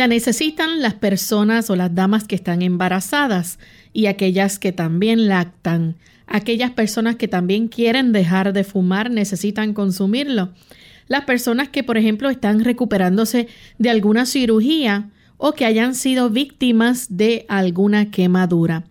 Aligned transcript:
La 0.00 0.06
necesitan 0.06 0.80
las 0.80 0.94
personas 0.94 1.68
o 1.68 1.76
las 1.76 1.94
damas 1.94 2.26
que 2.26 2.34
están 2.34 2.62
embarazadas 2.62 3.58
y 3.92 4.06
aquellas 4.06 4.58
que 4.58 4.72
también 4.72 5.28
lactan. 5.28 5.96
Aquellas 6.26 6.70
personas 6.70 7.16
que 7.16 7.28
también 7.28 7.68
quieren 7.68 8.10
dejar 8.10 8.54
de 8.54 8.64
fumar 8.64 9.10
necesitan 9.10 9.74
consumirlo. 9.74 10.54
Las 11.06 11.26
personas 11.26 11.68
que, 11.68 11.84
por 11.84 11.98
ejemplo, 11.98 12.30
están 12.30 12.64
recuperándose 12.64 13.48
de 13.76 13.90
alguna 13.90 14.24
cirugía 14.24 15.10
o 15.36 15.52
que 15.52 15.66
hayan 15.66 15.94
sido 15.94 16.30
víctimas 16.30 17.18
de 17.18 17.44
alguna 17.50 18.10
quemadura. 18.10 18.84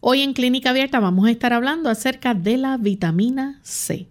Hoy 0.00 0.22
en 0.22 0.32
Clínica 0.32 0.70
Abierta 0.70 1.00
vamos 1.00 1.28
a 1.28 1.32
estar 1.32 1.52
hablando 1.52 1.90
acerca 1.90 2.32
de 2.32 2.56
la 2.56 2.78
vitamina 2.78 3.60
C. 3.62 4.08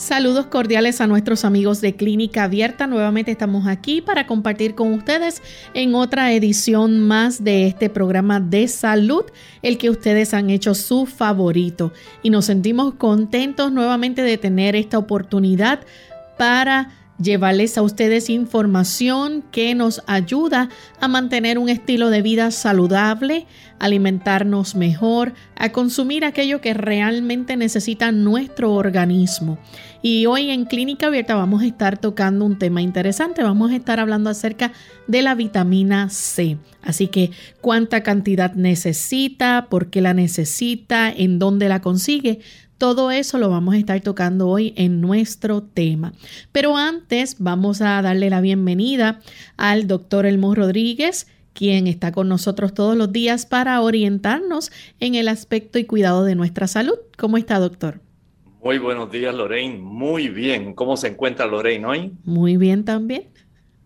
Saludos 0.00 0.46
cordiales 0.46 1.02
a 1.02 1.06
nuestros 1.06 1.44
amigos 1.44 1.82
de 1.82 1.94
Clínica 1.94 2.44
Abierta. 2.44 2.86
Nuevamente 2.86 3.32
estamos 3.32 3.66
aquí 3.66 4.00
para 4.00 4.26
compartir 4.26 4.74
con 4.74 4.94
ustedes 4.94 5.42
en 5.74 5.94
otra 5.94 6.32
edición 6.32 7.06
más 7.06 7.44
de 7.44 7.66
este 7.66 7.90
programa 7.90 8.40
de 8.40 8.66
salud, 8.68 9.26
el 9.60 9.76
que 9.76 9.90
ustedes 9.90 10.32
han 10.32 10.48
hecho 10.48 10.74
su 10.74 11.04
favorito. 11.04 11.92
Y 12.22 12.30
nos 12.30 12.46
sentimos 12.46 12.94
contentos 12.94 13.72
nuevamente 13.72 14.22
de 14.22 14.38
tener 14.38 14.74
esta 14.74 14.96
oportunidad 14.96 15.80
para 16.38 16.99
llevarles 17.22 17.76
a 17.76 17.82
ustedes 17.82 18.30
información 18.30 19.44
que 19.52 19.74
nos 19.74 20.02
ayuda 20.06 20.68
a 21.00 21.08
mantener 21.08 21.58
un 21.58 21.68
estilo 21.68 22.10
de 22.10 22.22
vida 22.22 22.50
saludable, 22.50 23.46
alimentarnos 23.78 24.74
mejor, 24.74 25.34
a 25.56 25.70
consumir 25.70 26.24
aquello 26.24 26.60
que 26.60 26.74
realmente 26.74 27.56
necesita 27.56 28.12
nuestro 28.12 28.72
organismo. 28.72 29.58
Y 30.02 30.24
hoy 30.26 30.50
en 30.50 30.64
Clínica 30.64 31.08
Abierta 31.08 31.34
vamos 31.34 31.62
a 31.62 31.66
estar 31.66 31.98
tocando 31.98 32.46
un 32.46 32.58
tema 32.58 32.80
interesante. 32.80 33.42
Vamos 33.42 33.70
a 33.70 33.76
estar 33.76 34.00
hablando 34.00 34.30
acerca 34.30 34.72
de 35.06 35.20
la 35.20 35.34
vitamina 35.34 36.08
C. 36.08 36.56
Así 36.82 37.08
que 37.08 37.32
cuánta 37.60 38.02
cantidad 38.02 38.54
necesita, 38.54 39.66
por 39.68 39.90
qué 39.90 40.00
la 40.00 40.14
necesita, 40.14 41.10
en 41.10 41.38
dónde 41.38 41.68
la 41.68 41.82
consigue. 41.82 42.40
Todo 42.80 43.10
eso 43.10 43.36
lo 43.36 43.50
vamos 43.50 43.74
a 43.74 43.76
estar 43.76 44.00
tocando 44.00 44.48
hoy 44.48 44.72
en 44.74 45.02
nuestro 45.02 45.62
tema. 45.62 46.14
Pero 46.50 46.78
antes 46.78 47.36
vamos 47.38 47.82
a 47.82 48.00
darle 48.00 48.30
la 48.30 48.40
bienvenida 48.40 49.20
al 49.58 49.86
doctor 49.86 50.24
Elmo 50.24 50.54
Rodríguez 50.54 51.26
quien 51.52 51.86
está 51.86 52.10
con 52.10 52.30
nosotros 52.30 52.72
todos 52.72 52.96
los 52.96 53.12
días 53.12 53.44
para 53.44 53.82
orientarnos 53.82 54.72
en 54.98 55.14
el 55.14 55.28
aspecto 55.28 55.78
y 55.78 55.84
cuidado 55.84 56.24
de 56.24 56.34
nuestra 56.34 56.66
salud. 56.68 56.94
¿Cómo 57.18 57.36
está, 57.36 57.58
doctor? 57.58 58.00
Muy 58.64 58.78
buenos 58.78 59.12
días, 59.12 59.34
Lorraine. 59.34 59.76
Muy 59.76 60.30
bien. 60.30 60.72
¿Cómo 60.72 60.96
se 60.96 61.08
encuentra 61.08 61.44
Lorraine 61.44 61.84
hoy? 61.84 62.12
Muy 62.24 62.56
bien 62.56 62.86
también. 62.86 63.28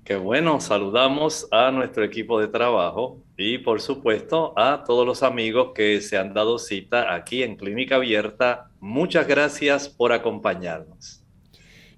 Qué 0.04 0.14
bueno. 0.14 0.60
Saludamos 0.60 1.48
a 1.50 1.72
nuestro 1.72 2.04
equipo 2.04 2.40
de 2.40 2.46
trabajo 2.46 3.23
y, 3.36 3.58
por 3.58 3.80
supuesto, 3.80 4.52
a 4.56 4.84
todos 4.84 5.06
los 5.06 5.22
amigos 5.22 5.72
que 5.74 6.00
se 6.00 6.16
han 6.16 6.34
dado 6.34 6.58
cita 6.58 7.14
aquí 7.14 7.42
en 7.42 7.56
Clínica 7.56 7.96
Abierta. 7.96 8.68
Muchas 8.80 9.26
gracias 9.26 9.88
por 9.88 10.12
acompañarnos. 10.12 11.20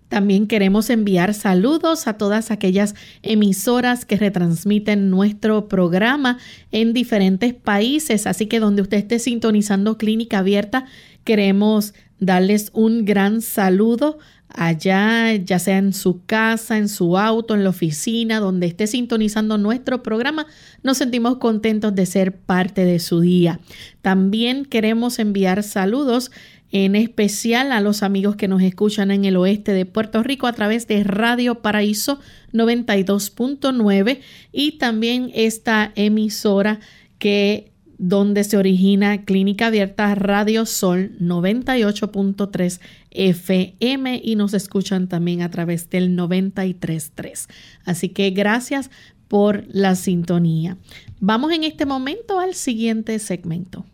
También 0.08 0.46
queremos 0.46 0.88
enviar 0.88 1.34
saludos 1.34 2.06
a 2.06 2.16
todas 2.16 2.52
aquellas 2.52 2.94
emisoras 3.22 4.04
que 4.04 4.16
retransmiten 4.16 5.10
nuestro 5.10 5.66
programa 5.66 6.38
en 6.70 6.92
diferentes 6.92 7.54
países. 7.54 8.26
Así 8.26 8.46
que 8.46 8.60
donde 8.60 8.82
usted 8.82 8.98
esté 8.98 9.18
sintonizando 9.18 9.98
Clínica 9.98 10.38
Abierta, 10.38 10.86
queremos 11.24 11.92
darles 12.20 12.70
un 12.72 13.04
gran 13.04 13.42
saludo 13.42 14.18
allá, 14.56 15.34
ya 15.34 15.58
sea 15.58 15.78
en 15.78 15.92
su 15.92 16.24
casa, 16.24 16.78
en 16.78 16.88
su 16.88 17.18
auto, 17.18 17.54
en 17.54 17.62
la 17.62 17.70
oficina, 17.70 18.40
donde 18.40 18.66
esté 18.66 18.86
sintonizando 18.86 19.58
nuestro 19.58 20.02
programa, 20.02 20.46
nos 20.82 20.98
sentimos 20.98 21.36
contentos 21.36 21.94
de 21.94 22.06
ser 22.06 22.36
parte 22.36 22.84
de 22.84 22.98
su 22.98 23.20
día. 23.20 23.60
También 24.02 24.64
queremos 24.64 25.18
enviar 25.18 25.62
saludos 25.62 26.30
en 26.72 26.96
especial 26.96 27.70
a 27.70 27.80
los 27.80 28.02
amigos 28.02 28.36
que 28.36 28.48
nos 28.48 28.62
escuchan 28.62 29.10
en 29.10 29.24
el 29.24 29.36
oeste 29.36 29.72
de 29.72 29.86
Puerto 29.86 30.22
Rico 30.22 30.46
a 30.46 30.52
través 30.52 30.88
de 30.88 31.04
Radio 31.04 31.56
Paraíso 31.62 32.18
92.9 32.52 34.20
y 34.52 34.72
también 34.72 35.30
esta 35.34 35.92
emisora 35.94 36.80
que 37.18 37.72
donde 37.98 38.44
se 38.44 38.56
origina 38.56 39.24
Clínica 39.24 39.68
Abierta 39.68 40.14
Radio 40.14 40.66
Sol 40.66 41.12
98.3 41.20 42.80
FM 43.10 44.20
y 44.22 44.36
nos 44.36 44.54
escuchan 44.54 45.08
también 45.08 45.42
a 45.42 45.50
través 45.50 45.88
del 45.88 46.16
93.3. 46.16 47.48
Así 47.84 48.10
que 48.10 48.30
gracias 48.30 48.90
por 49.28 49.64
la 49.68 49.94
sintonía. 49.94 50.76
Vamos 51.20 51.52
en 51.52 51.64
este 51.64 51.86
momento 51.86 52.38
al 52.38 52.54
siguiente 52.54 53.18
segmento. 53.18 53.84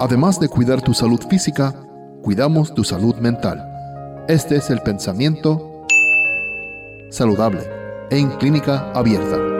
Además 0.00 0.38
de 0.38 0.48
cuidar 0.48 0.82
tu 0.82 0.92
salud 0.92 1.20
física, 1.28 1.72
cuidamos 2.22 2.74
tu 2.74 2.84
salud 2.84 3.14
mental. 3.16 3.62
Este 4.28 4.56
es 4.56 4.70
el 4.70 4.80
pensamiento 4.80 5.86
saludable 7.10 7.60
en 8.10 8.30
clínica 8.30 8.90
abierta. 8.92 9.53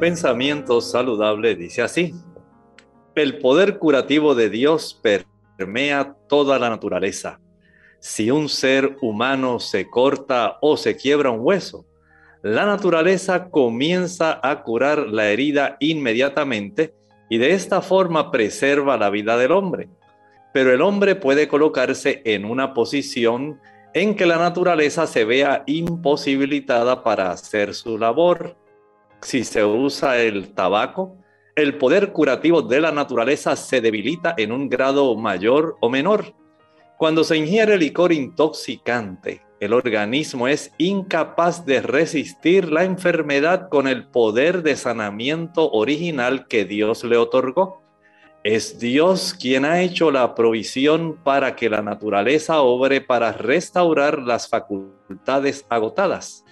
Pensamiento 0.00 0.80
saludable 0.80 1.54
dice 1.54 1.82
así, 1.82 2.14
el 3.14 3.38
poder 3.38 3.78
curativo 3.78 4.34
de 4.34 4.48
Dios 4.48 4.98
permea 5.56 6.16
toda 6.26 6.58
la 6.58 6.70
naturaleza. 6.70 7.38
Si 7.98 8.30
un 8.30 8.48
ser 8.48 8.96
humano 9.02 9.60
se 9.60 9.90
corta 9.90 10.56
o 10.62 10.78
se 10.78 10.96
quiebra 10.96 11.30
un 11.30 11.40
hueso, 11.40 11.84
la 12.42 12.64
naturaleza 12.64 13.50
comienza 13.50 14.40
a 14.42 14.62
curar 14.62 15.08
la 15.08 15.28
herida 15.28 15.76
inmediatamente 15.80 16.94
y 17.28 17.36
de 17.36 17.52
esta 17.52 17.82
forma 17.82 18.30
preserva 18.30 18.96
la 18.96 19.10
vida 19.10 19.36
del 19.36 19.52
hombre. 19.52 19.90
Pero 20.54 20.72
el 20.72 20.80
hombre 20.80 21.14
puede 21.14 21.46
colocarse 21.46 22.22
en 22.24 22.46
una 22.46 22.72
posición 22.72 23.60
en 23.92 24.16
que 24.16 24.24
la 24.24 24.38
naturaleza 24.38 25.06
se 25.06 25.26
vea 25.26 25.62
imposibilitada 25.66 27.04
para 27.04 27.30
hacer 27.30 27.74
su 27.74 27.98
labor 27.98 28.56
si 29.22 29.44
se 29.44 29.64
usa 29.64 30.18
el 30.18 30.52
tabaco, 30.54 31.16
el 31.56 31.76
poder 31.76 32.12
curativo 32.12 32.62
de 32.62 32.80
la 32.80 32.92
naturaleza 32.92 33.56
se 33.56 33.80
debilita 33.80 34.34
en 34.36 34.52
un 34.52 34.68
grado 34.68 35.14
mayor 35.16 35.76
o 35.80 35.90
menor. 35.90 36.34
Cuando 36.96 37.24
se 37.24 37.36
ingiere 37.36 37.76
licor 37.76 38.12
intoxicante, 38.12 39.42
el 39.58 39.74
organismo 39.74 40.48
es 40.48 40.72
incapaz 40.78 41.66
de 41.66 41.82
resistir 41.82 42.72
la 42.72 42.84
enfermedad 42.84 43.68
con 43.68 43.88
el 43.88 44.06
poder 44.06 44.62
de 44.62 44.76
sanamiento 44.76 45.70
original 45.70 46.46
que 46.46 46.64
Dios 46.64 47.04
le 47.04 47.18
otorgó. 47.18 47.82
Es 48.42 48.78
Dios 48.78 49.34
quien 49.38 49.66
ha 49.66 49.82
hecho 49.82 50.10
la 50.10 50.34
provisión 50.34 51.18
para 51.22 51.56
que 51.56 51.68
la 51.68 51.82
naturaleza 51.82 52.62
obre 52.62 53.02
para 53.02 53.32
restaurar 53.32 54.20
las 54.20 54.48
facultades 54.48 55.66
agotadas. 55.68 56.44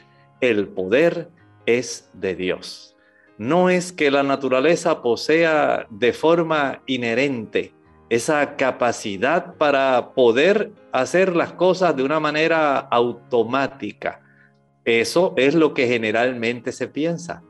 El 0.43 0.69
poder 0.69 1.31
es 1.69 2.09
de 2.15 2.35
Dios. 2.35 2.97
No 3.37 3.69
es 3.69 3.93
que 3.93 4.11
la 4.11 4.23
naturaleza 4.23 5.03
posea 5.03 5.87
de 5.91 6.13
forma 6.15 6.83
inherente 6.87 7.75
esa 8.09 8.57
capacidad 8.57 9.55
para 9.57 10.15
poder 10.15 10.73
hacer 10.93 11.37
las 11.37 11.53
cosas 11.53 11.95
de 11.95 12.03
una 12.03 12.21
manera 12.21 12.79
automática. 12.79 14.23
Eso 14.87 15.35
es 15.37 15.55
lo 15.55 15.75
que 15.75 15.87
generalmente 15.87 16.73
se 16.73 16.89
piensa. 16.89 17.43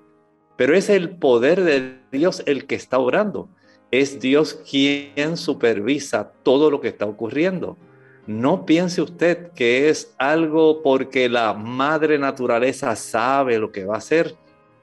Pero 0.56 0.74
es 0.74 0.90
el 0.90 1.10
poder 1.10 1.62
de 1.62 2.00
Dios 2.10 2.42
el 2.46 2.66
que 2.66 2.74
está 2.74 2.98
orando. 2.98 3.48
es 3.90 4.20
Dios 4.20 4.60
quien 4.68 5.38
supervisa 5.38 6.32
todo 6.42 6.70
lo 6.70 6.80
que 6.80 6.88
está 6.88 7.06
ocurriendo. 7.06 7.78
No 8.28 8.66
piense 8.66 9.00
usted 9.00 9.52
que 9.52 9.88
es 9.88 10.14
algo 10.18 10.82
porque 10.82 11.30
la 11.30 11.54
madre 11.54 12.18
naturaleza 12.18 12.94
sabe 12.94 13.58
lo 13.58 13.72
que 13.72 13.86
va 13.86 13.94
a 13.94 13.98
hacer. 13.98 14.34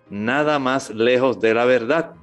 Nada 0.09 0.57
más 0.57 0.89
lejos 0.89 1.39
de 1.39 1.53
la 1.53 1.65
verdad. 1.65 2.15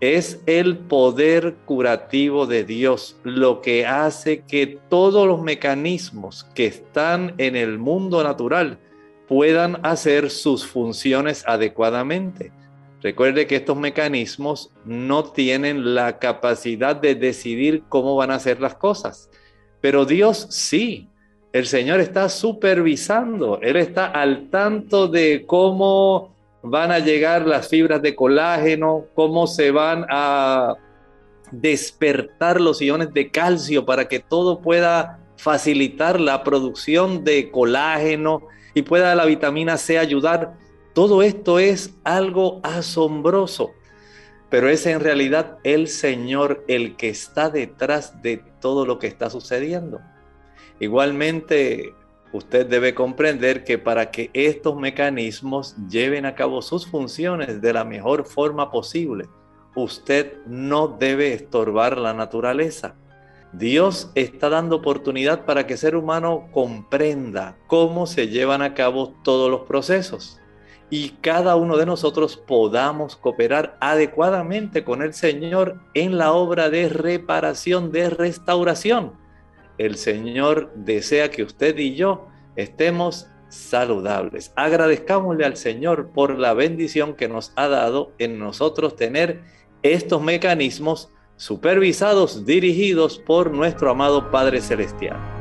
Es 0.00 0.40
el 0.46 0.76
poder 0.76 1.54
curativo 1.66 2.48
de 2.48 2.64
Dios 2.64 3.16
lo 3.22 3.60
que 3.60 3.86
hace 3.86 4.40
que 4.40 4.80
todos 4.88 5.28
los 5.28 5.40
mecanismos 5.40 6.42
que 6.52 6.66
están 6.66 7.34
en 7.38 7.54
el 7.54 7.78
mundo 7.78 8.24
natural 8.24 8.80
puedan 9.28 9.78
hacer 9.86 10.30
sus 10.30 10.66
funciones 10.66 11.44
adecuadamente. 11.46 12.50
Recuerde 13.02 13.46
que 13.46 13.54
estos 13.54 13.78
mecanismos 13.78 14.72
no 14.84 15.22
tienen 15.22 15.94
la 15.94 16.18
capacidad 16.18 16.96
de 16.96 17.14
decidir 17.14 17.84
cómo 17.88 18.16
van 18.16 18.32
a 18.32 18.34
hacer 18.34 18.60
las 18.60 18.74
cosas, 18.74 19.30
pero 19.86 20.04
Dios 20.04 20.48
sí. 20.50 21.08
El 21.52 21.64
Señor 21.64 22.00
está 22.00 22.28
supervisando, 22.28 23.60
Él 23.62 23.76
está 23.76 24.06
al 24.06 24.50
tanto 24.50 25.06
de 25.06 25.44
cómo 25.46 26.34
van 26.60 26.90
a 26.90 26.98
llegar 26.98 27.46
las 27.46 27.68
fibras 27.68 28.02
de 28.02 28.16
colágeno, 28.16 29.04
cómo 29.14 29.46
se 29.46 29.70
van 29.70 30.04
a 30.10 30.74
despertar 31.52 32.60
los 32.60 32.82
iones 32.82 33.14
de 33.14 33.30
calcio 33.30 33.86
para 33.86 34.08
que 34.08 34.18
todo 34.18 34.60
pueda 34.60 35.20
facilitar 35.36 36.18
la 36.18 36.42
producción 36.42 37.22
de 37.22 37.52
colágeno 37.52 38.42
y 38.74 38.82
pueda 38.82 39.14
la 39.14 39.24
vitamina 39.24 39.76
C 39.76 40.00
ayudar. 40.00 40.54
Todo 40.94 41.22
esto 41.22 41.60
es 41.60 41.94
algo 42.02 42.58
asombroso, 42.64 43.70
pero 44.48 44.68
es 44.68 44.86
en 44.86 45.00
realidad 45.00 45.58
el 45.64 45.88
Señor 45.88 46.64
el 46.68 46.96
que 46.96 47.08
está 47.08 47.50
detrás 47.50 48.22
de 48.22 48.42
todo 48.60 48.86
lo 48.86 48.98
que 48.98 49.06
está 49.06 49.30
sucediendo. 49.30 50.00
Igualmente, 50.78 51.94
usted 52.32 52.66
debe 52.66 52.94
comprender 52.94 53.64
que 53.64 53.78
para 53.78 54.10
que 54.10 54.30
estos 54.34 54.76
mecanismos 54.76 55.74
lleven 55.88 56.26
a 56.26 56.34
cabo 56.34 56.62
sus 56.62 56.86
funciones 56.86 57.60
de 57.60 57.72
la 57.72 57.84
mejor 57.84 58.24
forma 58.26 58.70
posible, 58.70 59.26
usted 59.74 60.38
no 60.46 60.88
debe 60.88 61.32
estorbar 61.32 61.98
la 61.98 62.14
naturaleza. 62.14 62.94
Dios 63.52 64.10
está 64.14 64.48
dando 64.48 64.76
oportunidad 64.76 65.44
para 65.44 65.66
que 65.66 65.74
el 65.74 65.78
ser 65.78 65.96
humano 65.96 66.48
comprenda 66.52 67.56
cómo 67.66 68.06
se 68.06 68.28
llevan 68.28 68.62
a 68.62 68.74
cabo 68.74 69.14
todos 69.22 69.50
los 69.50 69.62
procesos 69.62 70.40
y 70.90 71.10
cada 71.20 71.56
uno 71.56 71.76
de 71.76 71.86
nosotros 71.86 72.36
podamos 72.36 73.16
cooperar 73.16 73.76
adecuadamente 73.80 74.84
con 74.84 75.02
el 75.02 75.14
Señor 75.14 75.80
en 75.94 76.18
la 76.18 76.32
obra 76.32 76.70
de 76.70 76.88
reparación, 76.88 77.90
de 77.90 78.10
restauración 78.10 79.26
el 79.78 79.96
Señor 79.96 80.72
desea 80.74 81.30
que 81.30 81.42
usted 81.42 81.76
y 81.78 81.94
yo 81.94 82.28
estemos 82.56 83.28
saludables. 83.48 84.52
Agradezcámosle 84.56 85.44
al 85.44 85.56
Señor 85.56 86.10
por 86.12 86.38
la 86.38 86.54
bendición 86.54 87.14
que 87.14 87.28
nos 87.28 87.52
ha 87.56 87.68
dado 87.68 88.12
en 88.18 88.38
nosotros 88.38 88.96
tener 88.96 89.42
estos 89.82 90.22
mecanismos 90.22 91.10
supervisados, 91.36 92.46
dirigidos 92.46 93.18
por 93.18 93.52
nuestro 93.52 93.90
amado 93.90 94.30
Padre 94.30 94.60
Celestial. 94.60 95.35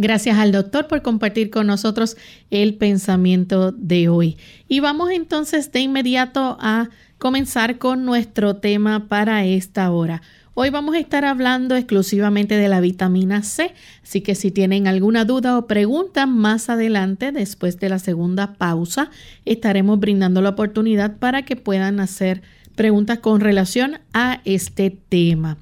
Gracias 0.00 0.38
al 0.38 0.52
doctor 0.52 0.86
por 0.86 1.02
compartir 1.02 1.50
con 1.50 1.66
nosotros 1.66 2.16
el 2.52 2.76
pensamiento 2.76 3.72
de 3.72 4.08
hoy. 4.08 4.36
Y 4.68 4.78
vamos 4.78 5.10
entonces 5.10 5.72
de 5.72 5.80
inmediato 5.80 6.56
a 6.60 6.88
comenzar 7.18 7.78
con 7.78 8.04
nuestro 8.04 8.54
tema 8.54 9.08
para 9.08 9.44
esta 9.44 9.90
hora. 9.90 10.22
Hoy 10.54 10.70
vamos 10.70 10.94
a 10.94 11.00
estar 11.00 11.24
hablando 11.24 11.74
exclusivamente 11.74 12.56
de 12.56 12.68
la 12.68 12.78
vitamina 12.80 13.42
C, 13.42 13.74
así 14.04 14.20
que 14.20 14.36
si 14.36 14.52
tienen 14.52 14.86
alguna 14.86 15.24
duda 15.24 15.58
o 15.58 15.66
pregunta 15.66 16.26
más 16.26 16.70
adelante, 16.70 17.32
después 17.32 17.80
de 17.80 17.88
la 17.88 17.98
segunda 17.98 18.54
pausa, 18.54 19.10
estaremos 19.46 19.98
brindando 19.98 20.40
la 20.42 20.50
oportunidad 20.50 21.16
para 21.16 21.42
que 21.42 21.56
puedan 21.56 21.98
hacer 21.98 22.42
preguntas 22.76 23.18
con 23.18 23.40
relación 23.40 23.98
a 24.12 24.42
este 24.44 24.96
tema. 25.08 25.58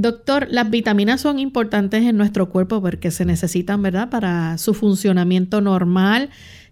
Doctor, 0.00 0.46
las 0.50 0.70
vitaminas 0.70 1.20
son 1.20 1.38
importantes 1.38 2.04
en 2.04 2.16
nuestro 2.16 2.48
cuerpo 2.48 2.80
porque 2.80 3.10
se 3.10 3.24
necesitan, 3.24 3.82
¿verdad? 3.82 4.10
Para 4.10 4.56
su 4.58 4.74
funcionamiento 4.74 5.60
normal, 5.60 6.30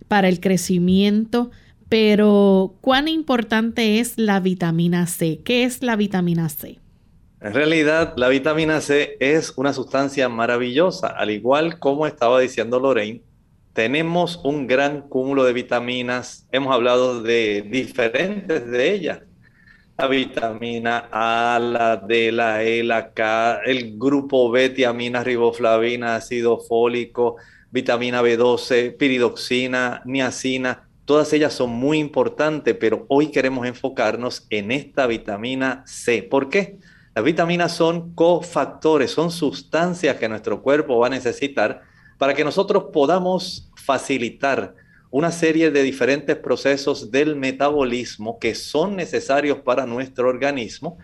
para 0.08 0.28
el 0.28 0.40
crecimiento 0.40 1.50
pero, 1.88 2.74
¿cuán 2.80 3.06
importante 3.06 4.00
es 4.00 4.18
la 4.18 4.40
vitamina 4.40 5.06
C? 5.06 5.40
¿Qué 5.44 5.64
es 5.64 5.82
la 5.82 5.94
vitamina 5.94 6.48
C? 6.48 6.80
En 7.40 7.54
realidad, 7.54 8.14
la 8.16 8.28
vitamina 8.28 8.80
C 8.80 9.16
es 9.20 9.52
una 9.56 9.72
sustancia 9.72 10.28
maravillosa. 10.28 11.06
Al 11.06 11.30
igual 11.30 11.78
como 11.78 12.06
estaba 12.06 12.40
diciendo 12.40 12.80
Lorraine, 12.80 13.22
tenemos 13.72 14.40
un 14.42 14.66
gran 14.66 15.02
cúmulo 15.02 15.44
de 15.44 15.52
vitaminas. 15.52 16.48
Hemos 16.50 16.74
hablado 16.74 17.22
de 17.22 17.62
diferentes 17.70 18.68
de 18.68 18.92
ellas. 18.92 19.20
La 19.98 20.08
vitamina 20.08 21.08
A, 21.10 21.58
la 21.58 21.96
D, 21.96 22.30
la 22.32 22.62
E, 22.62 22.84
la 22.84 23.12
K, 23.12 23.60
el 23.64 23.98
grupo 23.98 24.50
B, 24.50 24.70
tiamina, 24.70 25.24
riboflavina, 25.24 26.16
ácido 26.16 26.58
fólico, 26.58 27.36
vitamina 27.70 28.22
B12, 28.22 28.96
piridoxina, 28.96 30.02
niacina 30.04 30.86
Todas 31.06 31.32
ellas 31.32 31.54
son 31.54 31.70
muy 31.70 31.98
importantes, 31.98 32.76
pero 32.80 33.06
hoy 33.08 33.30
queremos 33.30 33.64
enfocarnos 33.64 34.44
en 34.50 34.72
esta 34.72 35.06
vitamina 35.06 35.84
C. 35.86 36.24
¿Por 36.24 36.48
qué? 36.48 36.78
Las 37.14 37.24
vitaminas 37.24 37.72
son 37.72 38.12
cofactores, 38.12 39.12
son 39.12 39.30
sustancias 39.30 40.16
que 40.16 40.28
nuestro 40.28 40.60
cuerpo 40.62 40.98
va 40.98 41.06
a 41.06 41.10
necesitar 41.10 41.82
para 42.18 42.34
que 42.34 42.42
nosotros 42.42 42.86
podamos 42.92 43.70
facilitar 43.76 44.74
una 45.16 45.32
serie 45.32 45.70
de 45.70 45.82
diferentes 45.82 46.36
procesos 46.36 47.10
del 47.10 47.36
metabolismo 47.36 48.38
que 48.38 48.54
son 48.54 48.96
necesarios 48.96 49.60
para 49.60 49.86
nuestro 49.86 50.28
organismo. 50.28 50.98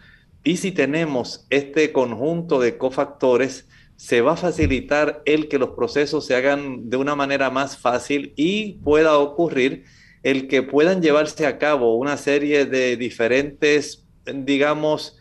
Y 0.45 0.59
si 0.59 0.71
tenemos 0.71 1.47
este 1.49 1.93
conjunto 1.93 2.61
de 2.61 2.77
cofactores, 2.77 3.67
se 3.97 4.21
va 4.21 4.33
a 4.33 4.37
facilitar 4.37 5.23
el 5.25 5.49
que 5.49 5.59
los 5.59 5.71
procesos 5.71 6.27
se 6.27 6.35
hagan 6.35 6.91
de 6.91 6.99
una 6.99 7.17
manera 7.17 7.49
más 7.49 7.79
fácil 7.79 8.35
y 8.37 8.75
pueda 8.85 9.17
ocurrir 9.17 9.85
el 10.23 10.47
que 10.47 10.63
puedan 10.63 11.01
llevarse 11.01 11.47
a 11.47 11.57
cabo 11.57 11.97
una 11.97 12.19
serie 12.19 12.67
de 12.67 12.99
diferentes, 12.99 14.05
digamos, 14.27 15.17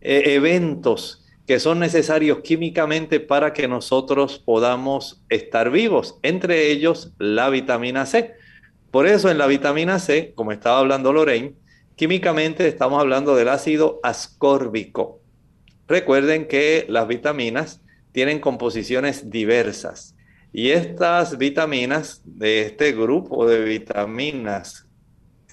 e, 0.00 0.34
eventos 0.36 1.25
que 1.46 1.60
son 1.60 1.78
necesarios 1.78 2.40
químicamente 2.40 3.20
para 3.20 3.52
que 3.52 3.68
nosotros 3.68 4.38
podamos 4.38 5.22
estar 5.28 5.70
vivos, 5.70 6.18
entre 6.22 6.70
ellos 6.70 7.12
la 7.18 7.48
vitamina 7.50 8.04
C. 8.04 8.34
Por 8.90 9.06
eso 9.06 9.30
en 9.30 9.38
la 9.38 9.46
vitamina 9.46 10.00
C, 10.00 10.32
como 10.34 10.50
estaba 10.50 10.80
hablando 10.80 11.12
Lorraine, 11.12 11.54
químicamente 11.94 12.66
estamos 12.66 13.00
hablando 13.00 13.36
del 13.36 13.48
ácido 13.48 14.00
ascórbico. 14.02 15.20
Recuerden 15.86 16.48
que 16.48 16.84
las 16.88 17.06
vitaminas 17.06 17.80
tienen 18.10 18.40
composiciones 18.40 19.30
diversas. 19.30 20.16
Y 20.52 20.70
estas 20.70 21.38
vitaminas 21.38 22.22
de 22.24 22.62
este 22.62 22.92
grupo 22.92 23.46
de 23.46 23.62
vitaminas, 23.62 24.88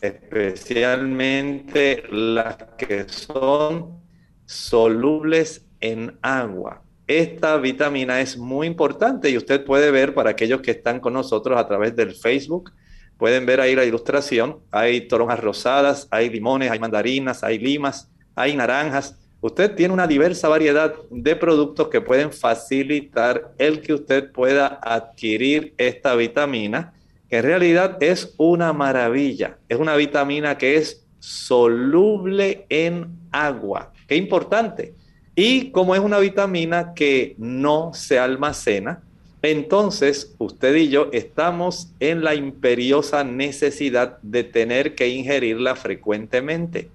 especialmente 0.02 2.04
las 2.10 2.58
que 2.78 3.08
son 3.10 4.02
solubles 4.46 5.63
en 5.84 6.18
agua, 6.22 6.82
esta 7.08 7.58
vitamina 7.58 8.22
es 8.22 8.38
muy 8.38 8.66
importante 8.66 9.30
y 9.30 9.38
usted 9.38 9.64
puede 9.66 9.92
ver 9.92 10.14
para 10.14 10.32
aquellos 10.32 10.62
que 10.62 10.72
están 10.72 11.00
con 11.00 11.14
nosotros 11.14 11.60
a 11.60 11.68
través 11.68 11.96
del 11.96 12.16
Facebook, 12.16 12.72
pueden 13.18 13.46
ver 13.46 13.60
ahí 13.60 13.76
la 13.76 13.86
ilustración, 13.86 14.60
hay 14.72 15.08
toronjas 15.08 15.40
rosadas, 15.42 16.08
hay 16.10 16.30
limones, 16.30 16.72
hay 16.72 16.80
mandarinas, 16.80 17.44
hay 17.44 17.60
limas, 17.60 18.10
hay 18.36 18.56
naranjas, 18.56 19.18
Usted 19.44 19.76
tiene 19.76 19.94
una 19.94 20.08
diversa 20.08 20.48
variedad 20.48 20.96
de 21.10 21.36
productos 21.36 21.90
que 21.90 22.00
pueden 22.00 22.32
facilitar 22.32 23.52
el 23.58 23.82
que 23.82 23.94
usted 23.94 24.32
pueda 24.32 24.80
adquirir 24.82 25.74
esta 25.78 26.16
vitamina, 26.16 26.94
que 27.30 27.40
en 27.40 27.44
realidad 27.44 27.98
es 28.02 28.36
una 28.38 28.72
maravilla. 28.72 29.58
Es 29.68 29.78
una 29.78 29.98
vitamina 29.98 30.58
que 30.58 30.78
es 30.78 31.06
soluble 31.20 32.66
en 32.70 33.20
agua. 33.34 33.92
Qué 34.08 34.16
importante. 34.16 34.94
Y 35.36 35.72
como 35.72 35.96
es 35.96 36.02
una 36.02 36.20
vitamina 36.20 36.94
que 36.94 37.36
no 37.38 37.92
se 37.94 38.20
almacena, 38.20 39.02
entonces 39.42 40.34
usted 40.38 40.76
y 40.76 40.90
yo 40.90 41.10
estamos 41.12 41.90
en 42.00 42.24
la 42.24 42.34
imperiosa 42.36 43.24
necesidad 43.24 44.18
de 44.22 44.44
tener 44.44 44.96
que 44.96 45.10
ingerirla 45.10 45.76
frecuentemente. 45.76 46.90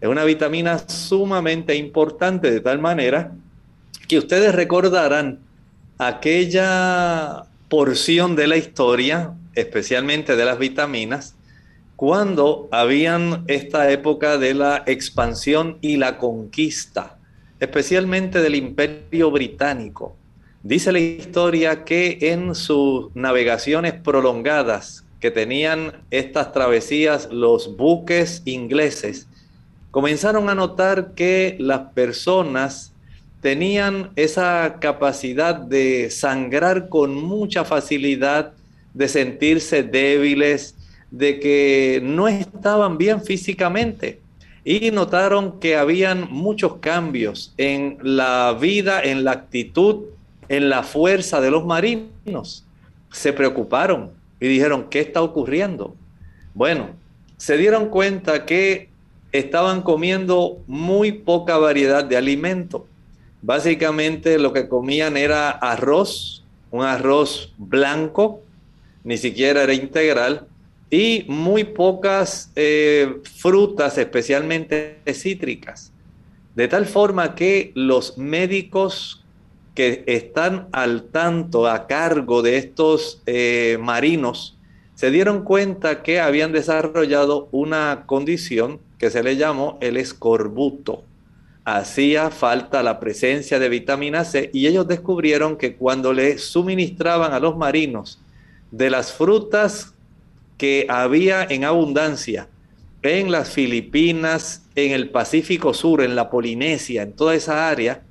Es 0.00 0.08
una 0.08 0.24
vitamina 0.24 0.78
sumamente 0.88 1.74
importante 1.76 2.50
de 2.50 2.60
tal 2.60 2.78
manera 2.78 3.32
que 4.08 4.18
ustedes 4.18 4.54
recordarán 4.54 5.40
aquella 5.98 7.44
porción 7.68 8.36
de 8.36 8.46
la 8.46 8.56
historia, 8.56 9.34
especialmente 9.54 10.34
de 10.34 10.44
las 10.44 10.58
vitaminas, 10.58 11.34
cuando 11.96 12.68
habían 12.72 13.44
esta 13.46 13.90
época 13.90 14.38
de 14.38 14.54
la 14.54 14.82
expansión 14.86 15.78
y 15.80 15.96
la 15.96 16.18
conquista, 16.18 17.18
especialmente 17.62 18.40
del 18.40 18.56
imperio 18.56 19.30
británico. 19.30 20.16
Dice 20.64 20.90
la 20.90 20.98
historia 20.98 21.84
que 21.84 22.18
en 22.20 22.56
sus 22.56 23.14
navegaciones 23.14 23.92
prolongadas 23.94 25.04
que 25.20 25.30
tenían 25.30 25.92
estas 26.10 26.52
travesías 26.52 27.28
los 27.30 27.76
buques 27.76 28.42
ingleses, 28.46 29.28
comenzaron 29.92 30.48
a 30.48 30.56
notar 30.56 31.14
que 31.14 31.54
las 31.60 31.92
personas 31.92 32.92
tenían 33.40 34.10
esa 34.16 34.78
capacidad 34.80 35.54
de 35.54 36.10
sangrar 36.10 36.88
con 36.88 37.14
mucha 37.14 37.64
facilidad, 37.64 38.54
de 38.92 39.06
sentirse 39.06 39.84
débiles, 39.84 40.74
de 41.12 41.38
que 41.38 42.00
no 42.02 42.26
estaban 42.26 42.98
bien 42.98 43.22
físicamente. 43.22 44.21
Y 44.64 44.90
notaron 44.92 45.58
que 45.58 45.76
habían 45.76 46.28
muchos 46.30 46.76
cambios 46.76 47.52
en 47.56 47.98
la 48.02 48.56
vida, 48.60 49.02
en 49.02 49.24
la 49.24 49.32
actitud, 49.32 50.04
en 50.48 50.68
la 50.68 50.82
fuerza 50.82 51.40
de 51.40 51.50
los 51.50 51.64
marinos. 51.64 52.64
Se 53.10 53.32
preocuparon 53.32 54.12
y 54.40 54.46
dijeron, 54.46 54.86
¿qué 54.88 55.00
está 55.00 55.22
ocurriendo? 55.22 55.96
Bueno, 56.54 56.90
se 57.36 57.56
dieron 57.56 57.88
cuenta 57.88 58.46
que 58.46 58.88
estaban 59.32 59.82
comiendo 59.82 60.58
muy 60.66 61.10
poca 61.10 61.56
variedad 61.56 62.04
de 62.04 62.16
alimento. 62.16 62.86
Básicamente 63.40 64.38
lo 64.38 64.52
que 64.52 64.68
comían 64.68 65.16
era 65.16 65.50
arroz, 65.50 66.44
un 66.70 66.84
arroz 66.84 67.52
blanco, 67.58 68.40
ni 69.02 69.16
siquiera 69.16 69.64
era 69.64 69.74
integral, 69.74 70.46
y 70.92 71.24
muy 71.26 71.64
pocas 71.64 72.52
eh, 72.54 73.16
frutas, 73.24 73.96
especialmente 73.96 74.98
cítricas. 75.14 75.90
De 76.54 76.68
tal 76.68 76.84
forma 76.84 77.34
que 77.34 77.72
los 77.74 78.18
médicos 78.18 79.24
que 79.74 80.04
están 80.06 80.68
al 80.70 81.04
tanto, 81.04 81.66
a 81.66 81.86
cargo 81.86 82.42
de 82.42 82.58
estos 82.58 83.22
eh, 83.24 83.78
marinos, 83.80 84.58
se 84.94 85.10
dieron 85.10 85.44
cuenta 85.44 86.02
que 86.02 86.20
habían 86.20 86.52
desarrollado 86.52 87.48
una 87.52 88.04
condición 88.04 88.78
que 88.98 89.10
se 89.10 89.22
le 89.22 89.38
llamó 89.38 89.78
el 89.80 89.96
escorbuto. 89.96 91.04
Hacía 91.64 92.28
falta 92.28 92.82
la 92.82 93.00
presencia 93.00 93.58
de 93.58 93.70
vitamina 93.70 94.26
C 94.26 94.50
y 94.52 94.66
ellos 94.66 94.86
descubrieron 94.86 95.56
que 95.56 95.74
cuando 95.74 96.12
le 96.12 96.36
suministraban 96.36 97.32
a 97.32 97.40
los 97.40 97.56
marinos 97.56 98.20
de 98.70 98.90
las 98.90 99.12
frutas 99.12 99.91
que 100.58 100.86
había 100.88 101.44
en 101.44 101.64
abundancia 101.64 102.48
en 103.02 103.32
las 103.32 103.50
Filipinas, 103.50 104.62
en 104.74 104.92
el 104.92 105.10
Pacífico 105.10 105.74
Sur, 105.74 106.02
en 106.02 106.14
la 106.14 106.30
Polinesia, 106.30 107.02
en 107.02 107.12
toda 107.12 107.34
esa 107.34 107.68
área, 107.68 108.02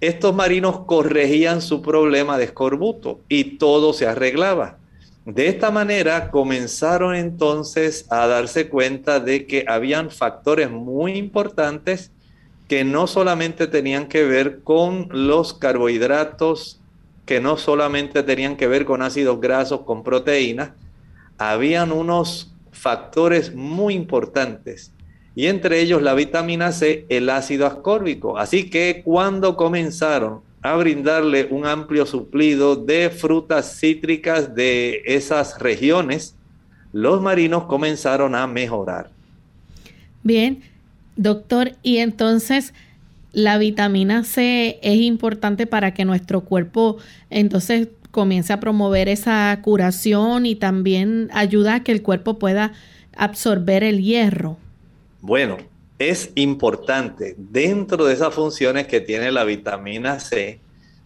estos 0.00 0.34
marinos 0.34 0.80
corregían 0.80 1.62
su 1.62 1.80
problema 1.80 2.36
de 2.36 2.44
escorbuto 2.44 3.20
y 3.28 3.56
todo 3.56 3.92
se 3.94 4.06
arreglaba. 4.06 4.76
De 5.24 5.48
esta 5.48 5.70
manera 5.70 6.30
comenzaron 6.30 7.16
entonces 7.16 8.06
a 8.10 8.26
darse 8.26 8.68
cuenta 8.68 9.18
de 9.18 9.46
que 9.46 9.64
habían 9.66 10.10
factores 10.10 10.70
muy 10.70 11.16
importantes 11.16 12.12
que 12.68 12.84
no 12.84 13.06
solamente 13.06 13.66
tenían 13.66 14.06
que 14.06 14.24
ver 14.24 14.60
con 14.62 15.08
los 15.10 15.54
carbohidratos, 15.54 16.80
que 17.24 17.40
no 17.40 17.56
solamente 17.56 18.22
tenían 18.22 18.56
que 18.56 18.66
ver 18.68 18.84
con 18.84 19.02
ácidos 19.02 19.40
grasos, 19.40 19.80
con 19.80 20.04
proteínas, 20.04 20.70
habían 21.38 21.92
unos 21.92 22.52
factores 22.72 23.54
muy 23.54 23.94
importantes 23.94 24.92
y 25.34 25.46
entre 25.46 25.80
ellos 25.80 26.02
la 26.02 26.14
vitamina 26.14 26.72
C, 26.72 27.04
el 27.10 27.28
ácido 27.28 27.66
ascórbico. 27.66 28.38
Así 28.38 28.70
que 28.70 29.02
cuando 29.04 29.54
comenzaron 29.56 30.40
a 30.62 30.74
brindarle 30.76 31.46
un 31.50 31.66
amplio 31.66 32.06
suplido 32.06 32.74
de 32.74 33.10
frutas 33.10 33.78
cítricas 33.78 34.54
de 34.54 35.02
esas 35.04 35.58
regiones, 35.60 36.34
los 36.92 37.20
marinos 37.20 37.64
comenzaron 37.64 38.34
a 38.34 38.46
mejorar. 38.46 39.10
Bien, 40.22 40.62
doctor, 41.16 41.72
y 41.82 41.98
entonces 41.98 42.72
la 43.32 43.58
vitamina 43.58 44.24
C 44.24 44.78
es 44.82 44.96
importante 44.96 45.66
para 45.66 45.92
que 45.92 46.06
nuestro 46.06 46.40
cuerpo 46.40 46.96
entonces 47.28 47.88
comience 48.16 48.50
a 48.50 48.60
promover 48.60 49.10
esa 49.10 49.60
curación 49.62 50.46
y 50.46 50.54
también 50.54 51.28
ayuda 51.34 51.74
a 51.74 51.84
que 51.84 51.92
el 51.92 52.02
cuerpo 52.02 52.38
pueda 52.38 52.72
absorber 53.14 53.84
el 53.84 54.02
hierro. 54.02 54.56
Bueno, 55.20 55.58
es 55.98 56.30
importante 56.34 57.34
dentro 57.36 58.06
de 58.06 58.14
esas 58.14 58.32
funciones 58.34 58.86
que 58.86 59.02
tiene 59.02 59.30
la 59.30 59.44
vitamina 59.44 60.18
C, 60.18 60.60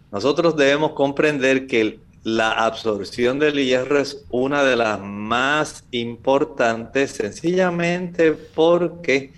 nosotros 0.09 0.55
debemos 0.55 0.93
comprender 0.93 1.67
que 1.67 1.99
la 2.23 2.51
absorción 2.51 3.39
del 3.39 3.55
hierro 3.55 3.99
es 3.99 4.23
una 4.29 4.63
de 4.63 4.77
las 4.77 5.01
más 5.01 5.83
importantes 5.91 7.11
sencillamente 7.11 8.31
porque 8.31 9.33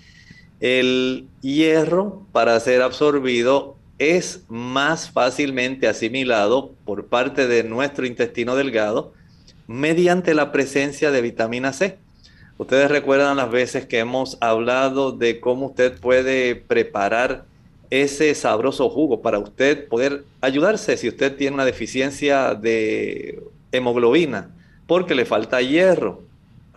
el 0.60 1.26
hierro 1.40 2.24
para 2.30 2.60
ser 2.60 2.82
absorbido 2.82 3.73
es 3.98 4.44
más 4.48 5.10
fácilmente 5.10 5.88
asimilado 5.88 6.72
por 6.84 7.06
parte 7.06 7.46
de 7.46 7.64
nuestro 7.64 8.06
intestino 8.06 8.56
delgado 8.56 9.12
mediante 9.66 10.34
la 10.34 10.52
presencia 10.52 11.10
de 11.10 11.22
vitamina 11.22 11.72
C. 11.72 11.98
Ustedes 12.58 12.90
recuerdan 12.90 13.36
las 13.36 13.50
veces 13.50 13.86
que 13.86 13.98
hemos 13.98 14.38
hablado 14.40 15.12
de 15.12 15.40
cómo 15.40 15.66
usted 15.66 15.98
puede 15.98 16.54
preparar 16.56 17.44
ese 17.90 18.34
sabroso 18.34 18.88
jugo 18.88 19.22
para 19.22 19.38
usted 19.38 19.88
poder 19.88 20.24
ayudarse 20.40 20.96
si 20.96 21.08
usted 21.08 21.36
tiene 21.36 21.54
una 21.54 21.64
deficiencia 21.64 22.54
de 22.54 23.42
hemoglobina 23.72 24.50
porque 24.86 25.14
le 25.14 25.24
falta 25.24 25.62
hierro. 25.62 26.22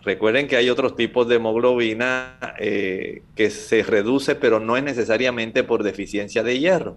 Recuerden 0.08 0.46
que 0.48 0.56
hay 0.56 0.70
otros 0.70 0.96
tipos 0.96 1.28
de 1.28 1.34
hemoglobina 1.34 2.38
eh, 2.58 3.20
que 3.36 3.50
se 3.50 3.82
reduce, 3.82 4.36
pero 4.36 4.58
no 4.58 4.78
es 4.78 4.82
necesariamente 4.82 5.64
por 5.64 5.82
deficiencia 5.82 6.42
de 6.42 6.58
hierro. 6.58 6.96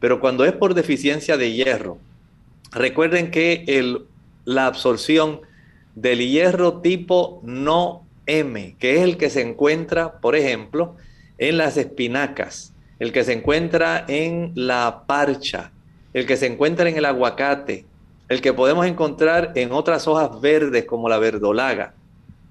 Pero 0.00 0.18
cuando 0.18 0.44
es 0.44 0.54
por 0.54 0.74
deficiencia 0.74 1.36
de 1.36 1.52
hierro, 1.52 1.98
recuerden 2.72 3.30
que 3.30 3.62
el, 3.68 4.06
la 4.44 4.66
absorción 4.66 5.42
del 5.94 6.18
hierro 6.18 6.80
tipo 6.80 7.40
no 7.44 8.04
M, 8.26 8.74
que 8.80 8.96
es 8.96 9.02
el 9.02 9.18
que 9.18 9.30
se 9.30 9.42
encuentra, 9.42 10.18
por 10.18 10.34
ejemplo, 10.34 10.96
en 11.38 11.58
las 11.58 11.76
espinacas, 11.76 12.72
el 12.98 13.12
que 13.12 13.22
se 13.22 13.34
encuentra 13.34 14.04
en 14.08 14.50
la 14.56 15.04
parcha, 15.06 15.70
el 16.12 16.26
que 16.26 16.36
se 16.36 16.46
encuentra 16.46 16.88
en 16.88 16.96
el 16.96 17.04
aguacate, 17.04 17.84
el 18.28 18.40
que 18.40 18.52
podemos 18.52 18.84
encontrar 18.84 19.52
en 19.54 19.70
otras 19.70 20.08
hojas 20.08 20.40
verdes 20.40 20.86
como 20.86 21.08
la 21.08 21.18
verdolaga, 21.18 21.94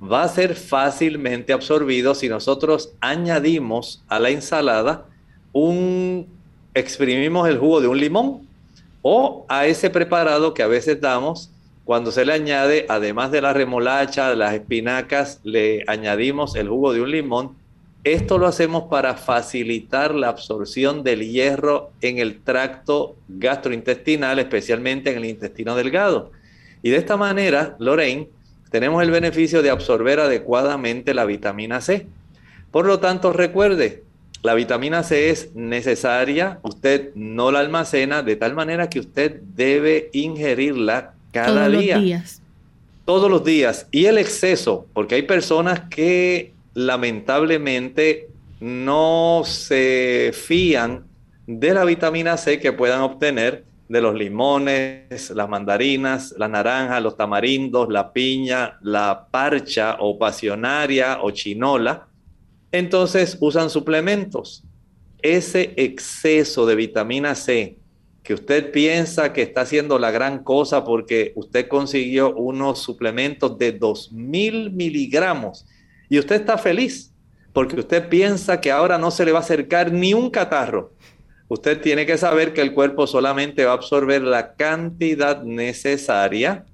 va 0.02 0.24
a 0.24 0.28
ser 0.28 0.56
fácilmente 0.56 1.54
absorbido 1.54 2.14
si 2.14 2.30
nosotros 2.30 2.94
añadimos 3.02 4.04
a 4.08 4.20
la 4.20 4.30
ensalada 4.30 5.06
un, 5.54 6.28
exprimimos 6.74 7.48
el 7.48 7.58
jugo 7.58 7.82
de 7.82 7.88
un 7.88 8.00
limón 8.00 8.48
o 9.02 9.46
a 9.50 9.66
ese 9.66 9.90
preparado 9.90 10.54
que 10.54 10.64
a 10.64 10.68
veces 10.68 11.02
damos 11.02 11.52
cuando 11.88 12.12
se 12.12 12.26
le 12.26 12.34
añade, 12.34 12.86
además 12.90 13.32
de 13.32 13.42
la 13.42 13.54
remolacha, 13.54 14.36
las 14.36 14.54
espinacas, 14.54 15.40
le 15.46 15.86
añadimos 15.88 16.58
el 16.58 16.68
jugo 16.68 16.92
de 16.92 17.00
un 17.00 17.12
limón. 17.12 17.56
Esto 18.04 18.38
lo 18.38 18.46
hacemos 18.46 18.84
para 18.90 19.16
facilitar 19.16 20.14
la 20.14 20.28
absorción 20.28 21.02
del 21.02 21.22
hierro 21.32 21.92
en 22.02 22.18
el 22.18 22.42
tracto 22.42 23.16
gastrointestinal, 23.30 24.38
especialmente 24.38 25.12
en 25.12 25.18
el 25.20 25.26
intestino 25.26 25.76
delgado. 25.76 26.32
Y 26.84 26.90
de 26.90 26.98
esta 26.98 27.16
manera, 27.16 27.78
Lorraine, 27.80 28.28
tenemos 28.70 29.04
el 29.04 29.12
beneficio 29.12 29.62
de 29.62 29.70
absorber 29.70 30.20
adecuadamente 30.20 31.14
la 31.14 31.26
vitamina 31.26 31.82
C. 31.82 32.08
Por 32.72 32.86
lo 32.86 33.00
tanto, 33.00 33.34
recuerde, 33.34 34.04
la 34.44 34.54
vitamina 34.54 35.04
C 35.04 35.30
es 35.30 35.56
necesaria, 35.56 36.60
usted 36.64 37.12
no 37.16 37.52
la 37.52 37.60
almacena 37.60 38.24
de 38.24 38.36
tal 38.36 38.54
manera 38.54 38.90
que 38.90 39.00
usted 39.00 39.42
debe 39.56 40.10
ingerirla 40.14 41.14
cada 41.32 41.66
Todos 41.66 41.82
día. 41.82 41.96
Los 41.96 42.04
días. 42.04 42.42
Todos 43.06 43.32
los 43.32 43.44
días. 43.44 43.88
Y 43.92 44.06
el 44.06 44.18
exceso, 44.18 44.86
porque 44.94 45.16
hay 45.16 45.24
personas 45.24 45.82
que 45.90 46.54
lamentablemente 46.74 48.28
no 48.60 49.44
se 49.46 50.32
fían 50.34 51.06
de 51.48 51.74
la 51.74 51.86
vitamina 51.86 52.38
C 52.38 52.60
que 52.60 52.74
puedan 52.74 53.02
obtener 53.02 53.64
de 53.90 54.02
los 54.02 54.16
limones, 54.16 55.30
las 55.32 55.48
mandarinas, 55.48 56.34
las 56.38 56.50
naranjas, 56.50 57.02
los 57.02 57.16
tamarindos, 57.16 57.90
la 57.90 58.12
piña, 58.12 58.78
la 58.82 59.28
parcha 59.32 59.98
o 60.00 60.18
pasionaria 60.18 61.20
o 61.22 61.32
chinola. 61.32 62.08
Entonces 62.72 63.38
usan 63.40 63.70
suplementos. 63.70 64.64
Ese 65.22 65.74
exceso 65.78 66.66
de 66.66 66.76
vitamina 66.76 67.34
C 67.34 67.80
que 68.24 68.34
usted 68.34 68.72
piensa 68.72 69.32
que 69.32 69.42
está 69.42 69.62
haciendo 69.62 69.98
la 69.98 70.12
gran 70.12 70.44
cosa 70.44 70.84
porque 70.84 71.32
usted 71.36 71.70
consiguió 71.70 72.36
unos 72.36 72.80
suplementos 72.80 73.58
de 73.58 73.80
2.000 73.80 74.72
miligramos 74.74 75.66
y 76.10 76.20
usted 76.20 76.36
está 76.36 76.58
feliz 76.58 77.14
porque 77.54 77.80
usted 77.80 78.10
piensa 78.10 78.60
que 78.60 78.70
ahora 78.70 78.98
no 78.98 79.12
se 79.12 79.24
le 79.26 79.32
va 79.32 79.40
a 79.40 79.42
acercar 79.42 79.92
ni 79.92 80.14
un 80.14 80.30
catarro. 80.30 80.92
Usted 81.50 81.80
tiene 81.82 82.06
que 82.06 82.18
saber 82.18 82.54
que 82.54 82.62
el 82.62 82.74
cuerpo 82.74 83.08
solamente 83.08 83.64
va 83.64 83.72
a 83.72 83.76
absorber 83.76 84.22
la 84.22 84.56
cantidad 84.56 85.44
necesaria 85.44 86.66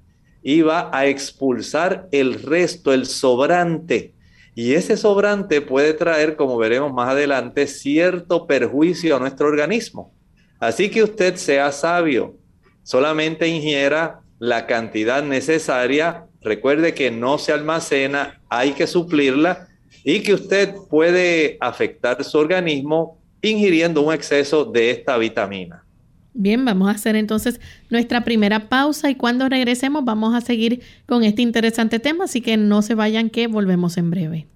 y 0.42 0.62
va 0.62 0.90
a 0.92 1.06
expulsar 1.06 2.08
el 2.10 2.42
resto, 2.42 2.92
el 2.92 3.06
sobrante. 3.06 4.14
Y 4.56 4.74
ese 4.74 4.96
sobrante 4.96 5.60
puede 5.60 5.94
traer, 5.94 6.36
como 6.36 6.56
veremos 6.56 6.92
más 6.92 7.10
adelante, 7.10 7.66
cierto 7.66 8.46
perjuicio 8.46 9.16
a 9.16 9.20
nuestro 9.20 9.46
organismo. 9.46 10.12
Así 10.60 10.90
que 10.90 11.02
usted 11.02 11.36
sea 11.36 11.72
sabio, 11.72 12.36
solamente 12.82 13.48
ingiera 13.48 14.20
la 14.38 14.66
cantidad 14.66 15.22
necesaria. 15.22 16.26
Recuerde 16.42 16.94
que 16.94 17.10
no 17.10 17.38
se 17.38 17.52
almacena, 17.52 18.40
hay 18.48 18.72
que 18.72 18.86
suplirla 18.86 19.68
y 20.04 20.20
que 20.20 20.34
usted 20.34 20.74
puede 20.90 21.56
afectar 21.60 22.22
su 22.22 22.38
organismo 22.38 23.18
ingiriendo 23.50 24.02
un 24.02 24.12
exceso 24.12 24.64
de 24.64 24.90
esta 24.90 25.16
vitamina. 25.18 25.84
Bien, 26.32 26.64
vamos 26.64 26.88
a 26.88 26.92
hacer 26.92 27.14
entonces 27.14 27.60
nuestra 27.90 28.24
primera 28.24 28.68
pausa 28.68 29.08
y 29.08 29.14
cuando 29.14 29.48
regresemos 29.48 30.04
vamos 30.04 30.34
a 30.34 30.40
seguir 30.40 30.82
con 31.06 31.22
este 31.22 31.42
interesante 31.42 32.00
tema, 32.00 32.24
así 32.24 32.40
que 32.40 32.56
no 32.56 32.82
se 32.82 32.96
vayan 32.96 33.30
que 33.30 33.46
volvemos 33.46 33.96
en 33.96 34.10
breve. 34.10 34.46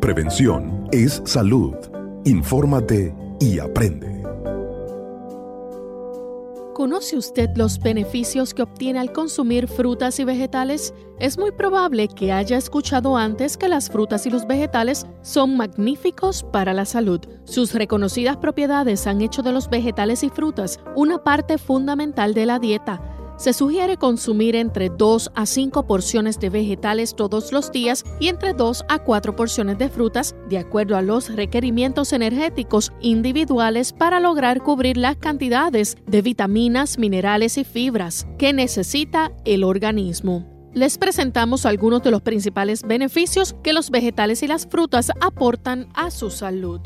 Prevención 0.00 0.88
es 0.90 1.22
salud. 1.24 1.76
Infórmate 2.24 3.14
y 3.38 3.60
aprende. 3.60 4.19
¿Conoce 6.80 7.18
usted 7.18 7.50
los 7.56 7.78
beneficios 7.78 8.54
que 8.54 8.62
obtiene 8.62 9.00
al 9.00 9.12
consumir 9.12 9.68
frutas 9.68 10.18
y 10.18 10.24
vegetales? 10.24 10.94
Es 11.18 11.36
muy 11.36 11.52
probable 11.52 12.08
que 12.08 12.32
haya 12.32 12.56
escuchado 12.56 13.18
antes 13.18 13.58
que 13.58 13.68
las 13.68 13.90
frutas 13.90 14.24
y 14.24 14.30
los 14.30 14.46
vegetales 14.46 15.04
son 15.20 15.58
magníficos 15.58 16.42
para 16.42 16.72
la 16.72 16.86
salud. 16.86 17.20
Sus 17.44 17.74
reconocidas 17.74 18.38
propiedades 18.38 19.06
han 19.06 19.20
hecho 19.20 19.42
de 19.42 19.52
los 19.52 19.68
vegetales 19.68 20.24
y 20.24 20.30
frutas 20.30 20.80
una 20.96 21.22
parte 21.22 21.58
fundamental 21.58 22.32
de 22.32 22.46
la 22.46 22.58
dieta 22.58 23.19
se 23.40 23.54
sugiere 23.54 23.96
consumir 23.96 24.54
entre 24.54 24.90
2 24.90 25.32
a 25.34 25.46
5 25.46 25.86
porciones 25.86 26.38
de 26.38 26.50
vegetales 26.50 27.16
todos 27.16 27.52
los 27.52 27.72
días 27.72 28.04
y 28.20 28.28
entre 28.28 28.52
2 28.52 28.84
a 28.86 28.98
4 28.98 29.34
porciones 29.34 29.78
de 29.78 29.88
frutas, 29.88 30.34
de 30.50 30.58
acuerdo 30.58 30.94
a 30.94 31.00
los 31.00 31.34
requerimientos 31.34 32.12
energéticos 32.12 32.92
individuales 33.00 33.94
para 33.94 34.20
lograr 34.20 34.60
cubrir 34.62 34.98
las 34.98 35.16
cantidades 35.16 35.96
de 36.06 36.20
vitaminas, 36.20 36.98
minerales 36.98 37.56
y 37.56 37.64
fibras 37.64 38.26
que 38.36 38.52
necesita 38.52 39.32
el 39.46 39.64
organismo. 39.64 40.46
Les 40.74 40.98
presentamos 40.98 41.64
algunos 41.64 42.02
de 42.02 42.10
los 42.10 42.20
principales 42.20 42.82
beneficios 42.82 43.56
que 43.62 43.72
los 43.72 43.90
vegetales 43.90 44.42
y 44.42 44.48
las 44.48 44.66
frutas 44.66 45.12
aportan 45.18 45.88
a 45.94 46.10
su 46.10 46.30
salud. 46.30 46.82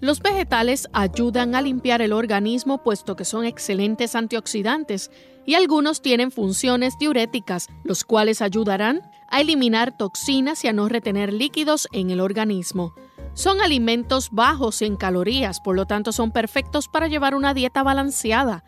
Los 0.00 0.22
vegetales 0.22 0.88
ayudan 0.94 1.54
a 1.54 1.60
limpiar 1.60 2.00
el 2.00 2.14
organismo 2.14 2.82
puesto 2.82 3.16
que 3.16 3.26
son 3.26 3.44
excelentes 3.44 4.14
antioxidantes 4.14 5.10
y 5.46 5.54
algunos 5.54 6.02
tienen 6.02 6.30
funciones 6.30 6.98
diuréticas, 6.98 7.68
los 7.84 8.04
cuales 8.04 8.42
ayudarán 8.42 9.02
a 9.28 9.40
eliminar 9.40 9.96
toxinas 9.96 10.64
y 10.64 10.68
a 10.68 10.72
no 10.72 10.88
retener 10.88 11.32
líquidos 11.32 11.88
en 11.92 12.10
el 12.10 12.20
organismo. 12.20 12.94
Son 13.34 13.60
alimentos 13.60 14.30
bajos 14.32 14.82
en 14.82 14.96
calorías, 14.96 15.60
por 15.60 15.76
lo 15.76 15.86
tanto 15.86 16.12
son 16.12 16.32
perfectos 16.32 16.88
para 16.88 17.08
llevar 17.08 17.34
una 17.34 17.54
dieta 17.54 17.82
balanceada. 17.82 18.64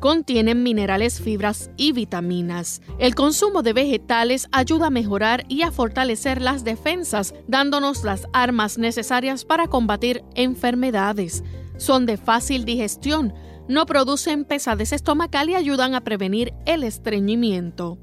Contienen 0.00 0.64
minerales, 0.64 1.20
fibras 1.20 1.70
y 1.76 1.92
vitaminas. 1.92 2.82
El 2.98 3.14
consumo 3.14 3.62
de 3.62 3.72
vegetales 3.72 4.48
ayuda 4.50 4.88
a 4.88 4.90
mejorar 4.90 5.44
y 5.48 5.62
a 5.62 5.70
fortalecer 5.70 6.42
las 6.42 6.64
defensas, 6.64 7.34
dándonos 7.46 8.02
las 8.02 8.26
armas 8.32 8.78
necesarias 8.78 9.44
para 9.44 9.68
combatir 9.68 10.24
enfermedades. 10.34 11.44
Son 11.76 12.04
de 12.04 12.16
fácil 12.16 12.64
digestión, 12.64 13.32
no 13.68 13.86
producen 13.86 14.44
pesadez 14.44 14.92
estomacal 14.92 15.50
y 15.50 15.54
ayudan 15.54 15.94
a 15.94 16.02
prevenir 16.02 16.52
el 16.66 16.84
estreñimiento. 16.84 17.98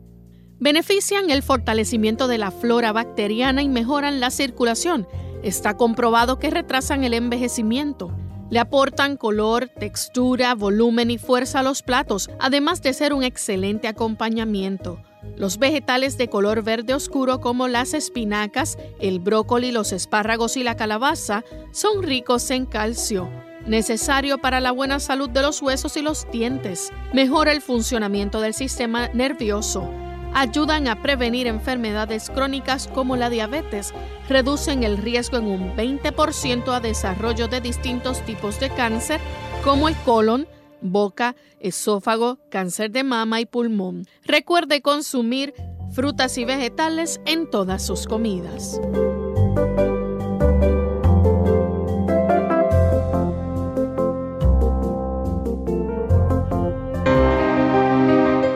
Benefician 0.59 1.29
el 1.29 1.41
fortalecimiento 1.41 2.27
de 2.27 2.37
la 2.37 2.51
flora 2.51 2.91
bacteriana 2.91 3.61
y 3.61 3.69
mejoran 3.69 4.19
la 4.19 4.29
circulación. 4.29 5.07
Está 5.41 5.77
comprobado 5.77 6.37
que 6.37 6.49
retrasan 6.49 7.03
el 7.03 7.13
envejecimiento. 7.13 8.11
Le 8.49 8.59
aportan 8.59 9.15
color, 9.15 9.69
textura, 9.69 10.55
volumen 10.55 11.11
y 11.11 11.17
fuerza 11.17 11.59
a 11.59 11.63
los 11.63 11.83
platos, 11.83 12.29
además 12.39 12.81
de 12.81 12.93
ser 12.93 13.13
un 13.13 13.23
excelente 13.23 13.87
acompañamiento. 13.87 15.01
Los 15.37 15.59
vegetales 15.59 16.17
de 16.17 16.29
color 16.29 16.63
verde 16.63 16.93
oscuro 16.93 17.39
como 17.39 17.67
las 17.67 17.93
espinacas, 17.93 18.77
el 18.99 19.19
brócoli, 19.19 19.71
los 19.71 19.91
espárragos 19.91 20.57
y 20.57 20.63
la 20.63 20.75
calabaza 20.75 21.43
son 21.71 22.03
ricos 22.03 22.49
en 22.51 22.65
calcio, 22.65 23.29
necesario 23.69 24.39
para 24.39 24.59
la 24.59 24.71
buena 24.71 24.99
salud 24.99 25.29
de 25.29 25.41
los 25.41 25.61
huesos 25.61 25.95
y 25.95 26.01
los 26.01 26.29
dientes. 26.31 26.91
Mejora 27.13 27.53
el 27.53 27.61
funcionamiento 27.61 28.41
del 28.41 28.53
sistema 28.53 29.07
nervioso 29.09 29.89
ayudan 30.33 30.87
a 30.87 31.01
prevenir 31.01 31.47
enfermedades 31.47 32.29
crónicas 32.29 32.87
como 32.87 33.15
la 33.15 33.29
diabetes, 33.29 33.93
reducen 34.27 34.83
el 34.83 34.97
riesgo 34.97 35.37
en 35.37 35.47
un 35.47 35.75
20% 35.75 36.73
a 36.73 36.79
desarrollo 36.79 37.47
de 37.47 37.61
distintos 37.61 38.23
tipos 38.25 38.59
de 38.59 38.69
cáncer 38.69 39.19
como 39.63 39.87
el 39.87 39.95
colon, 40.05 40.47
boca, 40.81 41.35
esófago, 41.59 42.37
cáncer 42.49 42.91
de 42.91 43.03
mama 43.03 43.41
y 43.41 43.45
pulmón. 43.45 44.05
Recuerde 44.23 44.81
consumir 44.81 45.53
frutas 45.91 46.37
y 46.37 46.45
vegetales 46.45 47.19
en 47.25 47.49
todas 47.49 47.85
sus 47.85 48.05
comidas. 48.07 48.79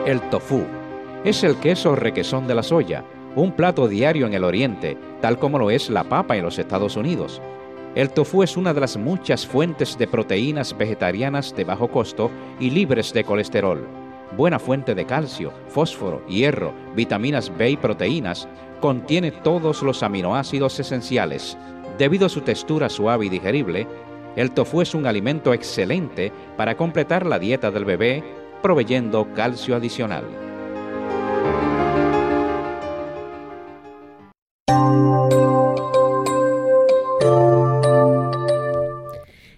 El 0.06 0.20
tofu 0.28 0.66
es 1.24 1.44
el 1.44 1.56
queso 1.56 1.96
requesón 1.96 2.46
de 2.46 2.54
la 2.54 2.62
soya, 2.62 3.02
un 3.36 3.52
plato 3.52 3.88
diario 3.88 4.26
en 4.26 4.34
el 4.34 4.44
Oriente, 4.44 4.98
tal 5.22 5.38
como 5.38 5.58
lo 5.58 5.70
es 5.70 5.88
la 5.88 6.04
papa 6.04 6.36
en 6.36 6.44
los 6.44 6.58
Estados 6.58 6.98
Unidos. 6.98 7.40
El 7.94 8.10
tofu 8.10 8.42
es 8.42 8.58
una 8.58 8.74
de 8.74 8.82
las 8.82 8.98
muchas 8.98 9.46
fuentes 9.46 9.96
de 9.96 10.06
proteínas 10.06 10.76
vegetarianas 10.76 11.56
de 11.56 11.64
bajo 11.64 11.88
costo 11.88 12.30
y 12.60 12.68
libres 12.68 13.14
de 13.14 13.24
colesterol. 13.24 13.88
Buena 14.36 14.58
fuente 14.58 14.94
de 14.94 15.06
calcio, 15.06 15.54
fósforo, 15.68 16.20
hierro, 16.26 16.74
vitaminas 16.94 17.50
B 17.56 17.70
y 17.70 17.76
proteínas, 17.78 18.46
contiene 18.82 19.30
todos 19.30 19.82
los 19.82 20.02
aminoácidos 20.02 20.78
esenciales. 20.78 21.56
Debido 21.96 22.26
a 22.26 22.28
su 22.28 22.42
textura 22.42 22.90
suave 22.90 23.24
y 23.24 23.28
digerible, 23.30 23.86
el 24.36 24.50
tofu 24.50 24.82
es 24.82 24.94
un 24.94 25.06
alimento 25.06 25.54
excelente 25.54 26.30
para 26.58 26.76
completar 26.76 27.24
la 27.24 27.38
dieta 27.38 27.70
del 27.70 27.86
bebé, 27.86 28.22
proveyendo 28.64 29.30
calcio 29.34 29.76
adicional. 29.76 30.24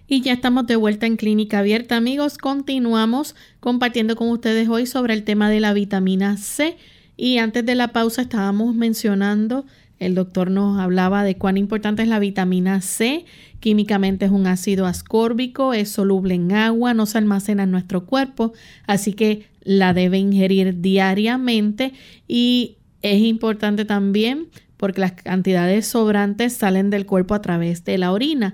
Y 0.07 0.19
ya 0.23 0.33
estamos 0.33 0.67
de 0.67 0.75
vuelta 0.75 1.05
en 1.05 1.15
Clínica 1.15 1.59
Abierta, 1.59 1.95
amigos. 1.95 2.37
Continuamos 2.37 3.37
compartiendo 3.61 4.17
con 4.17 4.29
ustedes 4.29 4.67
hoy 4.67 4.85
sobre 4.85 5.13
el 5.13 5.23
tema 5.23 5.49
de 5.49 5.61
la 5.61 5.71
vitamina 5.71 6.35
C. 6.35 6.75
Y 7.15 7.37
antes 7.37 7.65
de 7.65 7.75
la 7.75 7.93
pausa 7.93 8.23
estábamos 8.23 8.75
mencionando, 8.75 9.65
el 9.99 10.15
doctor 10.15 10.51
nos 10.51 10.79
hablaba 10.79 11.23
de 11.23 11.37
cuán 11.37 11.57
importante 11.57 12.03
es 12.03 12.07
la 12.07 12.19
vitamina 12.19 12.81
C. 12.81 13.25
Químicamente 13.59 14.25
es 14.25 14.31
un 14.31 14.47
ácido 14.47 14.85
ascórbico, 14.85 15.73
es 15.73 15.89
soluble 15.89 16.35
en 16.35 16.51
agua, 16.51 16.93
no 16.93 17.05
se 17.05 17.17
almacena 17.17 17.63
en 17.63 17.71
nuestro 17.71 18.05
cuerpo, 18.05 18.53
así 18.85 19.13
que 19.13 19.47
la 19.63 19.93
debe 19.93 20.17
ingerir 20.17 20.81
diariamente. 20.81 21.93
Y 22.27 22.77
es 23.01 23.21
importante 23.21 23.85
también 23.85 24.47
porque 24.77 25.01
las 25.01 25.13
cantidades 25.13 25.87
sobrantes 25.87 26.53
salen 26.53 26.89
del 26.89 27.05
cuerpo 27.05 27.33
a 27.33 27.41
través 27.41 27.83
de 27.83 27.97
la 27.97 28.11
orina 28.11 28.53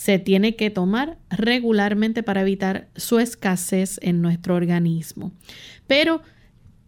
se 0.00 0.18
tiene 0.18 0.56
que 0.56 0.70
tomar 0.70 1.18
regularmente 1.28 2.22
para 2.22 2.40
evitar 2.40 2.88
su 2.96 3.18
escasez 3.18 4.00
en 4.00 4.22
nuestro 4.22 4.54
organismo. 4.54 5.30
Pero, 5.86 6.22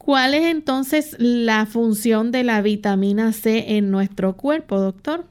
¿cuál 0.04 0.34
es 0.34 0.44
entonces 0.44 1.16
la 1.18 1.66
función 1.66 2.32
de 2.32 2.44
la 2.44 2.60
vitamina 2.60 3.32
C 3.32 3.76
en 3.76 3.90
nuestro 3.90 4.36
cuerpo, 4.36 4.80
doctor? 4.80 5.24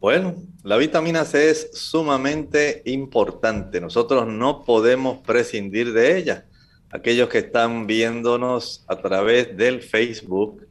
Bueno, 0.00 0.34
la 0.64 0.76
vitamina 0.76 1.24
C 1.24 1.50
es 1.50 1.70
sumamente 1.72 2.82
importante. 2.86 3.80
Nosotros 3.80 4.26
no 4.26 4.64
podemos 4.64 5.18
prescindir 5.18 5.92
de 5.92 6.18
ella. 6.18 6.44
Aquellos 6.90 7.28
que 7.28 7.38
están 7.38 7.86
viéndonos 7.86 8.84
a 8.88 8.96
través 8.96 9.56
del 9.56 9.80
Facebook 9.80 10.66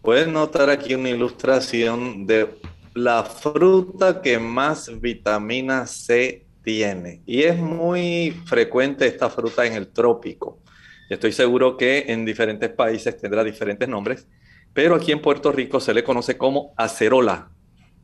pueden 0.00 0.32
notar 0.32 0.70
aquí 0.70 0.94
una 0.94 1.10
ilustración 1.10 2.26
de 2.26 2.48
la 2.94 3.24
fruta 3.24 4.22
que 4.22 4.38
más 4.38 4.90
vitamina 5.00 5.86
C 5.86 6.46
tiene. 6.62 7.22
Y 7.26 7.42
es 7.42 7.58
muy 7.58 8.30
frecuente 8.46 9.06
esta 9.06 9.28
fruta 9.28 9.66
en 9.66 9.74
el 9.74 9.88
trópico. 9.88 10.60
Estoy 11.08 11.32
seguro 11.32 11.76
que 11.76 12.06
en 12.08 12.24
diferentes 12.24 12.70
países 12.70 13.16
tendrá 13.16 13.44
diferentes 13.44 13.88
nombres, 13.88 14.26
pero 14.72 14.94
aquí 14.94 15.12
en 15.12 15.22
Puerto 15.22 15.52
Rico 15.52 15.80
se 15.80 15.94
le 15.94 16.04
conoce 16.04 16.36
como 16.36 16.74
acerola. 16.76 17.50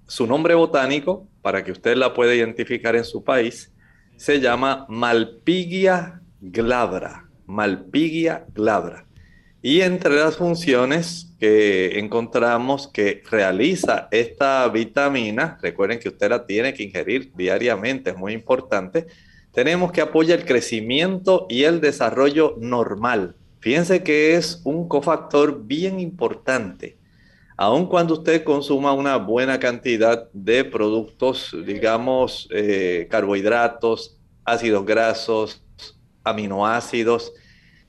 Su 0.07 0.27
nombre 0.27 0.55
botánico, 0.55 1.29
para 1.43 1.65
que 1.65 1.73
usted 1.73 1.97
la 1.97 2.15
pueda 2.15 2.35
identificar 2.35 2.95
en 2.97 3.05
su 3.05 3.25
país, 3.25 3.73
se 4.17 4.41
llama 4.41 4.87
Malpigia 4.89 6.23
glabra. 6.41 7.29
Malpigia 7.47 8.47
glabra. 8.55 9.07
Y 9.63 9.81
entre 9.81 10.17
las 10.17 10.37
funciones 10.37 11.35
que 11.39 11.99
encontramos 11.99 12.89
que 12.89 13.23
realiza 13.31 14.09
esta 14.11 14.69
vitamina, 14.69 15.59
recuerden 15.63 16.01
que 16.01 16.09
usted 16.09 16.31
la 16.31 16.47
tiene 16.47 16.75
que 16.75 16.83
ingerir 16.83 17.33
diariamente, 17.35 18.11
es 18.11 18.17
muy 18.17 18.33
importante, 18.33 19.07
tenemos 19.53 19.93
que 19.93 20.01
apoyar 20.01 20.41
el 20.41 20.47
crecimiento 20.47 21.47
y 21.49 21.65
el 21.65 21.81
desarrollo 21.81 22.57
normal. 22.59 23.37
Fíjense 23.61 24.03
que 24.03 24.35
es 24.35 24.61
un 24.65 24.89
cofactor 24.89 25.65
bien 25.65 26.01
importante. 26.01 26.97
Aun 27.57 27.87
cuando 27.87 28.15
usted 28.15 28.43
consuma 28.43 28.93
una 28.93 29.19
buena 29.19 29.61
cantidad 29.61 30.29
de 30.33 30.65
productos, 30.65 31.55
digamos, 31.65 32.49
eh, 32.51 33.07
carbohidratos, 33.11 34.19
ácidos 34.45 34.85
grasos, 34.85 35.63
aminoácidos, 36.25 37.33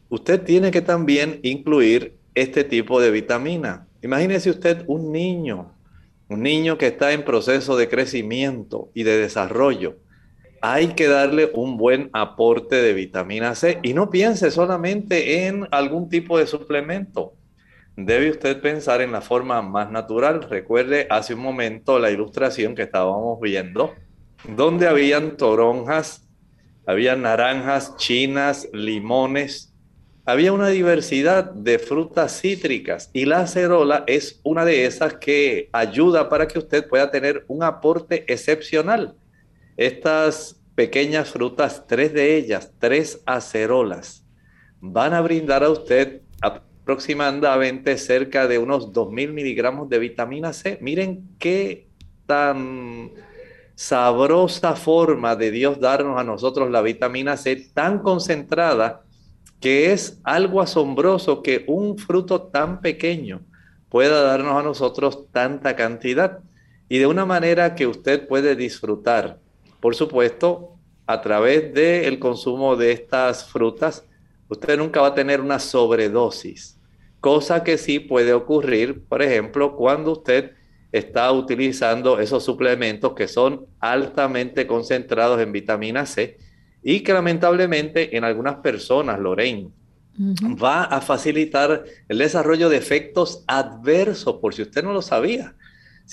usted 0.10 0.43
tiene 0.43 0.69
que 0.69 0.82
también 0.82 1.39
incluir 1.43 2.17
este 2.36 2.63
tipo 2.63 2.99
de 2.99 3.10
vitamina. 3.10 3.88
Imagínese 4.02 4.49
usted 4.49 4.84
un 4.88 5.12
niño, 5.12 5.73
un 6.28 6.43
niño 6.43 6.78
que 6.78 6.88
está 6.88 7.13
en 7.13 7.23
proceso 7.23 7.78
de 7.78 7.88
crecimiento 7.88 8.91
y 8.93 9.04
de 9.04 9.17
desarrollo. 9.17 9.97
Hay 10.65 10.93
que 10.93 11.10
darle 11.10 11.52
un 11.56 11.76
buen 11.76 12.10
aporte 12.13 12.82
de 12.82 12.93
vitamina 12.93 13.54
C 13.54 13.80
y 13.84 13.93
no 13.93 14.10
piense 14.10 14.49
solamente 14.49 15.45
en 15.45 15.67
algún 15.71 16.08
tipo 16.08 16.38
de 16.38 16.47
suplemento. 16.47 17.34
Debe 17.97 18.30
usted 18.32 18.62
pensar 18.62 19.02
en 19.02 19.12
la 19.12 19.19
forma 19.19 19.62
más 19.62 19.91
natural. 19.91 20.41
Recuerde 20.49 21.06
hace 21.10 21.34
un 21.34 21.41
momento 21.41 21.99
la 21.99 22.12
ilustración 22.12 22.76
que 22.76 22.84
estábamos 22.84 23.41
viendo, 23.41 23.93
donde 24.47 24.88
habían 24.88 25.36
toronjas, 25.36 26.30
había 26.86 27.17
naranjas, 27.17 27.97
chinas, 27.97 28.69
limones, 28.71 29.73
había 30.23 30.54
una 30.54 30.69
diversidad 30.69 31.52
de 31.52 31.78
frutas 31.78 32.39
cítricas 32.39 33.10
y 33.12 33.26
la 33.26 33.41
acerola 33.41 34.06
es 34.08 34.39
una 34.45 34.63
de 34.63 34.86
esas 34.86 35.15
que 35.15 35.67
ayuda 35.73 36.30
para 36.30 36.47
que 36.47 36.58
usted 36.58 36.88
pueda 36.88 37.12
tener 37.12 37.43
un 37.49 37.63
aporte 37.63 38.23
excepcional. 38.32 39.17
Estas 39.77 40.62
pequeñas 40.75 41.29
frutas, 41.29 41.86
tres 41.88 42.13
de 42.13 42.36
ellas, 42.38 42.71
tres 42.79 43.21
acerolas, 43.25 44.25
van 44.79 45.13
a 45.13 45.21
brindar 45.21 45.63
a 45.63 45.69
usted 45.69 46.21
aproximadamente 46.41 47.97
cerca 47.97 48.47
de 48.47 48.59
unos 48.59 48.91
2.000 48.91 49.31
miligramos 49.31 49.89
de 49.89 49.99
vitamina 49.99 50.51
C. 50.53 50.77
Miren 50.81 51.29
qué 51.39 51.88
tan 52.25 53.12
sabrosa 53.75 54.75
forma 54.75 55.36
de 55.36 55.51
Dios 55.51 55.79
darnos 55.79 56.19
a 56.19 56.23
nosotros 56.23 56.69
la 56.69 56.81
vitamina 56.81 57.38
C 57.38 57.55
tan 57.73 57.99
concentrada 57.99 59.03
que 59.59 59.93
es 59.93 60.19
algo 60.23 60.62
asombroso 60.62 61.41
que 61.41 61.63
un 61.67 61.97
fruto 61.97 62.41
tan 62.43 62.81
pequeño 62.81 63.41
pueda 63.88 64.21
darnos 64.21 64.59
a 64.59 64.63
nosotros 64.63 65.31
tanta 65.31 65.75
cantidad 65.75 66.39
y 66.89 66.97
de 66.97 67.07
una 67.07 67.25
manera 67.25 67.75
que 67.75 67.88
usted 67.88 68.27
puede 68.27 68.57
disfrutar. 68.57 69.39
Por 69.84 69.96
supuesto, 69.96 70.78
a 71.06 71.19
través 71.19 71.74
del 71.74 72.17
consumo 72.17 72.78
de 72.78 72.93
estas 72.93 73.43
frutas, 73.43 74.08
usted 74.48 74.78
nunca 74.78 75.02
va 75.02 75.08
a 75.08 75.13
tener 75.13 75.41
una 75.41 75.60
sobredosis, 75.60 76.80
cosa 77.19 77.65
que 77.65 77.78
sí 77.78 78.00
puede 78.00 78.32
ocurrir, 78.32 79.04
por 79.04 79.22
ejemplo, 79.22 79.76
cuando 79.76 80.13
usted 80.13 80.52
está 80.93 81.30
utilizando 81.34 82.17
esos 82.22 82.46
suplementos 82.46 83.12
que 83.12 83.28
son 83.28 83.65
altamente 83.82 84.65
concentrados 84.67 85.41
en 85.41 85.52
vitamina 85.52 86.06
C 86.06 86.38
y 86.82 87.02
que 87.02 87.12
lamentablemente 87.12 88.15
en 88.15 88.24
algunas 88.24 88.56
personas, 88.60 89.19
Lorraine, 89.19 89.69
va 90.63 90.86
a 90.86 91.02
facilitar 91.02 91.84
el 92.08 92.19
desarrollo 92.19 92.69
de 92.69 92.78
efectos 92.78 93.43
adversos, 93.48 94.36
por 94.36 94.54
si 94.54 94.62
usted 94.62 94.82
no 94.82 94.93
lo 94.93 95.02
sabía. 95.02 95.56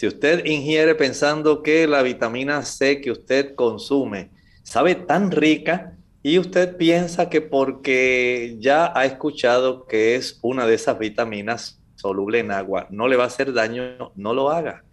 Si 0.00 0.06
usted 0.06 0.46
ingiere 0.46 0.94
pensando 0.94 1.62
que 1.62 1.86
la 1.86 2.00
vitamina 2.00 2.64
C 2.64 3.02
que 3.02 3.10
usted 3.10 3.54
consume 3.54 4.30
sabe 4.62 4.94
tan 4.94 5.30
rica 5.30 5.94
y 6.22 6.38
usted 6.38 6.78
piensa 6.78 7.28
que 7.28 7.42
porque 7.42 8.56
ya 8.60 8.94
ha 8.96 9.04
escuchado 9.04 9.86
que 9.86 10.16
es 10.16 10.38
una 10.40 10.66
de 10.66 10.76
esas 10.76 10.98
vitaminas 10.98 11.82
soluble 11.96 12.38
en 12.38 12.50
agua, 12.50 12.86
no 12.88 13.08
le 13.08 13.16
va 13.16 13.24
a 13.24 13.26
hacer 13.26 13.52
daño, 13.52 14.10
no 14.16 14.32
lo 14.32 14.48
haga. 14.48 14.84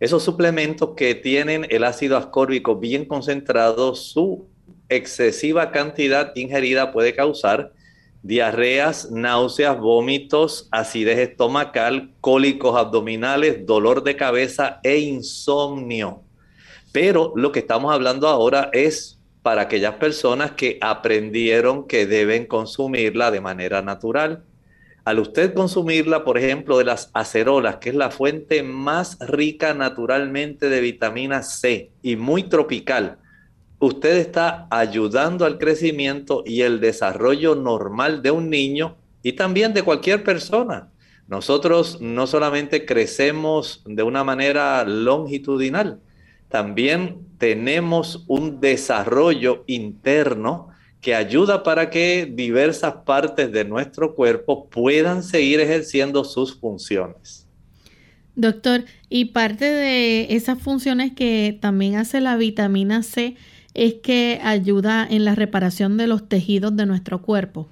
Esos 0.00 0.24
suplementos 0.24 0.94
que 0.96 1.14
tienen 1.14 1.68
el 1.70 1.84
ácido 1.84 2.16
ascórbico 2.16 2.74
bien 2.74 3.04
concentrado, 3.04 3.94
su 3.94 4.48
excesiva 4.88 5.70
cantidad 5.70 6.32
ingerida 6.34 6.90
puede 6.90 7.14
causar 7.14 7.72
diarreas, 8.26 9.10
náuseas, 9.12 9.78
vómitos, 9.78 10.68
acidez 10.72 11.18
estomacal, 11.18 12.10
cólicos 12.20 12.76
abdominales, 12.76 13.64
dolor 13.64 14.02
de 14.02 14.16
cabeza 14.16 14.80
e 14.82 14.98
insomnio. 14.98 16.22
Pero 16.92 17.32
lo 17.36 17.52
que 17.52 17.60
estamos 17.60 17.94
hablando 17.94 18.26
ahora 18.26 18.70
es 18.72 19.20
para 19.42 19.62
aquellas 19.62 19.94
personas 19.94 20.52
que 20.52 20.76
aprendieron 20.80 21.86
que 21.86 22.06
deben 22.06 22.46
consumirla 22.46 23.30
de 23.30 23.40
manera 23.40 23.80
natural. 23.80 24.42
Al 25.04 25.20
usted 25.20 25.54
consumirla, 25.54 26.24
por 26.24 26.36
ejemplo, 26.36 26.78
de 26.78 26.84
las 26.84 27.10
acerolas, 27.14 27.76
que 27.76 27.90
es 27.90 27.94
la 27.94 28.10
fuente 28.10 28.64
más 28.64 29.18
rica 29.20 29.72
naturalmente 29.72 30.68
de 30.68 30.80
vitamina 30.80 31.44
C 31.44 31.92
y 32.02 32.16
muy 32.16 32.42
tropical, 32.48 33.18
usted 33.78 34.16
está 34.16 34.66
ayudando 34.70 35.44
al 35.44 35.58
crecimiento 35.58 36.42
y 36.46 36.62
el 36.62 36.80
desarrollo 36.80 37.54
normal 37.54 38.22
de 38.22 38.30
un 38.30 38.50
niño 38.50 38.96
y 39.22 39.32
también 39.32 39.74
de 39.74 39.82
cualquier 39.82 40.24
persona. 40.24 40.90
Nosotros 41.28 42.00
no 42.00 42.26
solamente 42.26 42.86
crecemos 42.86 43.82
de 43.84 44.02
una 44.02 44.22
manera 44.22 44.84
longitudinal, 44.84 46.00
también 46.48 47.26
tenemos 47.38 48.24
un 48.28 48.60
desarrollo 48.60 49.64
interno 49.66 50.68
que 51.00 51.14
ayuda 51.14 51.62
para 51.62 51.90
que 51.90 52.30
diversas 52.32 52.94
partes 53.04 53.52
de 53.52 53.64
nuestro 53.64 54.14
cuerpo 54.14 54.68
puedan 54.68 55.22
seguir 55.22 55.60
ejerciendo 55.60 56.24
sus 56.24 56.58
funciones. 56.58 57.46
Doctor, 58.34 58.84
y 59.08 59.26
parte 59.26 59.64
de 59.64 60.34
esas 60.34 60.60
funciones 60.60 61.12
que 61.14 61.58
también 61.60 61.96
hace 61.96 62.20
la 62.20 62.36
vitamina 62.36 63.02
C 63.02 63.36
es 63.76 63.94
que 64.02 64.40
ayuda 64.42 65.06
en 65.08 65.24
la 65.24 65.34
reparación 65.34 65.98
de 65.98 66.06
los 66.06 66.28
tejidos 66.28 66.74
de 66.76 66.86
nuestro 66.86 67.20
cuerpo. 67.20 67.68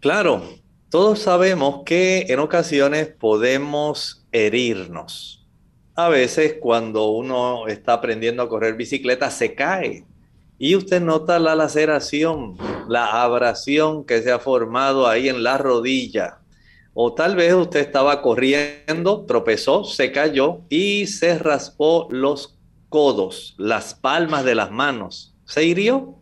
Claro, 0.00 0.42
todos 0.88 1.18
sabemos 1.18 1.82
que 1.84 2.26
en 2.30 2.38
ocasiones 2.38 3.08
podemos 3.08 4.24
herirnos. 4.32 5.46
A 5.94 6.08
veces 6.08 6.56
cuando 6.60 7.08
uno 7.10 7.68
está 7.68 7.92
aprendiendo 7.92 8.42
a 8.42 8.48
correr 8.48 8.74
bicicleta 8.74 9.30
se 9.30 9.54
cae 9.54 10.06
y 10.58 10.76
usted 10.76 11.02
nota 11.02 11.38
la 11.38 11.54
laceración, 11.54 12.56
la 12.88 13.22
abrasión 13.22 14.04
que 14.04 14.22
se 14.22 14.32
ha 14.32 14.38
formado 14.38 15.06
ahí 15.06 15.28
en 15.28 15.42
la 15.42 15.58
rodilla. 15.58 16.38
O 16.94 17.12
tal 17.12 17.36
vez 17.36 17.52
usted 17.52 17.80
estaba 17.80 18.22
corriendo, 18.22 19.26
tropezó, 19.26 19.84
se 19.84 20.10
cayó 20.10 20.60
y 20.70 21.06
se 21.06 21.38
raspó 21.38 22.08
los 22.10 22.56
codos, 22.88 23.54
las 23.58 23.94
palmas 23.94 24.44
de 24.44 24.54
las 24.54 24.70
manos. 24.70 25.33
Se 25.44 25.64
hirió. 25.64 26.14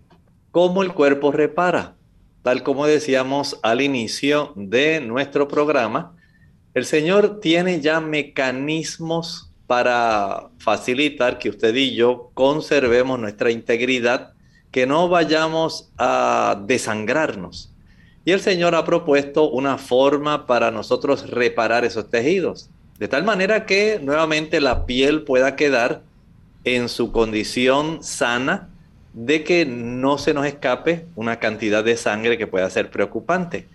¿Cómo 0.50 0.82
el 0.82 0.92
cuerpo 0.92 1.32
repara? 1.32 1.94
Tal 2.42 2.62
como 2.62 2.86
decíamos 2.86 3.58
al 3.62 3.80
inicio 3.80 4.52
de 4.56 5.00
nuestro 5.00 5.48
programa, 5.48 6.14
el 6.74 6.84
Señor 6.84 7.40
tiene 7.40 7.80
ya 7.80 8.00
mecanismos 8.00 9.50
para 9.66 10.48
facilitar 10.58 11.38
que 11.38 11.48
usted 11.48 11.74
y 11.74 11.94
yo 11.94 12.30
conservemos 12.34 13.18
nuestra 13.18 13.50
integridad, 13.50 14.32
que 14.70 14.86
no 14.86 15.08
vayamos 15.08 15.90
a 15.96 16.60
desangrarnos. 16.66 17.72
Y 18.24 18.32
el 18.32 18.40
Señor 18.40 18.74
ha 18.74 18.84
propuesto 18.84 19.50
una 19.50 19.78
forma 19.78 20.46
para 20.46 20.70
nosotros 20.70 21.30
reparar 21.30 21.84
esos 21.84 22.10
tejidos, 22.10 22.70
de 22.98 23.08
tal 23.08 23.24
manera 23.24 23.66
que 23.66 23.98
nuevamente 24.02 24.60
la 24.60 24.84
piel 24.86 25.22
pueda 25.22 25.56
quedar 25.56 26.02
en 26.64 26.88
su 26.88 27.10
condición 27.10 28.02
sana, 28.02 28.68
de 29.12 29.44
que 29.44 29.66
no 29.66 30.18
se 30.18 30.34
nos 30.34 30.46
escape 30.46 31.06
una 31.16 31.38
cantidad 31.38 31.84
de 31.84 31.96
sangre 31.96 32.38
que 32.38 32.46
pueda 32.46 32.68
ser 32.70 32.90
preocupante. 32.90 33.68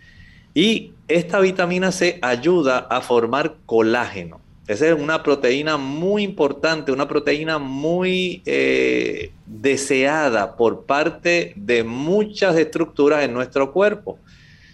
Y 0.53 0.93
esta 1.07 1.39
vitamina 1.39 1.91
C 1.91 2.17
ayuda 2.21 2.79
a 2.79 3.01
formar 3.01 3.57
colágeno. 3.65 4.41
Esa 4.67 4.89
es 4.89 4.99
una 4.99 5.23
proteína 5.23 5.77
muy 5.77 6.23
importante, 6.23 6.91
una 6.91 7.07
proteína 7.07 7.57
muy 7.57 8.41
eh, 8.45 9.31
deseada 9.45 10.57
por 10.57 10.85
parte 10.85 11.53
de 11.55 11.83
muchas 11.83 12.57
estructuras 12.57 13.23
en 13.23 13.33
nuestro 13.33 13.71
cuerpo. 13.71 14.19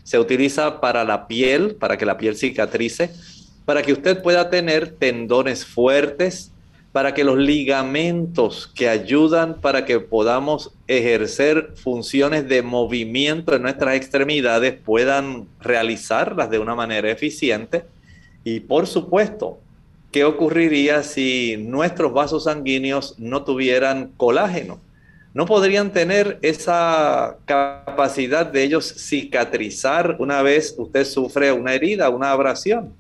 se 0.04 0.20
utiliza 0.20 0.82
para 0.82 1.06
la 1.06 1.28
piel, 1.28 1.76
para 1.76 1.98
que 1.98 2.06
la 2.06 2.18
piel 2.18 2.36
cicatrice, 2.36 3.10
para 3.66 3.82
que 3.82 3.94
usted 3.94 4.22
pueda 4.22 4.50
tener 4.50 4.92
tendones 4.96 5.66
fuertes, 5.66 6.53
para 6.94 7.16
que 7.16 7.24
los 7.24 7.40
ligamentos 7.40 8.72
que 8.74 8.88
ayudan 8.88 9.60
para 9.60 9.84
que 9.84 10.00
podamos 10.00 10.72
ejercer 10.88 11.72
funciones 11.76 12.48
de 12.48 12.62
movimiento 12.62 13.56
en 13.56 13.64
nuestras 13.64 13.96
extremidades 13.96 14.76
puedan 14.76 15.48
realizarlas 15.60 16.52
de 16.52 16.60
una 16.60 16.76
manera 16.76 17.10
eficiente. 17.10 17.84
Y 18.44 18.60
por 18.60 18.86
supuesto, 18.86 19.58
¿qué 20.12 20.24
ocurriría 20.24 21.02
si 21.02 21.58
nuestros 21.58 22.14
vasos 22.14 22.44
sanguíneos 22.44 23.16
no 23.18 23.44
tuvieran 23.44 24.12
colágeno? 24.16 24.80
No 25.34 25.48
podrían 25.48 25.92
tener 25.92 26.38
esa 26.44 27.38
capacidad 27.46 28.46
de 28.46 28.66
ellos 28.66 28.86
cicatrizar 28.86 30.18
una 30.20 30.44
vez 30.44 30.76
usted 30.78 31.06
sufre 31.06 31.52
una 31.52 31.74
herida, 31.74 32.12
una 32.12 32.30
abrasión 32.30 32.94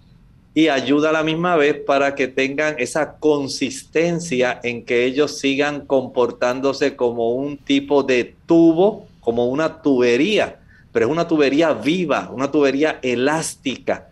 y 0.55 0.67
ayuda 0.67 1.09
a 1.09 1.13
la 1.13 1.23
misma 1.23 1.55
vez 1.55 1.79
para 1.79 2.13
que 2.13 2.27
tengan 2.27 2.75
esa 2.77 3.15
consistencia 3.17 4.59
en 4.63 4.85
que 4.85 5.05
ellos 5.05 5.39
sigan 5.39 5.85
comportándose 5.85 6.95
como 6.95 7.31
un 7.31 7.57
tipo 7.57 8.03
de 8.03 8.35
tubo, 8.45 9.07
como 9.19 9.47
una 9.47 9.81
tubería, 9.81 10.59
pero 10.91 11.07
es 11.07 11.11
una 11.11 11.27
tubería 11.27 11.73
viva, 11.73 12.29
una 12.31 12.51
tubería 12.51 12.99
elástica. 13.01 14.09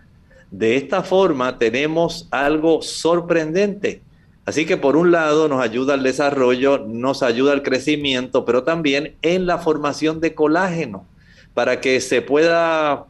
De 0.49 0.77
esta 0.77 1.03
forma 1.03 1.59
tenemos 1.59 2.27
algo 2.31 2.81
sorprendente. 2.81 4.01
Así 4.43 4.65
que 4.65 4.77
por 4.77 4.97
un 4.97 5.11
lado 5.11 5.47
nos 5.47 5.61
ayuda 5.61 5.93
al 5.93 6.01
desarrollo, 6.01 6.79
nos 6.79 7.21
ayuda 7.21 7.51
al 7.53 7.61
crecimiento, 7.61 8.43
pero 8.45 8.63
también 8.63 9.15
en 9.21 9.45
la 9.45 9.59
formación 9.59 10.19
de 10.19 10.33
colágeno, 10.33 11.05
para 11.53 11.79
que 11.79 12.01
se 12.01 12.23
pueda 12.23 13.05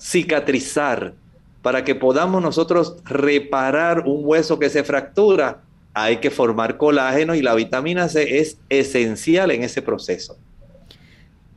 cicatrizar, 0.00 1.12
para 1.62 1.84
que 1.84 1.94
podamos 1.94 2.42
nosotros 2.42 2.96
reparar 3.04 4.04
un 4.06 4.20
hueso 4.24 4.58
que 4.58 4.70
se 4.70 4.84
fractura, 4.84 5.60
hay 5.92 6.18
que 6.18 6.30
formar 6.30 6.76
colágeno 6.76 7.34
y 7.34 7.42
la 7.42 7.54
vitamina 7.54 8.08
C 8.08 8.38
es 8.38 8.58
esencial 8.68 9.50
en 9.50 9.62
ese 9.62 9.82
proceso. 9.82 10.38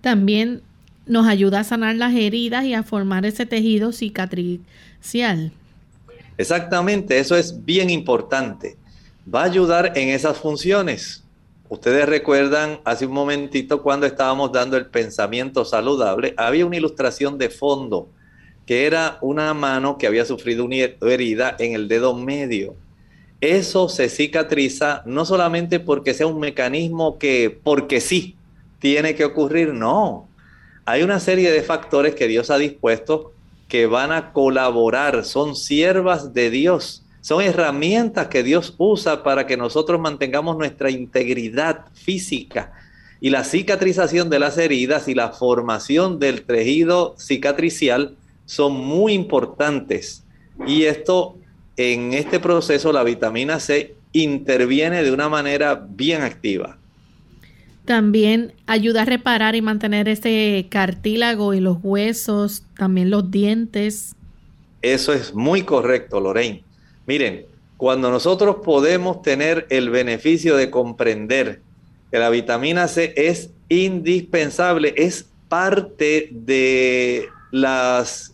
También 0.02 0.62
nos 1.06 1.28
ayuda 1.28 1.62
a 1.62 1.64
sanar 1.64 1.96
las 1.96 2.14
heridas 2.14 2.66
y 2.66 2.74
a 2.74 2.84
formar 2.84 3.26
ese 3.26 3.46
tejido 3.46 3.92
cicatricial. 3.92 5.52
Exactamente, 6.38 7.20
eso 7.20 7.38
es 7.38 7.64
bien 7.64 7.90
importante. 7.90 8.78
Va 9.34 9.42
a 9.42 9.46
ayudar 9.46 9.94
en 9.96 10.10
esas 10.10 10.38
funciones. 10.38 11.24
Ustedes 11.70 12.08
recuerdan 12.08 12.80
hace 12.84 13.06
un 13.06 13.14
momentito 13.14 13.82
cuando 13.82 14.06
estábamos 14.06 14.52
dando 14.52 14.76
el 14.78 14.88
pensamiento 14.88 15.64
saludable, 15.64 16.34
había 16.38 16.66
una 16.66 16.78
ilustración 16.78 17.38
de 17.38 17.50
fondo 17.50 18.10
que 18.66 18.86
era 18.86 19.18
una 19.22 19.54
mano 19.54 19.98
que 19.98 20.08
había 20.08 20.26
sufrido 20.26 20.66
una 20.66 20.76
herida 20.76 21.56
en 21.60 21.74
el 21.74 21.88
dedo 21.88 22.16
medio. 22.16 22.76
Eso 23.42 23.90
se 23.90 24.08
cicatriza 24.08 25.04
no 25.06 25.26
solamente 25.26 25.80
porque 25.80 26.14
sea 26.14 26.28
un 26.28 26.40
mecanismo 26.40 27.18
que, 27.18 27.60
porque 27.64 28.00
sí, 28.00 28.38
tiene 28.80 29.16
que 29.16 29.26
ocurrir, 29.26 29.74
no. 29.74 30.30
Hay 30.86 31.04
una 31.04 31.20
serie 31.20 31.52
de 31.52 31.62
factores 31.62 32.16
que 32.16 32.28
Dios 32.28 32.50
ha 32.50 32.58
dispuesto 32.58 33.34
que 33.68 33.86
van 33.86 34.12
a 34.12 34.32
colaborar, 34.34 35.26
son 35.26 35.56
siervas 35.56 36.34
de 36.34 36.50
Dios, 36.50 37.04
son 37.22 37.42
herramientas 37.42 38.28
que 38.28 38.44
Dios 38.44 38.76
usa 38.78 39.24
para 39.24 39.48
que 39.48 39.58
nosotros 39.58 40.00
mantengamos 40.00 40.58
nuestra 40.58 40.92
integridad 40.92 41.86
física. 41.94 42.74
Y 43.20 43.30
la 43.30 43.46
cicatrización 43.46 44.30
de 44.30 44.40
las 44.40 44.58
heridas 44.58 45.08
y 45.08 45.16
la 45.16 45.30
formación 45.30 46.20
del 46.20 46.44
tejido 46.44 47.16
cicatricial 47.18 48.16
son 48.46 48.74
muy 48.74 49.14
importantes 49.14 50.24
y 50.68 50.84
esto 50.84 51.38
en 51.78 52.14
este 52.14 52.40
proceso 52.40 52.92
la 52.92 53.04
vitamina 53.04 53.60
C 53.60 53.96
interviene 54.12 55.04
de 55.04 55.12
una 55.12 55.30
manera 55.30 55.76
bien 55.90 56.22
activa. 56.22 56.78
También 57.86 58.54
ayuda 58.66 59.02
a 59.02 59.06
reparar 59.06 59.56
y 59.56 59.62
mantener 59.62 60.08
ese 60.08 60.68
cartílago 60.70 61.54
y 61.54 61.60
los 61.60 61.78
huesos, 61.82 62.64
también 62.78 63.10
los 63.10 63.30
dientes. 63.30 64.16
Eso 64.82 65.12
es 65.12 65.34
muy 65.34 65.64
correcto, 65.64 66.22
Lorraine. 66.22 66.64
Miren, 67.06 67.46
cuando 67.76 68.10
nosotros 68.10 68.58
podemos 68.64 69.22
tener 69.22 69.68
el 69.70 69.90
beneficio 69.90 70.56
de 70.56 70.70
comprender 70.70 71.62
que 72.12 72.20
la 72.20 72.30
vitamina 72.30 72.88
C 72.88 73.14
es 73.18 73.50
indispensable, 73.68 74.94
es 74.96 75.28
parte 75.50 76.30
de 76.32 77.28
las 77.52 78.33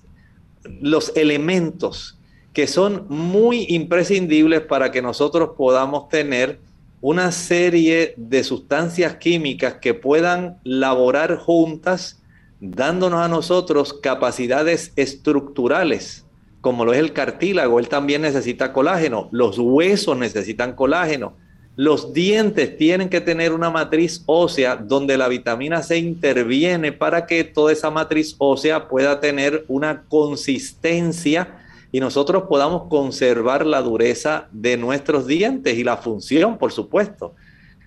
los 0.81 1.11
elementos 1.15 2.19
que 2.53 2.67
son 2.67 3.05
muy 3.09 3.65
imprescindibles 3.69 4.61
para 4.61 4.91
que 4.91 5.01
nosotros 5.01 5.51
podamos 5.57 6.09
tener 6.09 6.59
una 7.01 7.31
serie 7.31 8.13
de 8.17 8.43
sustancias 8.43 9.15
químicas 9.15 9.75
que 9.75 9.93
puedan 9.93 10.57
laborar 10.63 11.37
juntas, 11.37 12.21
dándonos 12.59 13.21
a 13.21 13.29
nosotros 13.29 13.93
capacidades 13.93 14.91
estructurales, 14.95 16.25
como 16.59 16.83
lo 16.83 16.91
es 16.91 16.99
el 16.99 17.13
cartílago, 17.13 17.79
él 17.79 17.87
también 17.87 18.23
necesita 18.23 18.73
colágeno, 18.73 19.29
los 19.31 19.57
huesos 19.57 20.17
necesitan 20.17 20.73
colágeno, 20.73 21.37
los 21.79 22.11
dientes 22.11 22.75
tienen 22.75 23.07
que 23.07 23.21
tener 23.21 23.53
una 23.53 23.69
matriz 23.69 24.21
ósea 24.25 24.75
donde 24.75 25.17
la 25.17 25.29
vitamina 25.29 25.81
C 25.81 25.97
interviene 25.97 26.91
para 26.91 27.25
que 27.25 27.45
toda 27.45 27.71
esa 27.71 27.89
matriz 27.89 28.35
ósea 28.37 28.89
pueda 28.89 29.21
tener 29.21 29.63
una 29.69 30.03
consistencia 30.09 31.61
y 31.93 32.01
nosotros 32.01 32.43
podamos 32.49 32.89
conservar 32.89 33.65
la 33.65 33.81
dureza 33.81 34.49
de 34.51 34.75
nuestros 34.75 35.25
dientes 35.25 35.77
y 35.77 35.85
la 35.85 35.95
función, 35.95 36.57
por 36.57 36.73
supuesto. 36.73 37.33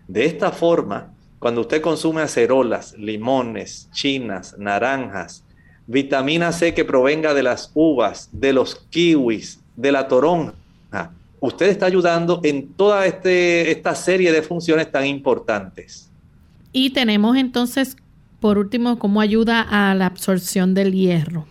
De 0.08 0.24
esta 0.24 0.52
forma, 0.52 1.12
cuando 1.38 1.60
usted 1.60 1.82
consume 1.82 2.22
acerolas, 2.22 2.96
limones, 2.96 3.90
chinas, 3.92 4.56
naranjas, 4.56 5.44
vitamina 5.86 6.52
C 6.52 6.72
que 6.72 6.86
provenga 6.86 7.34
de 7.34 7.42
las 7.42 7.70
uvas, 7.74 8.30
de 8.32 8.54
los 8.54 8.74
kiwis, 8.88 9.60
de 9.76 9.92
la 9.92 10.08
toronja, 10.08 10.54
usted 11.42 11.66
está 11.66 11.86
ayudando 11.86 12.40
en 12.44 12.68
toda 12.68 13.04
este, 13.04 13.72
esta 13.72 13.94
serie 13.96 14.30
de 14.32 14.42
funciones 14.42 14.90
tan 14.90 15.04
importantes. 15.06 16.08
Y 16.72 16.90
tenemos 16.90 17.36
entonces, 17.36 17.96
por 18.40 18.58
último, 18.58 18.98
cómo 18.98 19.20
ayuda 19.20 19.60
a 19.60 19.94
la 19.94 20.06
absorción 20.06 20.72
del 20.72 20.92
hierro. 20.92 21.46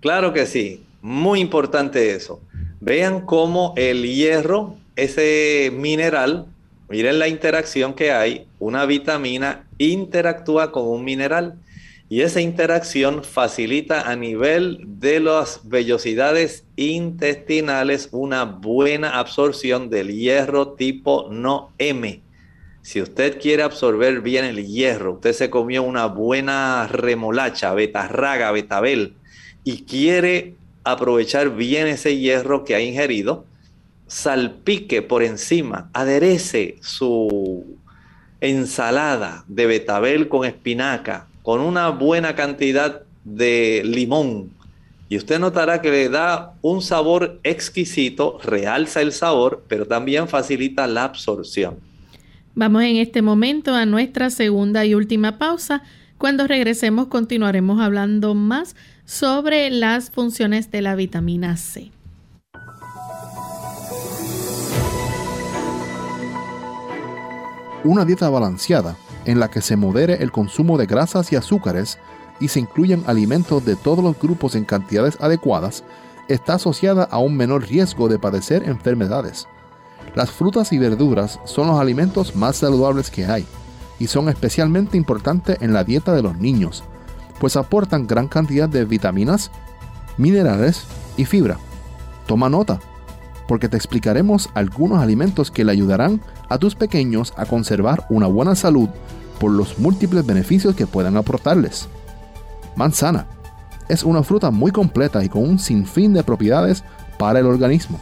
Claro 0.00 0.34
que 0.34 0.44
sí, 0.44 0.82
muy 1.00 1.40
importante 1.40 2.14
eso. 2.14 2.40
Vean 2.80 3.22
cómo 3.22 3.72
el 3.76 4.02
hierro, 4.04 4.76
ese 4.96 5.72
mineral, 5.74 6.46
miren 6.90 7.18
la 7.18 7.26
interacción 7.26 7.94
que 7.94 8.12
hay, 8.12 8.46
una 8.58 8.84
vitamina 8.84 9.64
interactúa 9.78 10.72
con 10.72 10.86
un 10.86 11.04
mineral 11.04 11.54
y 12.12 12.20
esa 12.20 12.42
interacción 12.42 13.24
facilita 13.24 14.02
a 14.02 14.16
nivel 14.16 14.84
de 14.84 15.18
las 15.18 15.66
vellosidades 15.66 16.66
intestinales 16.76 18.10
una 18.12 18.44
buena 18.44 19.18
absorción 19.18 19.88
del 19.88 20.12
hierro 20.12 20.74
tipo 20.74 21.28
no 21.30 21.72
M. 21.78 22.20
Si 22.82 23.00
usted 23.00 23.40
quiere 23.40 23.62
absorber 23.62 24.20
bien 24.20 24.44
el 24.44 24.66
hierro, 24.66 25.14
usted 25.14 25.32
se 25.32 25.48
comió 25.48 25.84
una 25.84 26.04
buena 26.04 26.86
remolacha, 26.86 27.72
betarraga, 27.72 28.52
betabel, 28.52 29.14
y 29.64 29.84
quiere 29.84 30.56
aprovechar 30.84 31.56
bien 31.56 31.86
ese 31.86 32.18
hierro 32.18 32.64
que 32.64 32.74
ha 32.74 32.82
ingerido, 32.82 33.46
salpique 34.06 35.00
por 35.00 35.22
encima, 35.22 35.88
aderece 35.94 36.76
su 36.82 37.78
ensalada 38.42 39.46
de 39.48 39.64
betabel 39.64 40.28
con 40.28 40.44
espinaca, 40.44 41.28
con 41.42 41.60
una 41.60 41.90
buena 41.90 42.34
cantidad 42.34 43.02
de 43.24 43.82
limón. 43.84 44.50
Y 45.08 45.16
usted 45.16 45.38
notará 45.38 45.82
que 45.82 45.90
le 45.90 46.08
da 46.08 46.54
un 46.62 46.80
sabor 46.80 47.38
exquisito, 47.42 48.38
realza 48.42 49.02
el 49.02 49.12
sabor, 49.12 49.64
pero 49.68 49.86
también 49.86 50.26
facilita 50.26 50.86
la 50.86 51.04
absorción. 51.04 51.76
Vamos 52.54 52.82
en 52.82 52.96
este 52.96 53.22
momento 53.22 53.74
a 53.74 53.84
nuestra 53.84 54.30
segunda 54.30 54.84
y 54.86 54.94
última 54.94 55.38
pausa. 55.38 55.82
Cuando 56.16 56.46
regresemos 56.46 57.08
continuaremos 57.08 57.80
hablando 57.80 58.34
más 58.34 58.76
sobre 59.04 59.70
las 59.70 60.10
funciones 60.10 60.70
de 60.70 60.82
la 60.82 60.94
vitamina 60.94 61.56
C. 61.56 61.90
Una 67.84 68.04
dieta 68.04 68.30
balanceada 68.30 68.96
en 69.24 69.40
la 69.40 69.48
que 69.48 69.60
se 69.60 69.76
modere 69.76 70.22
el 70.22 70.32
consumo 70.32 70.78
de 70.78 70.86
grasas 70.86 71.32
y 71.32 71.36
azúcares 71.36 71.98
y 72.40 72.48
se 72.48 72.60
incluyan 72.60 73.04
alimentos 73.06 73.64
de 73.64 73.76
todos 73.76 74.02
los 74.02 74.18
grupos 74.18 74.54
en 74.54 74.64
cantidades 74.64 75.16
adecuadas, 75.20 75.84
está 76.28 76.54
asociada 76.54 77.04
a 77.04 77.18
un 77.18 77.36
menor 77.36 77.66
riesgo 77.68 78.08
de 78.08 78.18
padecer 78.18 78.68
enfermedades. 78.68 79.46
Las 80.14 80.30
frutas 80.30 80.72
y 80.72 80.78
verduras 80.78 81.40
son 81.44 81.68
los 81.68 81.80
alimentos 81.80 82.36
más 82.36 82.56
saludables 82.56 83.10
que 83.10 83.26
hay 83.26 83.46
y 83.98 84.08
son 84.08 84.28
especialmente 84.28 84.96
importantes 84.96 85.58
en 85.60 85.72
la 85.72 85.84
dieta 85.84 86.12
de 86.12 86.22
los 86.22 86.36
niños. 86.36 86.84
pues 87.38 87.56
aportan 87.56 88.06
gran 88.06 88.28
cantidad 88.28 88.68
de 88.68 88.84
vitaminas, 88.84 89.50
minerales 90.16 90.84
y 91.16 91.24
fibra. 91.24 91.58
Toma 92.28 92.48
nota, 92.48 92.78
porque 93.52 93.68
te 93.68 93.76
explicaremos 93.76 94.48
algunos 94.54 95.02
alimentos 95.02 95.50
que 95.50 95.62
le 95.62 95.72
ayudarán 95.72 96.22
a 96.48 96.56
tus 96.56 96.74
pequeños 96.74 97.34
a 97.36 97.44
conservar 97.44 98.06
una 98.08 98.26
buena 98.26 98.54
salud 98.54 98.88
por 99.38 99.50
los 99.50 99.78
múltiples 99.78 100.24
beneficios 100.24 100.74
que 100.74 100.86
puedan 100.86 101.18
aportarles. 101.18 101.86
Manzana. 102.76 103.26
Es 103.90 104.04
una 104.04 104.22
fruta 104.22 104.50
muy 104.50 104.70
completa 104.70 105.22
y 105.22 105.28
con 105.28 105.42
un 105.46 105.58
sinfín 105.58 106.14
de 106.14 106.24
propiedades 106.24 106.82
para 107.18 107.40
el 107.40 107.46
organismo. 107.46 108.00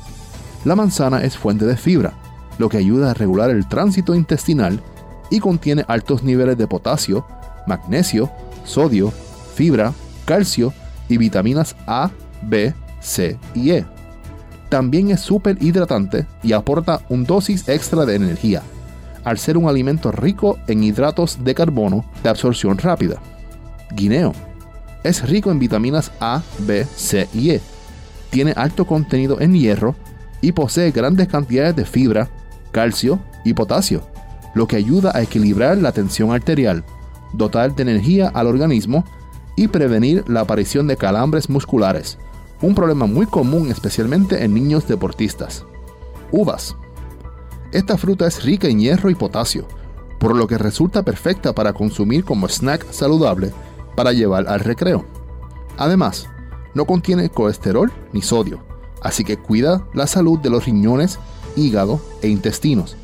La 0.65 0.77
manzana 0.77 1.25
es 1.25 1.37
fuente 1.37 1.67
de 1.67 1.77
fibra, 1.77 2.13
lo 2.59 2.69
que 2.69 2.77
ayuda 2.77 3.11
a 3.11 3.15
regular 3.15 3.51
el 3.51 3.69
tránsito 3.69 4.15
intestinal 4.15 4.81
y 5.31 5.41
contiene 5.41 5.85
altos 5.89 6.23
niveles 6.23 6.59
de 6.59 6.69
potasio, 6.69 7.27
magnesio, 7.67 8.31
sodio, 8.63 9.13
fibra, 9.57 9.95
calcio 10.27 10.73
y 11.09 11.17
vitaminas 11.17 11.75
A, 11.89 12.13
B, 12.41 12.73
C 13.01 13.37
y 13.53 13.73
E. 13.73 14.00
También 14.71 15.11
es 15.11 15.21
súper 15.21 15.61
hidratante 15.61 16.27
y 16.45 16.53
aporta 16.53 17.01
un 17.09 17.25
dosis 17.25 17.69
extra 17.69 18.07
de 18.07 18.15
energía, 18.15 18.63
al 19.25 19.37
ser 19.37 19.59
un 19.59 19.69
alimento 19.69 20.13
rico 20.13 20.59
en 20.69 20.85
hidratos 20.85 21.43
de 21.43 21.55
carbono 21.55 22.05
de 22.23 22.31
absorción 22.31 22.79
rápida. 22.79 23.17
Guineo. 23.93 24.33
Es 25.03 25.29
rico 25.29 25.51
en 25.51 25.59
vitaminas 25.59 26.13
A, 26.21 26.43
B, 26.61 26.87
C 26.95 27.29
y 27.35 27.51
E. 27.51 27.61
Tiene 28.31 28.53
alto 28.57 28.87
contenido 28.87 29.41
en 29.41 29.55
hierro 29.55 29.97
y 30.41 30.53
posee 30.53 30.93
grandes 30.93 31.27
cantidades 31.27 31.75
de 31.75 31.85
fibra, 31.85 32.31
calcio 32.71 33.19
y 33.45 33.55
potasio, 33.55 34.03
lo 34.55 34.69
que 34.69 34.77
ayuda 34.77 35.11
a 35.13 35.23
equilibrar 35.23 35.79
la 35.79 35.91
tensión 35.91 36.33
arterial, 36.33 36.85
dotar 37.33 37.75
de 37.75 37.83
energía 37.83 38.29
al 38.29 38.47
organismo 38.47 39.05
y 39.57 39.67
prevenir 39.67 40.23
la 40.29 40.43
aparición 40.43 40.87
de 40.87 40.97
calambres 40.97 41.51
musculares, 41.51 42.19
un 42.63 42.75
problema 42.75 43.07
muy 43.07 43.27
común 43.27 43.71
especialmente 43.71 44.45
en 44.45 44.55
niños 44.55 44.87
deportistas. 44.87 45.65
Uvas. 46.31 46.77
Esta 47.73 47.97
fruta 47.97 48.27
es 48.27 48.43
rica 48.45 48.69
en 48.69 48.81
hierro 48.81 49.11
y 49.11 49.15
potasio, 49.15 49.67
por 50.19 50.37
lo 50.37 50.47
que 50.47 50.59
resulta 50.59 51.03
perfecta 51.03 51.55
para 51.55 51.73
consumir 51.73 52.25
como 52.25 52.49
snack 52.49 52.91
saludable 52.91 53.53
para 53.97 54.13
llevar 54.13 54.49
al 54.49 54.61
recreo. 54.61 55.05
Además, 55.77 56.29
no 56.75 56.85
contiene 56.85 57.31
colesterol 57.31 57.91
ni 58.13 58.23
sodio, 58.23 58.61
así 59.03 59.25
que 59.25 59.39
cuida 59.39 59.87
la 59.95 60.07
salud 60.07 60.39
de 60.39 60.51
los 60.51 60.67
riñones, 60.67 61.19
hígado 61.57 62.01
e 62.23 62.29
intestinos. 62.29 62.97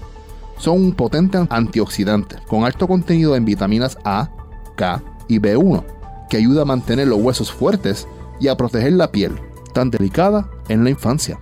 Son 0.58 0.80
un 0.80 0.92
potente 0.92 1.38
antioxidante 1.50 2.36
con 2.46 2.64
alto 2.64 2.86
contenido 2.86 3.36
en 3.36 3.44
vitaminas 3.44 3.98
A, 4.04 4.30
K 4.76 5.02
y 5.28 5.38
B1, 5.38 5.84
que 6.28 6.36
ayuda 6.36 6.62
a 6.62 6.66
mantener 6.66 7.08
los 7.08 7.20
huesos 7.20 7.52
fuertes 7.52 8.06
y 8.40 8.48
a 8.48 8.56
proteger 8.56 8.92
la 8.92 9.10
piel, 9.10 9.38
tan 9.72 9.90
delicada 9.90 10.50
en 10.68 10.84
la 10.84 10.90
infancia. 10.90 11.38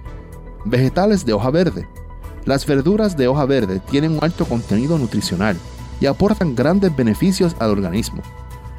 Vegetales 0.65 1.25
de 1.25 1.33
hoja 1.33 1.51
verde. 1.51 1.89
Las 2.45 2.67
verduras 2.67 3.17
de 3.17 3.29
hoja 3.29 3.45
verde 3.47 3.81
tienen 3.91 4.13
un 4.13 4.25
alto 4.25 4.45
contenido 4.45 4.99
nutricional 4.99 5.57
y 6.01 6.07
aportan 6.07 6.55
grandes 6.55 6.95
beneficios 6.95 7.57
al 7.59 7.71
organismo. 7.71 8.23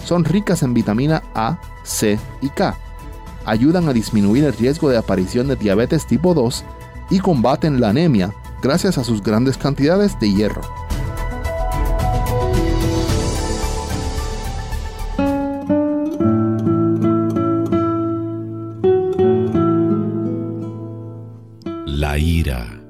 Son 0.03 0.23
ricas 0.23 0.61
en 0.61 0.73
vitamina 0.73 1.23
A, 1.33 1.59
C 1.83 2.19
y 2.41 2.49
K. 2.49 2.77
Ayudan 3.45 3.89
a 3.89 3.93
disminuir 3.93 4.43
el 4.43 4.53
riesgo 4.53 4.89
de 4.89 4.97
aparición 4.97 5.47
de 5.47 5.55
diabetes 5.55 6.05
tipo 6.05 6.33
2 6.33 6.63
y 7.09 7.19
combaten 7.19 7.79
la 7.79 7.89
anemia 7.89 8.33
gracias 8.61 8.97
a 8.97 9.03
sus 9.03 9.21
grandes 9.21 9.57
cantidades 9.57 10.19
de 10.19 10.31
hierro. 10.31 10.61
Ira 22.25 22.81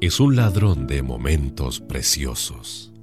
es 0.00 0.20
un 0.20 0.36
ladrón 0.36 0.86
de 0.86 1.02
momentos 1.02 1.80
preciosos. 1.80 2.94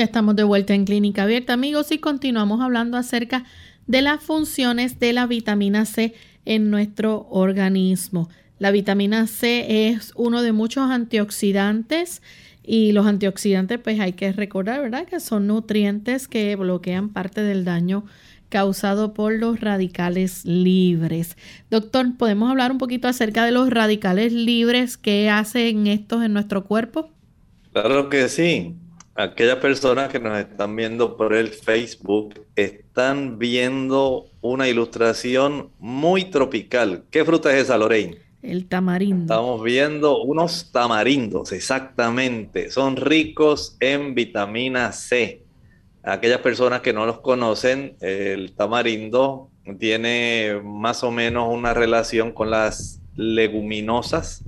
Ya 0.00 0.04
estamos 0.04 0.34
de 0.34 0.44
vuelta 0.44 0.72
en 0.72 0.86
Clínica 0.86 1.24
Abierta, 1.24 1.52
amigos, 1.52 1.92
y 1.92 1.98
continuamos 1.98 2.62
hablando 2.62 2.96
acerca 2.96 3.44
de 3.86 4.00
las 4.00 4.22
funciones 4.22 4.98
de 4.98 5.12
la 5.12 5.26
vitamina 5.26 5.84
C 5.84 6.14
en 6.46 6.70
nuestro 6.70 7.26
organismo. 7.28 8.30
La 8.58 8.70
vitamina 8.70 9.26
C 9.26 9.90
es 9.90 10.14
uno 10.16 10.40
de 10.40 10.52
muchos 10.52 10.90
antioxidantes 10.90 12.22
y 12.62 12.92
los 12.92 13.04
antioxidantes, 13.04 13.78
pues 13.78 14.00
hay 14.00 14.14
que 14.14 14.32
recordar, 14.32 14.80
¿verdad? 14.80 15.04
Que 15.04 15.20
son 15.20 15.46
nutrientes 15.46 16.28
que 16.28 16.56
bloquean 16.56 17.10
parte 17.10 17.42
del 17.42 17.66
daño 17.66 18.06
causado 18.48 19.12
por 19.12 19.34
los 19.34 19.60
radicales 19.60 20.46
libres. 20.46 21.36
Doctor, 21.70 22.16
¿podemos 22.16 22.50
hablar 22.50 22.72
un 22.72 22.78
poquito 22.78 23.06
acerca 23.06 23.44
de 23.44 23.52
los 23.52 23.68
radicales 23.68 24.32
libres? 24.32 24.96
¿Qué 24.96 25.28
hacen 25.28 25.86
estos 25.88 26.24
en 26.24 26.32
nuestro 26.32 26.64
cuerpo? 26.64 27.10
Claro 27.74 28.08
que 28.08 28.30
sí 28.30 28.76
aquellas 29.14 29.56
personas 29.56 30.08
que 30.08 30.18
nos 30.18 30.38
están 30.38 30.74
viendo 30.76 31.16
por 31.16 31.34
el 31.34 31.48
Facebook 31.48 32.46
están 32.56 33.38
viendo 33.38 34.26
una 34.40 34.68
ilustración 34.68 35.70
muy 35.78 36.24
tropical. 36.24 37.04
¿Qué 37.10 37.24
fruta 37.24 37.52
es 37.54 37.64
esa, 37.64 37.78
Lorraine? 37.78 38.18
El 38.42 38.66
tamarindo. 38.66 39.34
Estamos 39.34 39.62
viendo 39.62 40.22
unos 40.22 40.72
tamarindos, 40.72 41.52
exactamente. 41.52 42.70
Son 42.70 42.96
ricos 42.96 43.76
en 43.80 44.14
vitamina 44.14 44.92
C. 44.92 45.42
Aquellas 46.02 46.38
personas 46.38 46.80
que 46.80 46.94
no 46.94 47.04
los 47.04 47.20
conocen, 47.20 47.96
el 48.00 48.54
tamarindo 48.54 49.50
tiene 49.78 50.58
más 50.64 51.04
o 51.04 51.10
menos 51.10 51.52
una 51.52 51.74
relación 51.74 52.32
con 52.32 52.50
las 52.50 53.02
leguminosas 53.14 54.44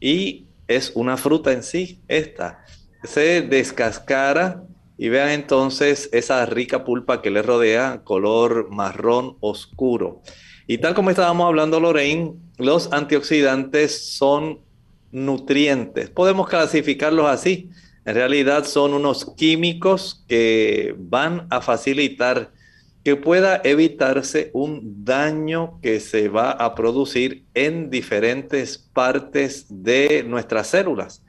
y 0.00 0.46
es 0.68 0.92
una 0.94 1.16
fruta 1.16 1.52
en 1.52 1.64
sí, 1.64 2.00
esta 2.06 2.64
se 3.04 3.42
descascara 3.42 4.62
y 4.98 5.08
vean 5.08 5.30
entonces 5.30 6.08
esa 6.12 6.44
rica 6.46 6.84
pulpa 6.84 7.22
que 7.22 7.30
le 7.30 7.42
rodea, 7.42 8.02
color 8.04 8.68
marrón 8.70 9.36
oscuro. 9.40 10.22
Y 10.66 10.78
tal 10.78 10.94
como 10.94 11.10
estábamos 11.10 11.46
hablando, 11.46 11.80
Lorraine, 11.80 12.34
los 12.58 12.92
antioxidantes 12.92 14.14
son 14.16 14.60
nutrientes. 15.10 16.10
Podemos 16.10 16.48
clasificarlos 16.48 17.26
así. 17.26 17.70
En 18.04 18.14
realidad 18.14 18.64
son 18.64 18.94
unos 18.94 19.34
químicos 19.36 20.24
que 20.28 20.94
van 20.98 21.46
a 21.50 21.60
facilitar 21.60 22.52
que 23.04 23.16
pueda 23.16 23.60
evitarse 23.64 24.50
un 24.52 25.04
daño 25.04 25.80
que 25.82 25.98
se 25.98 26.28
va 26.28 26.52
a 26.52 26.74
producir 26.74 27.44
en 27.54 27.90
diferentes 27.90 28.78
partes 28.78 29.66
de 29.68 30.24
nuestras 30.24 30.68
células. 30.68 31.22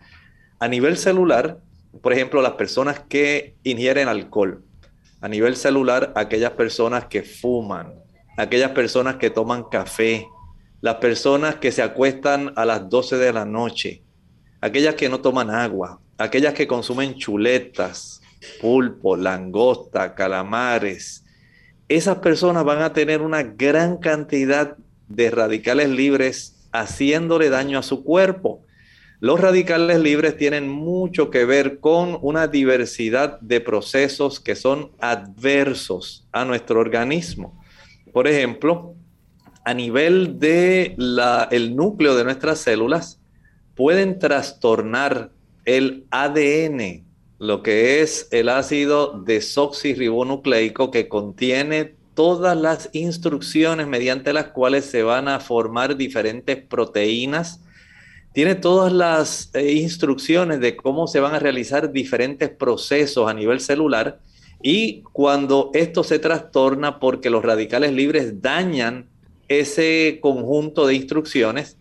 A 0.64 0.70
nivel 0.70 0.96
celular, 0.96 1.58
por 2.02 2.14
ejemplo, 2.14 2.42
las 2.42 2.54
personas 2.54 3.02
que 3.02 3.58
ingieren 3.66 4.08
alcohol. 4.08 4.64
A 5.20 5.28
nivel 5.28 5.58
celular, 5.58 6.14
aquellas 6.16 6.52
personas 6.52 7.08
que 7.08 7.22
fuman, 7.22 7.96
aquellas 8.38 8.72
personas 8.72 9.18
que 9.18 9.30
toman 9.30 9.66
café, 9.66 10.26
las 10.80 10.96
personas 10.96 11.56
que 11.56 11.74
se 11.74 11.82
acuestan 11.82 12.54
a 12.56 12.64
las 12.64 12.88
12 12.88 13.18
de 13.18 13.34
la 13.34 13.44
noche, 13.44 14.04
aquellas 14.62 14.96
que 14.96 15.10
no 15.10 15.20
toman 15.20 15.50
agua, 15.50 16.00
aquellas 16.18 16.54
que 16.54 16.66
consumen 16.66 17.16
chuletas, 17.16 18.22
pulpo, 18.62 19.18
langosta, 19.18 20.16
calamares. 20.16 21.26
Esas 21.90 22.20
personas 22.20 22.64
van 22.64 22.84
a 22.84 22.94
tener 22.94 23.22
una 23.22 23.44
gran 23.44 23.98
cantidad 23.98 24.78
de 25.10 25.30
radicales 25.30 25.90
libres 25.90 26.56
haciéndole 26.72 27.50
daño 27.50 27.80
a 27.80 27.84
su 27.84 28.06
cuerpo. 28.06 28.62
Los 29.24 29.40
radicales 29.40 30.02
libres 30.02 30.36
tienen 30.36 30.68
mucho 30.68 31.30
que 31.30 31.46
ver 31.46 31.80
con 31.80 32.18
una 32.22 32.48
diversidad 32.48 33.40
de 33.40 33.62
procesos 33.62 34.42
que 34.42 34.54
son 34.54 34.92
adversos 35.00 36.28
a 36.34 36.44
nuestro 36.44 36.82
organismo. 36.82 37.58
Por 38.12 38.28
ejemplo, 38.28 38.96
a 39.64 39.74
nivel 39.74 40.40
de 40.40 40.98
el 41.52 41.74
núcleo 41.74 42.18
de 42.18 42.26
nuestras 42.26 42.60
células, 42.60 43.22
pueden 43.76 44.20
trastornar 44.20 45.32
el 45.64 46.04
ADN, 46.12 47.06
lo 47.40 47.64
que 47.64 48.02
es 48.02 48.28
el 48.32 48.50
ácido 48.50 49.24
desoxirribonucleico 49.26 50.92
que 50.92 51.08
contiene 51.08 51.96
todas 52.14 52.58
las 52.58 52.90
instrucciones 52.92 53.88
mediante 53.88 54.34
las 54.34 54.48
cuales 54.48 54.84
se 54.84 55.02
van 55.02 55.30
a 55.30 55.40
formar 55.40 55.96
diferentes 55.96 56.58
proteínas 56.58 57.62
tiene 58.34 58.56
todas 58.56 58.92
las 58.92 59.50
eh, 59.54 59.74
instrucciones 59.74 60.60
de 60.60 60.76
cómo 60.76 61.08
se 61.08 61.20
van 61.20 61.36
a 61.36 61.40
realizar 61.40 61.92
diferentes 61.92 62.50
procesos 62.50 63.30
a 63.30 63.34
nivel 63.34 63.60
celular 63.60 64.20
y 64.62 65.02
cuando 65.14 65.72
esto 65.74 66.04
se 66.04 66.20
trastorna 66.20 67.00
porque 67.00 67.30
los 67.30 67.44
radicales 67.44 67.94
libres 67.94 68.42
dañan 68.42 69.10
ese 69.48 70.20
conjunto 70.22 70.88
de 70.88 70.96
instrucciones, 70.96 71.78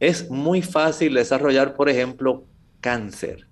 es 0.00 0.28
muy 0.28 0.60
fácil 0.60 1.14
desarrollar, 1.14 1.76
por 1.76 1.88
ejemplo, 1.88 2.44
cáncer. 2.80 3.46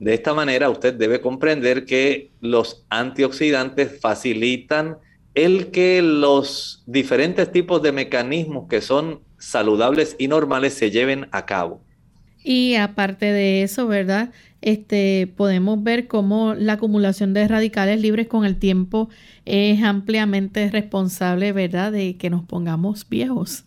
De 0.00 0.14
esta 0.14 0.34
manera, 0.34 0.70
usted 0.70 0.94
debe 0.94 1.20
comprender 1.20 1.84
que 1.84 2.32
los 2.40 2.84
antioxidantes 2.88 4.00
facilitan 4.00 4.98
el 5.34 5.70
que 5.70 6.00
los 6.02 6.82
diferentes 6.86 7.50
tipos 7.52 7.82
de 7.82 7.92
mecanismos 7.92 8.68
que 8.68 8.80
son 8.80 9.20
saludables 9.44 10.16
y 10.18 10.28
normales 10.28 10.74
se 10.74 10.90
lleven 10.90 11.28
a 11.30 11.46
cabo. 11.46 11.80
Y 12.42 12.74
aparte 12.74 13.26
de 13.26 13.62
eso, 13.62 13.86
¿verdad? 13.86 14.30
Este, 14.60 15.32
podemos 15.34 15.82
ver 15.82 16.06
cómo 16.06 16.54
la 16.54 16.74
acumulación 16.74 17.32
de 17.32 17.48
radicales 17.48 18.00
libres 18.00 18.28
con 18.28 18.44
el 18.44 18.58
tiempo 18.58 19.08
es 19.46 19.82
ampliamente 19.82 20.70
responsable, 20.70 21.52
¿verdad?, 21.52 21.92
de 21.92 22.16
que 22.16 22.30
nos 22.30 22.44
pongamos 22.44 23.08
viejos. 23.08 23.64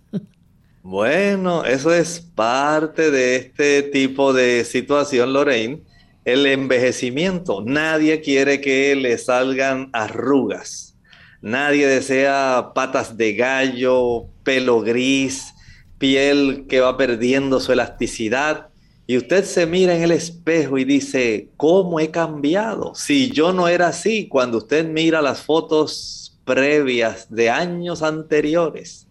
Bueno, 0.84 1.65
eso 1.65 1.93
es 1.93 2.21
parte 2.21 3.11
de 3.11 3.36
este 3.36 3.84
tipo 3.84 4.32
de 4.32 4.63
situación, 4.63 5.34
Lorraine. 5.34 5.82
El 6.23 6.45
envejecimiento. 6.45 7.61
Nadie 7.61 8.21
quiere 8.21 8.61
que 8.61 8.95
le 8.95 9.17
salgan 9.17 9.89
arrugas. 9.91 10.95
Nadie 11.41 11.88
desea 11.88 12.71
patas 12.73 13.17
de 13.17 13.34
gallo, 13.34 14.28
pelo 14.43 14.80
gris, 14.82 15.53
piel 15.98 16.66
que 16.68 16.82
va 16.82 16.98
perdiendo 16.98 17.60
su 17.60 17.72
elasticidad. 17.72 18.70
Y 19.06 19.18
usted 19.18 19.45
se 19.45 19.66
mira 19.66 19.95
en 19.95 20.04
el 20.04 20.12
espejo 20.12 20.78
y 20.78 20.84
dice, 20.84 21.50
¿cómo 21.58 22.00
he 22.00 22.12
cambiado? 22.12 22.93
Si 22.95 23.32
yo 23.32 23.54
no 23.54 23.68
era 23.68 23.88
así, 23.88 24.28
cuando 24.28 24.58
usted 24.58 24.86
mira 24.86 25.22
las 25.22 25.41
fotos 25.41 26.38
previas 26.43 27.28
de 27.30 27.50
años 27.50 28.04
anteriores, 28.04 29.08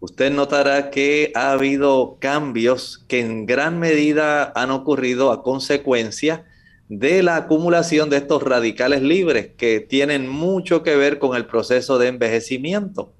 usted 0.00 0.32
notará 0.32 0.90
que 0.90 1.32
ha 1.34 1.52
habido 1.52 2.18
cambios 2.20 3.04
que 3.08 3.20
en 3.20 3.46
gran 3.46 3.78
medida 3.78 4.52
han 4.54 4.70
ocurrido 4.70 5.30
a 5.30 5.42
consecuencia 5.42 6.44
de 6.88 7.22
la 7.22 7.36
acumulación 7.36 8.08
de 8.10 8.16
estos 8.16 8.42
radicales 8.42 9.02
libres 9.02 9.50
que 9.56 9.80
tienen 9.80 10.28
mucho 10.28 10.82
que 10.82 10.96
ver 10.96 11.18
con 11.18 11.36
el 11.36 11.46
proceso 11.46 11.98
de 11.98 12.08
envejecimiento. 12.08 13.12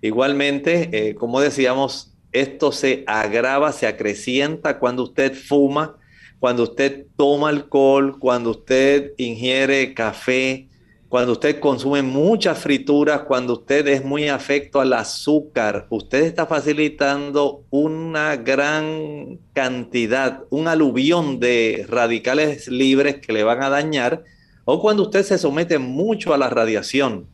Igualmente, 0.00 0.88
eh, 0.92 1.14
como 1.14 1.40
decíamos, 1.40 2.09
esto 2.32 2.72
se 2.72 3.04
agrava, 3.06 3.72
se 3.72 3.86
acrecienta 3.86 4.78
cuando 4.78 5.04
usted 5.04 5.34
fuma, 5.34 5.96
cuando 6.38 6.62
usted 6.64 7.06
toma 7.16 7.50
alcohol, 7.50 8.18
cuando 8.18 8.50
usted 8.50 9.12
ingiere 9.18 9.94
café, 9.94 10.68
cuando 11.10 11.32
usted 11.32 11.58
consume 11.58 12.02
muchas 12.02 12.60
frituras, 12.60 13.22
cuando 13.22 13.54
usted 13.54 13.88
es 13.88 14.04
muy 14.04 14.28
afecto 14.28 14.80
al 14.80 14.92
azúcar, 14.92 15.88
usted 15.90 16.22
está 16.22 16.46
facilitando 16.46 17.64
una 17.70 18.36
gran 18.36 19.40
cantidad, 19.52 20.44
un 20.50 20.68
aluvión 20.68 21.40
de 21.40 21.84
radicales 21.88 22.68
libres 22.68 23.16
que 23.16 23.32
le 23.32 23.42
van 23.42 23.60
a 23.64 23.68
dañar, 23.68 24.22
o 24.64 24.80
cuando 24.80 25.02
usted 25.02 25.24
se 25.24 25.36
somete 25.36 25.78
mucho 25.80 26.32
a 26.32 26.38
la 26.38 26.48
radiación, 26.48 27.26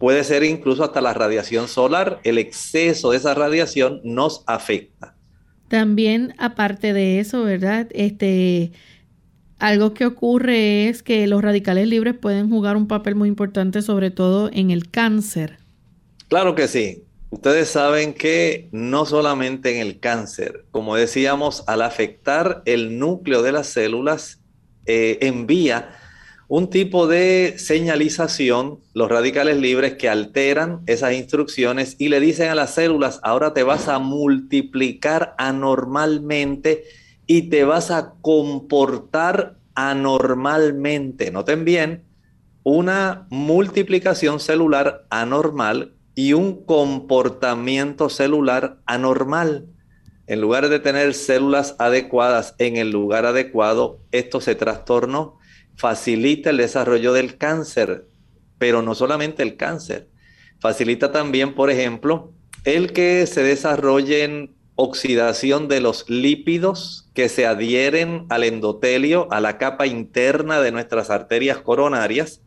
puede 0.00 0.24
ser 0.24 0.42
incluso 0.42 0.82
hasta 0.82 1.02
la 1.02 1.12
radiación 1.12 1.68
solar. 1.68 2.20
El 2.24 2.38
exceso 2.38 3.10
de 3.10 3.18
esa 3.18 3.34
radiación 3.34 4.00
nos 4.02 4.42
afecta. 4.46 5.14
También, 5.68 6.34
aparte 6.38 6.94
de 6.94 7.20
eso, 7.20 7.44
¿verdad? 7.44 7.86
Este, 7.92 8.72
algo 9.58 9.92
que 9.92 10.06
ocurre 10.06 10.88
es 10.88 11.02
que 11.02 11.26
los 11.26 11.42
radicales 11.42 11.86
libres 11.86 12.14
pueden 12.14 12.48
jugar 12.48 12.78
un 12.78 12.88
papel 12.88 13.14
muy 13.14 13.28
importante, 13.28 13.82
sobre 13.82 14.10
todo 14.10 14.48
en 14.52 14.70
el 14.70 14.90
cáncer. 14.90 15.58
Claro 16.28 16.54
que 16.54 16.66
sí. 16.66 17.04
Ustedes 17.28 17.68
saben 17.68 18.14
que 18.14 18.70
no 18.72 19.04
solamente 19.04 19.76
en 19.76 19.86
el 19.86 20.00
cáncer, 20.00 20.64
como 20.70 20.96
decíamos, 20.96 21.62
al 21.68 21.82
afectar 21.82 22.62
el 22.64 22.98
núcleo 22.98 23.42
de 23.42 23.52
las 23.52 23.68
células, 23.68 24.40
eh, 24.86 25.18
envía 25.20 25.90
un 26.50 26.68
tipo 26.68 27.06
de 27.06 27.54
señalización, 27.58 28.80
los 28.92 29.08
radicales 29.08 29.58
libres 29.58 29.94
que 29.94 30.08
alteran 30.08 30.80
esas 30.86 31.12
instrucciones 31.12 31.94
y 32.00 32.08
le 32.08 32.18
dicen 32.18 32.50
a 32.50 32.56
las 32.56 32.74
células, 32.74 33.20
ahora 33.22 33.54
te 33.54 33.62
vas 33.62 33.86
a 33.86 34.00
multiplicar 34.00 35.36
anormalmente 35.38 36.82
y 37.28 37.42
te 37.50 37.62
vas 37.62 37.92
a 37.92 38.14
comportar 38.20 39.58
anormalmente. 39.76 41.30
Noten 41.30 41.64
bien, 41.64 42.02
una 42.64 43.28
multiplicación 43.30 44.40
celular 44.40 45.06
anormal 45.08 45.92
y 46.16 46.32
un 46.32 46.64
comportamiento 46.64 48.08
celular 48.08 48.80
anormal. 48.86 49.66
En 50.26 50.40
lugar 50.40 50.68
de 50.68 50.80
tener 50.80 51.14
células 51.14 51.76
adecuadas 51.78 52.56
en 52.58 52.76
el 52.76 52.90
lugar 52.90 53.24
adecuado, 53.24 54.00
esto 54.10 54.40
se 54.40 54.56
trastornó 54.56 55.38
facilita 55.80 56.50
el 56.50 56.58
desarrollo 56.58 57.14
del 57.14 57.38
cáncer, 57.38 58.06
pero 58.58 58.82
no 58.82 58.94
solamente 58.94 59.42
el 59.42 59.56
cáncer, 59.56 60.08
facilita 60.58 61.10
también, 61.10 61.54
por 61.54 61.70
ejemplo, 61.70 62.34
el 62.64 62.92
que 62.92 63.26
se 63.26 63.42
desarrollen 63.42 64.54
oxidación 64.74 65.68
de 65.68 65.80
los 65.80 66.10
lípidos 66.10 67.08
que 67.14 67.30
se 67.30 67.46
adhieren 67.46 68.26
al 68.28 68.44
endotelio, 68.44 69.26
a 69.30 69.40
la 69.40 69.56
capa 69.56 69.86
interna 69.86 70.60
de 70.60 70.70
nuestras 70.70 71.08
arterias 71.08 71.56
coronarias, 71.56 72.42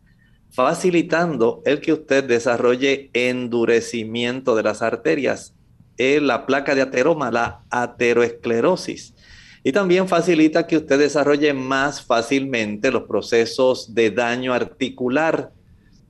facilitando 0.52 1.64
el 1.66 1.82
que 1.82 1.94
usted 1.94 2.24
desarrolle 2.24 3.10
endurecimiento 3.14 4.56
de 4.56 4.62
las 4.62 4.84
arterias, 4.84 5.56
la 5.98 6.46
placa 6.46 6.76
de 6.76 6.84
ateroma, 6.84 7.32
la 7.32 7.64
ateroesclerosis. 7.72 9.16
Y 9.64 9.72
también 9.72 10.10
facilita 10.10 10.68
que 10.68 10.78
usted 10.78 11.00
desarrolle 11.00 11.54
más 11.54 12.02
fácilmente 12.02 12.92
los 12.92 13.04
procesos 13.04 13.96
de 13.96 14.12
daño 14.12 14.54
articular, 14.54 15.52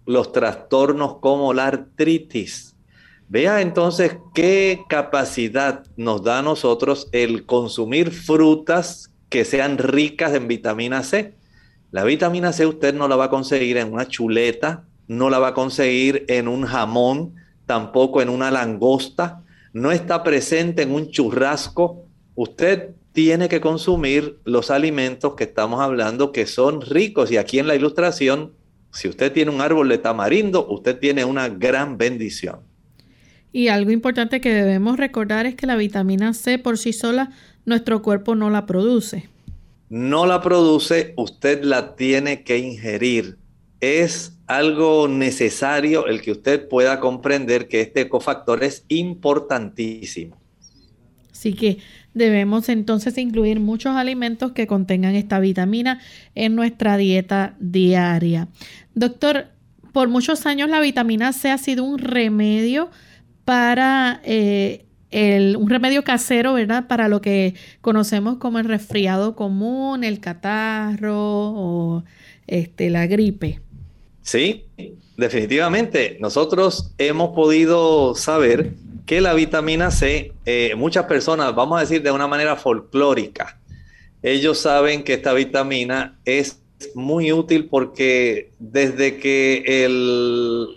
los 0.05 0.31
trastornos 0.31 1.17
como 1.19 1.53
la 1.53 1.67
artritis. 1.67 2.75
Vea 3.29 3.61
entonces 3.61 4.17
qué 4.33 4.83
capacidad 4.89 5.85
nos 5.95 6.23
da 6.23 6.39
a 6.39 6.43
nosotros 6.43 7.07
el 7.11 7.45
consumir 7.45 8.11
frutas 8.11 9.11
que 9.29 9.45
sean 9.45 9.77
ricas 9.77 10.33
en 10.33 10.47
vitamina 10.47 11.03
C. 11.03 11.35
La 11.91 12.03
vitamina 12.03 12.53
C 12.53 12.65
usted 12.65 12.93
no 12.93 13.07
la 13.07 13.15
va 13.15 13.25
a 13.25 13.29
conseguir 13.29 13.77
en 13.77 13.93
una 13.93 14.07
chuleta, 14.07 14.85
no 15.07 15.29
la 15.29 15.39
va 15.39 15.49
a 15.49 15.53
conseguir 15.53 16.25
en 16.27 16.47
un 16.47 16.63
jamón, 16.65 17.35
tampoco 17.65 18.21
en 18.21 18.29
una 18.29 18.51
langosta, 18.51 19.43
no 19.73 19.91
está 19.91 20.23
presente 20.23 20.83
en 20.83 20.93
un 20.93 21.09
churrasco. 21.09 22.05
Usted 22.35 22.95
tiene 23.13 23.47
que 23.47 23.61
consumir 23.61 24.39
los 24.43 24.71
alimentos 24.71 25.35
que 25.35 25.45
estamos 25.45 25.79
hablando 25.79 26.31
que 26.31 26.47
son 26.47 26.81
ricos. 26.81 27.31
Y 27.31 27.37
aquí 27.37 27.59
en 27.59 27.67
la 27.67 27.75
ilustración, 27.75 28.53
si 28.91 29.07
usted 29.07 29.31
tiene 29.31 29.51
un 29.51 29.61
árbol 29.61 29.87
de 29.87 29.99
tamarindo, 29.99 30.67
usted 30.67 30.97
tiene 30.99 31.23
una 31.23 31.47
gran 31.47 31.97
bendición. 31.97 32.59
Y 33.51 33.67
algo 33.67 33.91
importante 33.91 34.41
que 34.41 34.51
debemos 34.51 34.97
recordar 34.97 35.45
es 35.45 35.53
que 35.53 35.67
la 35.67 35.75
vitamina 35.75 36.33
C 36.33 36.57
por 36.57 36.79
sí 36.79 36.91
sola, 36.91 37.29
nuestro 37.65 38.01
cuerpo 38.01 38.33
no 38.33 38.49
la 38.49 38.65
produce. 38.65 39.29
No 39.89 40.25
la 40.25 40.41
produce, 40.41 41.13
usted 41.15 41.63
la 41.63 41.95
tiene 41.95 42.43
que 42.43 42.57
ingerir. 42.57 43.37
Es 43.79 44.39
algo 44.47 45.07
necesario 45.07 46.07
el 46.07 46.21
que 46.21 46.31
usted 46.31 46.67
pueda 46.67 46.99
comprender 46.99 47.67
que 47.67 47.81
este 47.81 48.09
cofactor 48.09 48.63
es 48.63 48.85
importantísimo. 48.87 50.41
Así 51.31 51.53
que 51.53 51.77
debemos 52.13 52.69
entonces 52.69 53.17
incluir 53.17 53.59
muchos 53.59 53.95
alimentos 53.95 54.51
que 54.51 54.67
contengan 54.67 55.15
esta 55.15 55.39
vitamina 55.39 55.99
en 56.35 56.55
nuestra 56.55 56.97
dieta 56.97 57.55
diaria. 57.59 58.47
Doctor, 58.95 59.47
por 59.91 60.09
muchos 60.09 60.45
años 60.45 60.69
la 60.69 60.79
vitamina 60.79 61.33
C 61.33 61.51
ha 61.51 61.57
sido 61.57 61.83
un 61.83 61.99
remedio 61.99 62.89
para 63.45 64.21
eh, 64.23 64.85
un 65.57 65.69
remedio 65.69 66.03
casero, 66.03 66.53
¿verdad? 66.53 66.87
Para 66.87 67.07
lo 67.07 67.21
que 67.21 67.53
conocemos 67.81 68.37
como 68.37 68.59
el 68.59 68.65
resfriado 68.65 69.35
común, 69.35 70.03
el 70.03 70.19
catarro 70.19 71.15
o 71.15 72.03
este, 72.47 72.89
la 72.89 73.05
gripe. 73.05 73.61
Sí, 74.23 74.65
definitivamente. 75.17 76.17
Nosotros 76.19 76.93
hemos 76.97 77.35
podido 77.35 78.15
saber 78.15 78.73
que 79.05 79.21
la 79.21 79.33
vitamina 79.33 79.91
C, 79.91 80.33
eh, 80.45 80.73
muchas 80.75 81.05
personas, 81.05 81.53
vamos 81.53 81.77
a 81.77 81.81
decir 81.81 82.01
de 82.01 82.11
una 82.11 82.27
manera 82.27 82.55
folclórica, 82.55 83.59
ellos 84.21 84.59
saben 84.59 85.03
que 85.03 85.13
esta 85.13 85.33
vitamina 85.33 86.19
es 86.23 86.61
muy 86.95 87.31
útil 87.31 87.67
porque 87.69 88.51
desde 88.59 89.17
que 89.17 89.63
el 89.85 90.67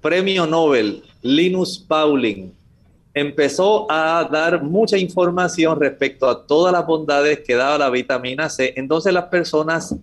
premio 0.00 0.46
Nobel 0.46 1.02
Linus 1.22 1.78
Pauling 1.78 2.52
empezó 3.12 3.90
a 3.90 4.28
dar 4.30 4.62
mucha 4.62 4.98
información 4.98 5.78
respecto 5.78 6.28
a 6.28 6.46
todas 6.46 6.72
las 6.72 6.86
bondades 6.86 7.40
que 7.40 7.54
daba 7.54 7.78
la 7.78 7.90
vitamina 7.90 8.48
C, 8.48 8.72
entonces 8.76 9.12
las 9.12 9.26
personas 9.26 9.94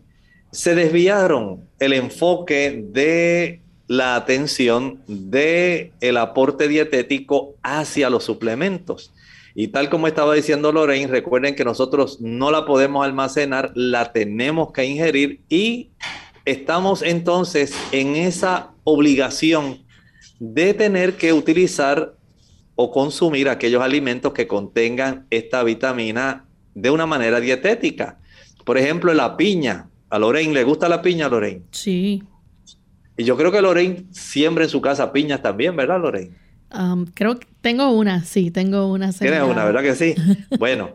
se 0.51 0.75
desviaron 0.75 1.67
el 1.79 1.93
enfoque 1.93 2.83
de 2.91 3.60
la 3.91 4.15
atención 4.15 5.01
de 5.05 5.91
el 5.99 6.15
aporte 6.15 6.69
dietético 6.69 7.55
hacia 7.61 8.09
los 8.09 8.23
suplementos. 8.23 9.11
Y 9.53 9.67
tal 9.67 9.89
como 9.89 10.07
estaba 10.07 10.33
diciendo 10.33 10.71
Lorraine, 10.71 11.11
recuerden 11.11 11.55
que 11.55 11.65
nosotros 11.65 12.21
no 12.21 12.51
la 12.51 12.65
podemos 12.65 13.03
almacenar, 13.03 13.73
la 13.75 14.13
tenemos 14.13 14.71
que 14.71 14.85
ingerir 14.85 15.41
y 15.49 15.89
estamos 16.45 17.01
entonces 17.01 17.75
en 17.91 18.15
esa 18.15 18.71
obligación 18.85 19.83
de 20.39 20.73
tener 20.73 21.17
que 21.17 21.33
utilizar 21.33 22.13
o 22.77 22.91
consumir 22.91 23.49
aquellos 23.49 23.83
alimentos 23.83 24.31
que 24.31 24.47
contengan 24.47 25.27
esta 25.31 25.63
vitamina 25.63 26.45
de 26.75 26.91
una 26.91 27.05
manera 27.05 27.41
dietética. 27.41 28.19
Por 28.63 28.77
ejemplo, 28.77 29.13
la 29.13 29.35
piña. 29.35 29.89
¿A 30.09 30.17
Lorraine 30.17 30.53
le 30.53 30.63
gusta 30.63 30.87
la 30.87 31.01
piña, 31.01 31.27
Lorraine? 31.27 31.63
Sí. 31.71 32.23
Y 33.17 33.23
yo 33.23 33.37
creo 33.37 33.51
que 33.51 33.61
Lorraine 33.61 34.05
siembra 34.11 34.63
en 34.63 34.69
su 34.69 34.81
casa 34.81 35.11
piñas 35.11 35.41
también, 35.41 35.75
¿verdad, 35.75 35.99
Lorraine? 35.99 36.31
Um, 36.73 37.05
creo 37.13 37.37
que 37.37 37.47
tengo 37.61 37.91
una, 37.91 38.23
sí, 38.23 38.49
tengo 38.51 38.91
una. 38.91 39.11
Tienes 39.11 39.43
una, 39.43 39.65
¿verdad 39.65 39.81
que 39.81 39.95
sí? 39.95 40.15
bueno, 40.59 40.91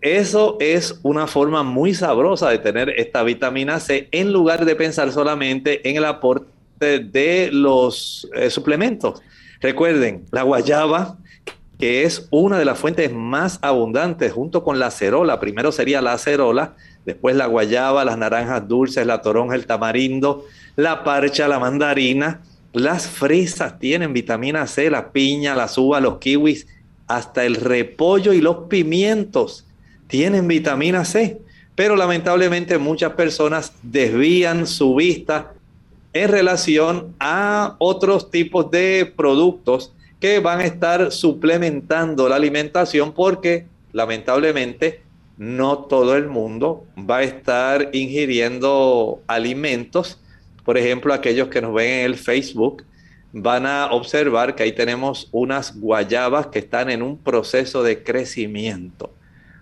eso 0.00 0.56
es 0.58 0.98
una 1.04 1.28
forma 1.28 1.62
muy 1.62 1.94
sabrosa 1.94 2.50
de 2.50 2.58
tener 2.58 2.90
esta 2.90 3.22
vitamina 3.22 3.78
C 3.78 4.08
en 4.10 4.32
lugar 4.32 4.64
de 4.64 4.74
pensar 4.74 5.12
solamente 5.12 5.88
en 5.88 5.96
el 5.96 6.04
aporte 6.04 6.98
de 6.98 7.50
los 7.52 8.28
eh, 8.34 8.50
suplementos. 8.50 9.22
Recuerden, 9.60 10.24
la 10.32 10.42
guayaba, 10.42 11.18
que 11.78 12.02
es 12.02 12.26
una 12.30 12.58
de 12.58 12.64
las 12.64 12.80
fuentes 12.80 13.12
más 13.12 13.60
abundantes 13.62 14.32
junto 14.32 14.64
con 14.64 14.80
la 14.80 14.86
acerola. 14.86 15.38
Primero 15.38 15.70
sería 15.70 16.02
la 16.02 16.14
acerola, 16.14 16.74
después 17.04 17.36
la 17.36 17.46
guayaba, 17.46 18.04
las 18.04 18.18
naranjas 18.18 18.66
dulces, 18.68 19.06
la 19.06 19.22
toronja, 19.22 19.54
el 19.54 19.66
tamarindo, 19.66 20.44
la 20.76 21.04
parcha, 21.04 21.48
la 21.48 21.58
mandarina 21.58 22.40
las 22.72 23.06
fresas 23.06 23.78
tienen 23.78 24.12
vitamina 24.12 24.66
C, 24.66 24.88
la 24.90 25.12
piña, 25.12 25.54
las 25.54 25.76
uvas, 25.76 26.02
los 26.02 26.18
kiwis, 26.18 26.66
hasta 27.06 27.44
el 27.44 27.56
repollo 27.56 28.32
y 28.32 28.40
los 28.40 28.68
pimientos 28.68 29.66
tienen 30.06 30.48
vitamina 30.48 31.04
C. 31.04 31.38
Pero 31.74 31.96
lamentablemente 31.96 32.78
muchas 32.78 33.12
personas 33.12 33.72
desvían 33.82 34.66
su 34.66 34.94
vista 34.94 35.52
en 36.14 36.30
relación 36.30 37.14
a 37.18 37.76
otros 37.78 38.30
tipos 38.30 38.70
de 38.70 39.12
productos 39.16 39.92
que 40.20 40.38
van 40.38 40.60
a 40.60 40.64
estar 40.64 41.12
suplementando 41.12 42.28
la 42.28 42.36
alimentación 42.36 43.12
porque 43.12 43.66
lamentablemente 43.92 45.02
no 45.42 45.78
todo 45.78 46.16
el 46.16 46.28
mundo 46.28 46.84
va 46.96 47.18
a 47.18 47.22
estar 47.24 47.90
ingiriendo 47.92 49.20
alimentos 49.26 50.18
por 50.64 50.78
ejemplo, 50.78 51.12
aquellos 51.12 51.48
que 51.48 51.60
nos 51.60 51.74
ven 51.74 51.90
en 51.90 52.06
el 52.06 52.16
Facebook 52.16 52.84
van 53.32 53.66
a 53.66 53.92
observar 53.92 54.54
que 54.54 54.62
ahí 54.62 54.72
tenemos 54.72 55.28
unas 55.32 55.78
guayabas 55.78 56.48
que 56.48 56.60
están 56.60 56.90
en 56.90 57.02
un 57.02 57.18
proceso 57.18 57.82
de 57.82 58.02
crecimiento. 58.02 59.10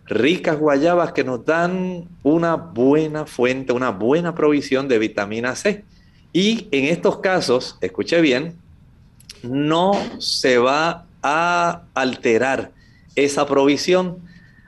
Ricas 0.06 0.58
guayabas 0.58 1.12
que 1.12 1.24
nos 1.24 1.44
dan 1.44 2.08
una 2.22 2.56
buena 2.56 3.26
fuente, 3.26 3.72
una 3.72 3.90
buena 3.90 4.34
provisión 4.34 4.88
de 4.88 4.98
vitamina 4.98 5.54
C. 5.54 5.84
Y 6.32 6.68
en 6.72 6.86
estos 6.86 7.18
casos, 7.18 7.78
escuche 7.80 8.20
bien, 8.20 8.56
no 9.42 9.92
se 10.18 10.58
va 10.58 11.06
a 11.22 11.82
alterar 11.94 12.72
esa 13.14 13.46
provisión, 13.46 14.18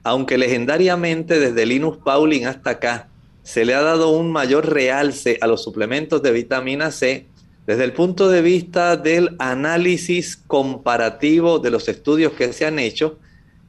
aunque 0.05 0.39
legendariamente 0.39 1.39
desde 1.39 1.67
Linus 1.67 1.99
Pauling 1.99 2.47
hasta 2.47 2.71
acá 2.71 3.09
se 3.43 3.65
le 3.65 3.75
ha 3.75 3.83
dado 3.83 4.11
un 4.11 4.31
mayor 4.31 4.73
realce 4.73 5.39
a 5.41 5.47
los 5.47 5.63
suplementos 5.63 6.23
de 6.23 6.33
vitamina 6.33 6.91
C 6.91 7.27
desde 7.67 7.85
el 7.85 7.93
punto 7.93 8.29
de 8.29 8.43
vista 8.43 8.97
del 8.97 9.37
análisis 9.39 10.37
comparativo 10.37 11.59
de 11.59 11.71
los 11.71 11.89
estudios 11.89 12.33
que 12.33 12.53
se 12.53 12.67
han 12.67 12.79
hecho. 12.79 13.19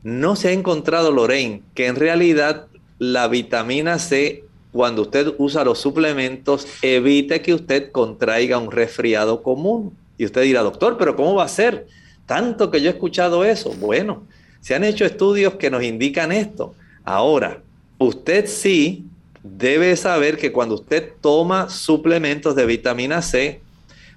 No 0.04 0.36
se 0.36 0.50
ha 0.50 0.52
encontrado, 0.52 1.12
Lorraine, 1.12 1.62
que 1.76 1.88
en 1.88 1.96
realidad 1.96 2.68
la 2.98 3.28
vitamina 3.28 4.00
C, 4.00 4.44
cuando 4.72 5.04
usted 5.04 5.34
usa 5.38 5.64
los 5.64 5.80
suplementos, 5.80 6.68
evite 6.82 7.42
que 7.42 7.54
usted 7.54 7.92
contraiga 7.92 8.58
un 8.58 8.72
resfriado 8.72 9.44
común. 9.44 9.96
Y 10.18 10.26
usted 10.26 10.42
dirá, 10.42 10.62
doctor, 10.62 10.98
pero 10.98 11.16
¿cómo 11.16 11.36
va 11.36 11.44
a 11.44 11.50
ser? 11.50 11.88
Tanto 12.26 12.72
que 12.72 12.82
yo 12.82 12.90
he 12.90 12.94
escuchado 12.94 13.44
eso. 13.46 13.74
Bueno, 13.80 14.24
se 14.64 14.74
han 14.76 14.86
hecho 14.86 15.04
estudios 15.04 15.56
que 15.56 15.70
nos 15.70 15.84
indican 15.84 16.32
esto. 16.32 16.74
Ahora, 17.04 17.62
usted 17.98 18.48
sí 18.48 19.04
debe 19.44 19.94
saber 19.98 20.38
que 20.38 20.54
cuando 20.54 20.76
usted 20.76 21.12
toma 21.20 21.70
suplementos 21.70 22.56
de 22.56 22.66
vitamina 22.66 23.22
C, 23.22 23.60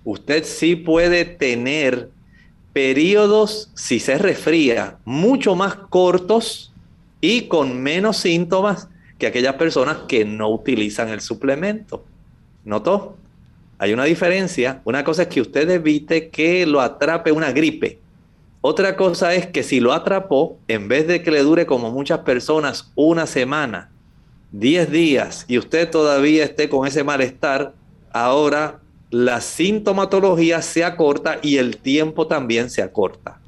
usted 0.05 0.44
sí 0.44 0.76
puede 0.76 1.24
tener 1.24 2.11
periodos, 2.72 3.72
si 3.74 3.99
se 3.99 4.18
resfría, 4.18 4.99
mucho 5.05 5.57
más 5.57 5.74
cortos 5.74 6.72
y 7.20 7.49
con 7.49 7.82
menos 7.82 8.18
síntomas 8.18 8.88
que 9.18 9.26
aquellas 9.26 9.55
personas 9.55 9.97
que 10.07 10.24
no 10.24 10.49
utilizan 10.49 11.09
el 11.09 11.22
suplemento. 11.22 12.05
¿Notó? 12.64 13.16
Hay 13.78 13.92
una 13.92 14.05
diferencia. 14.05 14.80
Una 14.84 15.03
cosa 15.03 15.22
es 15.22 15.28
que 15.28 15.40
usted 15.40 15.68
evite 15.70 16.28
que 16.28 16.64
lo 16.66 16.80
atrape 16.80 17.32
una 17.32 17.51
gripe. 17.51 17.99
Otra 18.68 18.96
cosa 18.96 19.32
es 19.32 19.46
que 19.46 19.62
si 19.62 19.78
lo 19.78 19.92
atrapó, 19.92 20.58
en 20.66 20.88
vez 20.88 21.06
de 21.06 21.22
que 21.22 21.30
le 21.30 21.44
dure 21.44 21.66
como 21.66 21.92
muchas 21.92 22.18
personas 22.18 22.90
una 22.96 23.26
semana, 23.26 23.90
10 24.50 24.90
días 24.90 25.44
y 25.46 25.56
usted 25.56 25.88
todavía 25.88 26.42
esté 26.42 26.68
con 26.68 26.84
ese 26.84 27.04
malestar, 27.04 27.74
ahora 28.10 28.80
la 29.12 29.40
sintomatología 29.40 30.62
se 30.62 30.82
acorta 30.82 31.38
y 31.44 31.58
el 31.58 31.76
tiempo 31.76 32.26
también 32.26 32.68
se 32.68 32.82
acorta. 32.82 33.38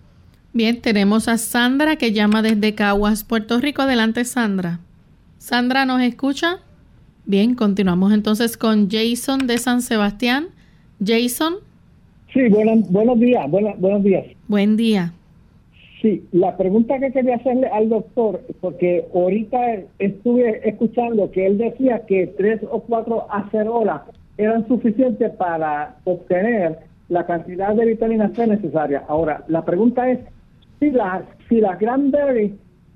Bien, 0.53 0.81
tenemos 0.81 1.27
a 1.27 1.37
Sandra 1.37 1.97
que 1.97 2.13
llama 2.13 2.41
desde 2.41 2.77
Caguas, 2.77 3.25
Puerto 3.25 3.59
Rico. 3.59 3.83
Adelante, 3.83 4.25
Sandra. 4.25 4.79
Sandra, 5.39 5.85
¿nos 5.85 6.01
escucha? 6.01 6.61
Bien, 7.25 7.57
continuamos 7.57 8.13
entonces 8.13 8.57
con 8.57 8.89
Jason 8.89 9.49
de 9.49 9.59
San 9.59 9.83
Sebastián. 9.83 10.51
Jason. 11.05 11.57
Sí, 12.33 12.43
buenos 12.49 13.19
días, 13.19 13.51
buenos 13.51 14.05
días. 14.05 14.38
Buen 14.49 14.77
día. 14.77 15.13
Sí, 16.01 16.25
la 16.33 16.57
pregunta 16.57 16.99
que 16.99 17.13
quería 17.13 17.37
hacerle 17.37 17.67
al 17.69 17.89
doctor, 17.89 18.41
porque 18.61 19.05
ahorita 19.15 19.59
estuve 19.99 20.67
escuchando 20.69 21.31
que 21.31 21.47
él 21.47 21.59
decía 21.59 22.07
que 22.07 22.29
tres 22.39 22.61
o 22.71 22.81
cuatro 22.81 23.27
acerolas 23.31 24.03
eran 24.39 24.67
suficientes 24.69 25.33
para 25.33 25.97
obtener 26.05 26.79
la 27.09 27.27
cantidad 27.27 27.75
de 27.75 27.87
vitamina 27.87 28.31
C 28.35 28.47
necesaria. 28.47 29.05
Ahora, 29.09 29.45
la 29.49 29.65
pregunta 29.65 30.09
es 30.09 30.21
si 30.79 30.91
las 30.91 31.25
si 31.49 31.61
las 31.61 31.79
cranberries 31.79 32.53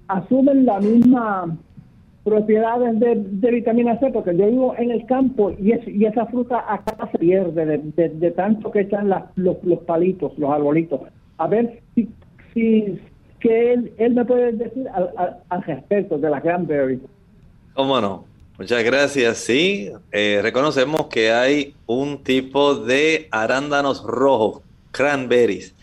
asumen 0.08 0.64
la 0.64 0.78
misma 0.80 1.56
propiedades 2.24 3.00
de, 3.00 3.50
vitamina 3.50 3.98
C, 3.98 4.10
porque 4.12 4.36
yo 4.36 4.46
vivo 4.46 4.74
en 4.78 4.92
el 4.92 5.04
campo 5.06 5.52
y, 5.58 5.72
es, 5.72 5.86
y 5.88 6.04
esa 6.04 6.26
fruta 6.26 6.64
acá 6.72 7.08
se 7.10 7.18
pierde 7.18 7.78
de, 7.96 8.30
tanto 8.30 8.70
que 8.70 8.82
echan 8.82 9.08
los, 9.34 9.64
los 9.64 9.78
palitos, 9.80 10.38
los 10.38 10.50
arbolitos. 10.50 11.00
A 11.42 11.48
ver 11.48 11.82
si 11.96 12.08
que 13.40 13.72
él, 13.72 13.92
él 13.98 14.14
me 14.14 14.24
puede 14.24 14.52
decir 14.52 14.86
al, 15.48 15.62
respecto 15.64 16.16
de 16.16 16.30
la 16.30 16.40
cranberry. 16.40 17.00
¿Cómo 17.74 18.00
no? 18.00 18.24
Muchas 18.58 18.84
gracias. 18.84 19.38
Sí, 19.38 19.90
eh, 20.12 20.38
reconocemos 20.40 21.06
que 21.08 21.32
hay 21.32 21.74
un 21.86 22.22
tipo 22.22 22.76
de 22.76 23.26
arándanos 23.32 24.04
rojos, 24.04 24.62
cranberries, 24.92 25.74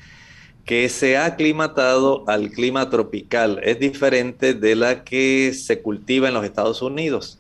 que 0.63 0.87
se 0.87 1.17
ha 1.17 1.25
aclimatado 1.25 2.23
al 2.27 2.51
clima 2.51 2.89
tropical. 2.89 3.59
Es 3.61 3.79
diferente 3.79 4.53
de 4.53 4.77
la 4.77 5.03
que 5.03 5.51
se 5.53 5.81
cultiva 5.81 6.29
en 6.29 6.35
los 6.35 6.45
Estados 6.45 6.81
Unidos. 6.81 7.38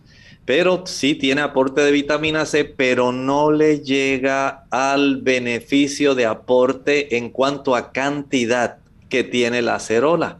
Pero 0.49 0.81
sí 0.87 1.13
tiene 1.13 1.41
aporte 1.41 1.81
de 1.81 1.91
vitamina 1.91 2.43
C, 2.43 2.65
pero 2.65 3.11
no 3.11 3.51
le 3.51 3.81
llega 3.81 4.63
al 4.71 5.21
beneficio 5.21 6.15
de 6.15 6.25
aporte 6.25 7.17
en 7.17 7.29
cuanto 7.29 7.75
a 7.75 7.91
cantidad 7.91 8.79
que 9.09 9.23
tiene 9.23 9.61
la 9.61 9.75
acerola. 9.75 10.39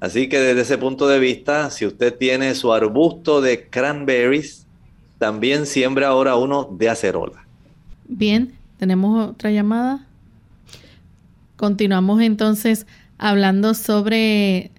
Así 0.00 0.30
que 0.30 0.38
desde 0.38 0.62
ese 0.62 0.78
punto 0.78 1.06
de 1.06 1.18
vista, 1.18 1.68
si 1.68 1.84
usted 1.84 2.16
tiene 2.16 2.54
su 2.54 2.72
arbusto 2.72 3.42
de 3.42 3.68
cranberries, 3.68 4.66
también 5.18 5.66
siembra 5.66 6.08
ahora 6.08 6.36
uno 6.36 6.66
de 6.72 6.88
acerola. 6.88 7.44
Bien, 8.08 8.54
tenemos 8.78 9.32
otra 9.32 9.50
llamada. 9.50 10.06
Continuamos 11.56 12.22
entonces 12.22 12.86
hablando 13.18 13.74
sobre, 13.74 14.70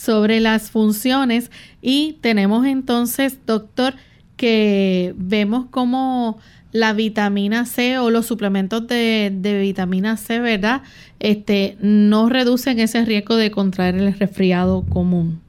sobre 0.00 0.40
las 0.40 0.70
funciones 0.70 1.50
y 1.82 2.18
tenemos 2.22 2.64
entonces, 2.64 3.38
doctor, 3.44 3.94
que 4.36 5.12
vemos 5.16 5.66
como 5.70 6.38
la 6.72 6.94
vitamina 6.94 7.66
C 7.66 7.98
o 7.98 8.10
los 8.10 8.24
suplementos 8.24 8.86
de, 8.86 9.58
vitamina 9.60 10.16
C, 10.16 10.38
¿verdad? 10.38 10.82
Este, 11.18 11.76
no 11.80 12.30
reducen 12.30 12.78
ese 12.78 13.04
riesgo 13.04 13.36
de 13.36 13.50
contraer 13.50 13.96
el 13.96 14.14
resfriado 14.14 14.84
común. 14.88 15.42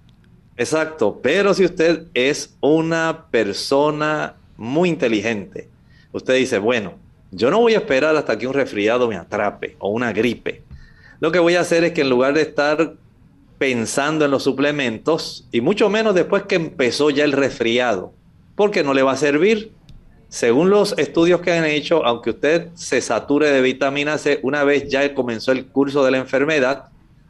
Exacto, 0.58 1.22
pero 1.24 1.54
si 1.54 1.64
usted 1.64 2.04
es 2.14 2.56
una 2.60 3.28
persona 3.32 4.34
muy 4.58 4.90
inteligente, 4.90 5.70
usted 6.12 6.36
dice, 6.36 6.60
bueno, 6.60 6.96
yo 7.32 7.50
no 7.50 7.60
voy 7.60 7.76
a 7.76 7.78
esperar 7.78 8.18
hasta 8.18 8.38
que 8.38 8.48
un 8.48 8.54
resfriado 8.54 9.08
me 9.08 9.16
atrape 9.16 9.78
o 9.80 9.90
una 9.90 10.12
gripe. 10.12 10.62
Lo 11.22 11.32
que 11.32 11.40
voy 11.40 11.56
a 11.56 11.62
hacer 11.62 11.86
es 11.86 11.94
que 11.94 12.02
en 12.02 12.10
lugar 12.10 12.34
de 12.34 12.42
estar 12.42 12.96
pensando 13.62 14.26
en 14.26 14.32
los 14.32 14.42
suplementos, 14.42 15.48
y 15.52 15.62
mucho 15.62 15.88
menos 15.88 16.16
después 16.16 16.42
que 16.50 16.56
empezó 16.56 17.12
ya 17.12 17.24
el 17.24 17.32
resfriado, 17.32 18.12
porque 18.56 18.84
no 18.84 18.96
le 18.96 19.04
va 19.04 19.12
a 19.12 19.18
servir, 19.18 19.72
según 20.30 20.72
los 20.72 20.98
estudios 20.98 21.42
que 21.42 21.52
han 21.52 21.66
hecho, 21.66 22.04
aunque 22.04 22.32
usted 22.32 22.70
se 22.74 23.02
sature 23.02 23.52
de 23.52 23.62
vitamina 23.62 24.18
C 24.18 24.40
una 24.42 24.64
vez 24.64 24.90
ya 24.90 25.14
comenzó 25.14 25.52
el 25.52 25.68
curso 25.68 26.04
de 26.04 26.10
la 26.10 26.18
enfermedad, 26.18 26.86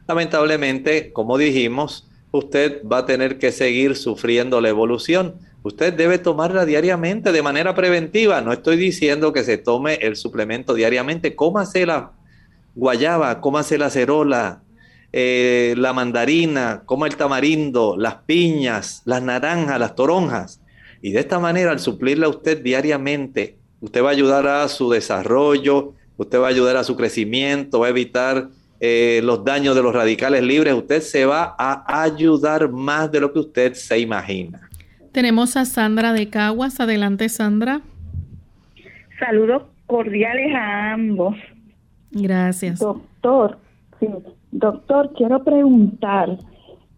lamentablemente, 0.08 1.12
como 1.12 1.36
dijimos, 1.36 2.08
usted 2.30 2.82
va 2.90 2.98
a 2.98 3.04
tener 3.04 3.38
que 3.38 3.52
seguir 3.52 3.94
sufriendo 3.94 4.62
la 4.62 4.70
evolución. 4.70 5.34
Usted 5.62 5.92
debe 5.92 6.16
tomarla 6.16 6.64
diariamente 6.64 7.30
de 7.30 7.42
manera 7.42 7.74
preventiva. 7.74 8.40
No 8.40 8.54
estoy 8.54 8.78
diciendo 8.78 9.34
que 9.34 9.44
se 9.44 9.58
tome 9.58 9.96
el 9.96 10.16
suplemento 10.16 10.72
diariamente. 10.72 11.36
Cómase 11.36 11.84
la 11.84 12.12
guayaba, 12.74 13.38
cómase 13.42 13.76
la 13.76 13.90
cerola, 13.90 14.62
eh, 15.12 15.74
la 15.76 15.92
mandarina, 15.92 16.82
coma 16.86 17.06
el 17.06 17.16
tamarindo, 17.16 17.96
las 17.98 18.14
piñas, 18.26 19.02
las 19.04 19.22
naranjas, 19.22 19.78
las 19.78 19.94
toronjas. 19.94 20.62
Y 21.02 21.12
de 21.12 21.20
esta 21.20 21.38
manera, 21.38 21.70
al 21.70 21.80
suplirle 21.80 22.26
a 22.26 22.28
usted 22.28 22.62
diariamente, 22.62 23.58
usted 23.80 24.02
va 24.02 24.08
a 24.08 24.12
ayudar 24.12 24.46
a 24.46 24.68
su 24.68 24.90
desarrollo, 24.90 25.92
usted 26.16 26.40
va 26.40 26.46
a 26.46 26.50
ayudar 26.50 26.76
a 26.76 26.84
su 26.84 26.96
crecimiento, 26.96 27.80
va 27.80 27.88
a 27.88 27.90
evitar 27.90 28.48
eh, 28.80 29.20
los 29.22 29.44
daños 29.44 29.76
de 29.76 29.82
los 29.82 29.94
radicales 29.94 30.42
libres, 30.42 30.74
usted 30.74 31.00
se 31.02 31.26
va 31.26 31.54
a 31.58 32.02
ayudar 32.02 32.70
más 32.70 33.12
de 33.12 33.20
lo 33.20 33.32
que 33.32 33.40
usted 33.40 33.74
se 33.74 33.98
imagina. 33.98 34.68
Tenemos 35.12 35.58
a 35.58 35.66
Sandra 35.66 36.14
de 36.14 36.30
Caguas. 36.30 36.80
Adelante, 36.80 37.28
Sandra. 37.28 37.82
Saludos 39.18 39.64
cordiales 39.86 40.54
a 40.54 40.94
ambos. 40.94 41.36
Gracias. 42.10 42.78
Doctor, 42.78 43.58
sí, 44.00 44.08
doctor, 44.52 45.12
quiero 45.16 45.42
preguntar, 45.42 46.38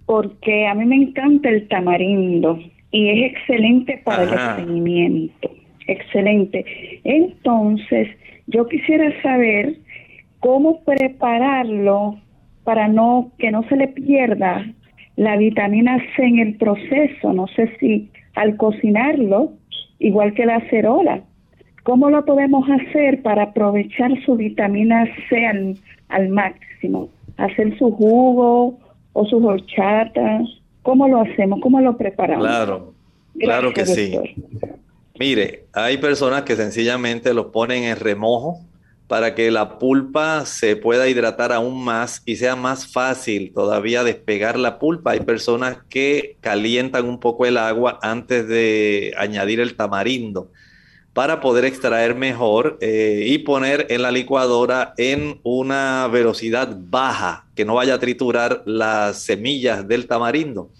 porque 0.06 0.66
a 0.66 0.74
mí 0.74 0.84
me 0.84 0.96
encanta 0.96 1.48
el 1.48 1.66
tamarindo 1.68 2.58
y 2.90 3.08
es 3.08 3.32
excelente 3.32 4.02
para 4.04 4.24
el 4.24 4.34
estreñimiento. 4.34 5.50
Excelente. 5.86 6.64
Entonces, 7.04 8.08
yo 8.46 8.66
quisiera 8.68 9.10
saber 9.22 9.76
cómo 10.40 10.82
prepararlo 10.84 12.18
para 12.64 12.88
no 12.88 13.32
que 13.38 13.50
no 13.50 13.62
se 13.68 13.76
le 13.76 13.88
pierda 13.88 14.66
la 15.16 15.36
vitamina 15.36 15.98
C 16.16 16.24
en 16.24 16.38
el 16.38 16.56
proceso. 16.56 17.32
No 17.32 17.46
sé 17.48 17.70
si 17.78 18.10
al 18.34 18.56
cocinarlo, 18.56 19.52
igual 19.98 20.34
que 20.34 20.46
la 20.46 20.56
acerola, 20.56 21.22
¿cómo 21.82 22.10
lo 22.10 22.24
podemos 22.24 22.68
hacer 22.68 23.22
para 23.22 23.44
aprovechar 23.44 24.10
su 24.24 24.36
vitamina 24.36 25.06
C 25.28 25.46
al, 25.46 25.76
al 26.08 26.28
máximo? 26.28 27.08
Hacer 27.36 27.76
su 27.78 27.90
jugo 27.92 28.78
o 29.12 29.26
sus 29.26 29.42
horchatas 29.44 30.48
¿Cómo 30.84 31.08
lo 31.08 31.22
hacemos? 31.22 31.60
¿Cómo 31.62 31.80
lo 31.80 31.96
preparamos? 31.96 32.46
Claro, 32.46 32.94
claro 33.38 33.72
que 33.72 33.86
sí. 33.86 34.18
Mire, 35.18 35.64
hay 35.72 35.96
personas 35.96 36.42
que 36.42 36.56
sencillamente 36.56 37.32
lo 37.32 37.50
ponen 37.52 37.84
en 37.84 37.96
remojo 37.96 38.60
para 39.08 39.34
que 39.34 39.50
la 39.50 39.78
pulpa 39.78 40.44
se 40.44 40.76
pueda 40.76 41.08
hidratar 41.08 41.52
aún 41.52 41.82
más 41.82 42.22
y 42.26 42.36
sea 42.36 42.54
más 42.54 42.92
fácil 42.92 43.52
todavía 43.54 44.04
despegar 44.04 44.58
la 44.58 44.78
pulpa. 44.78 45.12
Hay 45.12 45.20
personas 45.20 45.78
que 45.88 46.36
calientan 46.42 47.08
un 47.08 47.18
poco 47.18 47.46
el 47.46 47.56
agua 47.56 47.98
antes 48.02 48.46
de 48.46 49.14
añadir 49.16 49.60
el 49.60 49.76
tamarindo 49.76 50.50
para 51.14 51.40
poder 51.40 51.64
extraer 51.64 52.16
mejor 52.16 52.76
eh, 52.80 53.24
y 53.28 53.38
poner 53.38 53.86
en 53.88 54.02
la 54.02 54.10
licuadora 54.10 54.94
en 54.98 55.40
una 55.44 56.08
velocidad 56.08 56.76
baja, 56.76 57.46
que 57.54 57.64
no 57.64 57.76
vaya 57.76 57.94
a 57.94 58.00
triturar 58.00 58.62
las 58.66 59.22
semillas 59.22 59.86
del 59.86 60.08
tamarindo. 60.08 60.70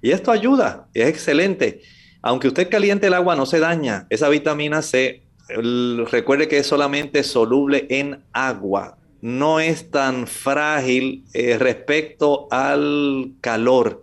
Y 0.00 0.10
esto 0.10 0.32
ayuda, 0.32 0.88
es 0.94 1.08
excelente. 1.08 1.82
Aunque 2.22 2.48
usted 2.48 2.70
caliente 2.70 3.08
el 3.08 3.14
agua, 3.14 3.36
no 3.36 3.44
se 3.44 3.60
daña. 3.60 4.06
Esa 4.08 4.30
vitamina 4.30 4.80
C, 4.80 5.22
recuerde 6.10 6.48
que 6.48 6.58
es 6.58 6.66
solamente 6.66 7.22
soluble 7.22 7.86
en 7.90 8.22
agua. 8.32 8.96
No 9.20 9.60
es 9.60 9.90
tan 9.90 10.26
frágil 10.26 11.24
eh, 11.34 11.58
respecto 11.58 12.48
al 12.50 13.32
calor 13.42 14.02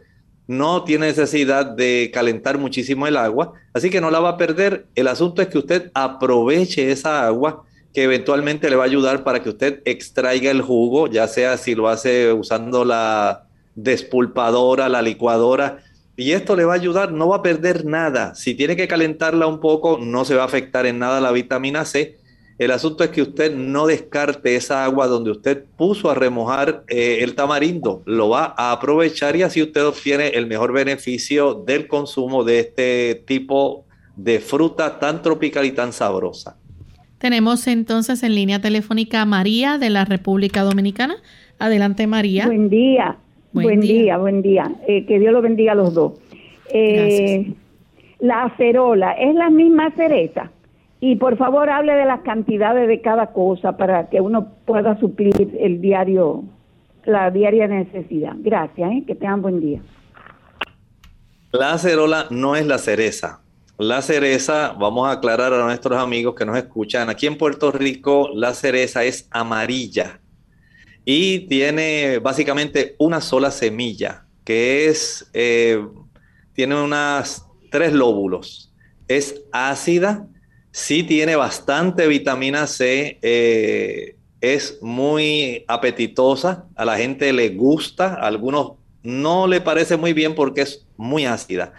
no 0.50 0.84
tiene 0.84 1.06
necesidad 1.06 1.64
de 1.64 2.10
calentar 2.12 2.58
muchísimo 2.58 3.06
el 3.06 3.18
agua, 3.18 3.54
así 3.72 3.91
que 3.91 4.02
no 4.02 4.10
la 4.10 4.20
va 4.20 4.30
a 4.30 4.38
perder. 4.38 4.88
El 4.95 5.08
asunto 5.08 5.43
es 5.43 5.47
que 5.47 5.60
usted 5.60 5.91
aproveche 5.93 6.91
esa 6.91 7.28
agua 7.28 7.66
que 7.93 8.06
eventualmente 8.06 8.68
le 8.68 8.76
va 8.76 8.82
a 8.82 8.88
ayudar 8.88 9.24
para 9.24 9.43
que 9.43 9.50
usted 9.50 9.84
extraiga 9.86 10.50
el 10.50 10.64
jugo, 10.64 11.06
ya 11.06 11.28
sea 11.28 11.56
si 11.58 11.76
lo 11.76 11.88
hace 11.88 12.34
usando 12.34 12.84
la 12.84 13.43
despulpadora, 13.76 14.89
la 14.89 15.04
licuadora, 15.04 15.84
y 16.18 16.32
esto 16.32 16.56
le 16.56 16.66
va 16.66 16.74
a 16.74 16.78
ayudar, 16.78 17.12
no 17.12 17.28
va 17.28 17.38
a 17.38 17.41
perder 17.43 17.86
nada. 17.86 18.34
Si 18.34 18.56
tiene 18.56 18.76
que 18.76 18.88
calentarla 18.88 19.45
un 19.45 19.60
poco, 19.60 20.00
no 20.02 20.26
se 20.26 20.34
va 20.34 20.41
a 20.41 20.47
afectar 20.47 20.88
en 20.88 20.97
nada 20.97 21.22
la 21.22 21.32
vitamina 21.32 21.86
C 21.86 22.18
el 22.60 22.72
asunto 22.72 23.05
es 23.05 23.12
que 23.12 23.22
usted 23.22 23.55
no 23.55 23.88
descarte 23.88 24.57
esa 24.57 24.84
agua 24.84 25.07
donde 25.07 25.32
usted 25.32 25.64
puso 25.78 26.12
a 26.12 26.14
remojar 26.14 26.84
eh, 26.89 27.20
el 27.22 27.34
tamarindo. 27.34 28.03
Lo 28.05 28.28
va 28.28 28.53
a 28.57 28.74
aprovechar 28.74 29.38
y 29.38 29.43
así 29.43 29.62
usted 29.64 29.86
obtiene 29.86 30.28
el 30.28 30.45
mejor 30.45 30.74
beneficio 30.74 31.53
del 31.53 31.88
consumo 31.88 32.43
de 32.43 32.60
este 32.60 33.24
tipo 33.26 33.86
de 34.18 34.39
fruta 34.39 34.99
tan 34.99 35.22
tropical 35.22 35.66
y 35.66 35.72
tan 35.72 35.93
sabrosa. 35.93 36.57
Tenemos 37.18 37.66
entonces 37.66 38.24
en 38.24 38.36
línea 38.36 38.60
telefónica 38.60 39.22
a 39.22 39.26
María 39.26 39.78
de 39.78 39.89
la 39.89 40.03
República 40.03 40.64
Dominicana. 40.64 41.16
Adelante, 41.60 42.07
María. 42.07 42.45
Buen 42.45 42.70
día. 42.70 43.16
Buen, 43.53 43.80
día. 43.80 44.18
buen 44.18 44.41
día. 44.41 44.70
Eh, 44.86 45.05
que 45.05 45.18
Dios 45.18 45.32
lo 45.32 45.41
bendiga 45.41 45.72
a 45.72 45.76
los 45.76 45.93
dos. 45.93 46.14
Eh, 46.74 47.53
la 48.20 48.43
acerola, 48.43 49.14
¿es 49.14 49.34
la 49.34 49.49
misma 49.49 49.91
cereza? 49.91 50.51
Y 51.02 51.16
por 51.16 51.38
favor 51.38 51.70
hable 51.70 51.93
de 51.93 52.06
las 52.06 52.22
cantidades 52.22 52.88
de 52.88 53.02
cada 53.02 53.28
cosa 53.28 53.78
para 53.78 54.10
que 54.10 54.20
uno 54.20 54.54
pueda 54.66 55.00
suplir 55.00 55.58
el 55.60 55.80
diario, 55.80 56.43
la 57.06 57.32
diaria 57.32 57.68
necesidad. 57.68 58.34
Gracias, 58.38 58.91
¿eh? 58.91 59.04
que 59.08 59.16
tengan 59.16 59.41
buen 59.41 59.62
día. 59.62 59.82
La 61.52 61.74
acerola 61.74 62.26
no 62.30 62.56
es 62.56 62.68
la 62.68 62.78
cereza. 62.78 63.41
La 63.78 64.02
cereza, 64.02 64.76
vamos 64.78 65.08
a 65.08 65.14
aclarar 65.14 65.54
a 65.54 65.64
nuestros 65.64 65.97
amigos 65.97 66.36
que 66.36 66.45
nos 66.45 66.58
escuchan, 66.58 67.10
aquí 67.10 67.28
en 67.28 67.38
Puerto 67.38 67.72
Rico 67.72 68.30
la 68.34 68.54
cereza 68.54 69.06
es 69.06 69.30
amarilla 69.32 70.20
y 71.06 71.47
tiene 71.47 72.20
básicamente 72.20 72.95
una 73.00 73.22
sola 73.22 73.52
semilla, 73.52 74.26
que 74.43 74.88
es, 74.88 75.30
eh, 75.34 75.82
tiene 76.54 76.76
unas 76.80 77.47
tres 77.72 77.93
lóbulos. 77.93 78.72
Es 79.08 79.41
ácida, 79.52 80.28
Sí 80.72 81.03
tiene 81.03 81.36
bastante 81.36 82.07
vitamina 82.07 82.67
C, 82.67 83.17
eh, 83.22 84.15
es 84.39 84.78
muy 84.82 85.65
apetitosa, 85.67 86.67
a 86.76 86.86
la 86.86 86.97
gente 86.97 87.34
le 87.34 87.49
gusta, 87.49 88.13
a 88.13 88.28
algunos 88.28 88.74
no 89.01 89.47
le 89.47 89.61
parece 89.61 89.97
muy 89.97 90.13
bien 90.13 90.36
porque 90.36 90.61
es 90.61 90.86
muy 90.95 91.26
ácida. 91.26 91.74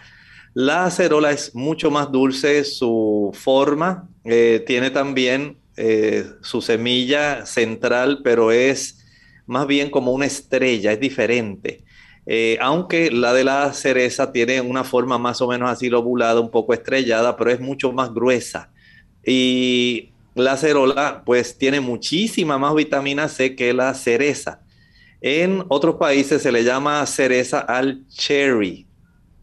La 0.55 0.86
acerola 0.86 1.30
es 1.30 1.55
mucho 1.55 1.91
más 1.91 2.11
dulce, 2.11 2.64
su 2.64 3.30
forma 3.32 4.09
eh, 4.24 4.64
tiene 4.66 4.91
también 4.91 5.59
eh, 5.76 6.24
su 6.43 6.61
semilla 6.61 7.47
central, 7.47 8.20
pero 8.24 8.51
es 8.51 9.07
más 9.47 9.68
bien 9.68 9.91
como 9.91 10.12
una 10.12 10.26
estrella, 10.26 10.93
es 10.93 11.01
diferente. 11.01 11.84
aunque 12.61 13.11
la 13.11 13.32
de 13.32 13.45
la 13.45 13.72
cereza 13.72 14.30
tiene 14.32 14.61
una 14.61 14.84
forma 14.84 15.18
más 15.18 15.41
o 15.41 15.49
menos 15.49 15.70
así 15.70 15.88
lobulada, 15.88 16.41
un 16.41 16.51
poco 16.51 16.74
estrellada, 16.74 17.36
pero 17.36 17.51
es 17.51 17.61
mucho 17.61 17.93
más 17.93 18.12
gruesa. 18.12 18.70
Y 19.33 20.11
la 20.35 20.57
cerola 20.57 21.22
pues 21.24 21.57
tiene 21.57 21.78
muchísima 21.78 22.59
más 22.59 22.74
vitamina 22.74 23.28
C 23.28 23.55
que 23.55 23.72
la 23.72 23.95
cereza. 23.95 24.61
En 25.20 25.64
otros 25.68 25.95
países 25.97 26.43
se 26.43 26.51
le 26.51 26.64
llama 26.64 27.07
cereza 27.07 27.61
al 27.61 28.09
cherry, 28.09 28.89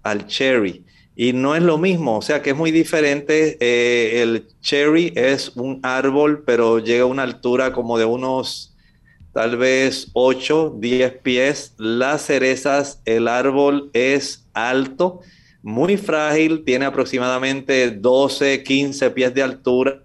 al 0.04 0.28
cherry. 0.28 0.84
Y 1.16 1.32
no 1.32 1.56
es 1.56 1.64
lo 1.64 1.78
mismo, 1.78 2.18
o 2.18 2.22
sea 2.22 2.42
que 2.42 2.50
es 2.50 2.58
muy 2.58 2.72
diferente. 2.72 3.58
Eh, 3.62 4.22
el 4.22 4.48
cherry 4.60 5.14
es 5.16 5.56
un 5.56 5.80
árbol, 5.84 6.44
pero 6.46 6.80
llega 6.80 7.04
a 7.04 7.06
una 7.06 7.24
altura 7.24 7.72
como 7.72 7.98
de 7.98 8.04
unos 8.04 8.76
tal 9.32 9.56
vez 9.56 10.10
8, 10.12 10.76
10 10.80 11.14
pies. 11.22 11.76
Las 11.78 12.26
cerezas, 12.26 13.02
el 13.06 13.30
árbol 13.30 13.90
es 13.94 14.46
alto, 14.54 15.22
muy 15.62 15.98
frágil, 15.98 16.64
tiene 16.64 16.86
aproximadamente 16.86 17.92
12, 17.92 18.64
15 18.64 19.10
pies 19.12 19.34
de 19.34 19.44
altura 19.44 20.04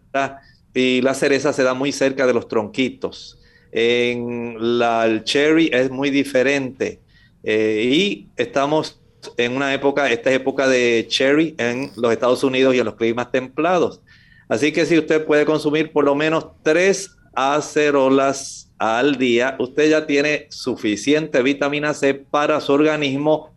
y 0.75 1.01
la 1.03 1.15
cereza 1.15 1.53
se 1.53 1.63
da 1.63 1.75
muy 1.75 1.93
cerca 1.93 2.27
de 2.27 2.35
los 2.35 2.49
tronquitos. 2.49 3.39
En 3.71 4.57
el 4.61 5.25
cherry 5.25 5.71
es 5.73 5.91
muy 5.91 6.11
diferente 6.11 7.01
eh, 7.43 7.89
y 7.91 8.29
estamos 8.37 9.01
en 9.37 9.57
una 9.57 9.73
época, 9.73 10.11
esta 10.11 10.31
es 10.31 10.37
época 10.37 10.69
de 10.69 11.07
cherry 11.09 11.55
en 11.59 11.91
los 11.97 12.13
Estados 12.13 12.43
Unidos 12.45 12.75
y 12.75 12.79
en 12.79 12.85
los 12.85 12.97
climas 12.97 13.31
templados. 13.31 14.01
Así 14.49 14.73
que 14.73 14.85
si 14.85 14.99
usted 14.99 15.25
puede 15.25 15.45
consumir 15.45 15.93
por 15.93 16.05
lo 16.05 16.15
menos 16.15 16.49
tres 16.63 17.17
acerolas 17.35 18.71
al 18.79 19.17
día, 19.17 19.57
usted 19.59 19.91
ya 19.91 20.07
tiene 20.07 20.47
suficiente 20.51 21.41
vitamina 21.43 21.95
C 21.95 22.15
para 22.15 22.61
su 22.61 22.73
organismo 22.73 23.52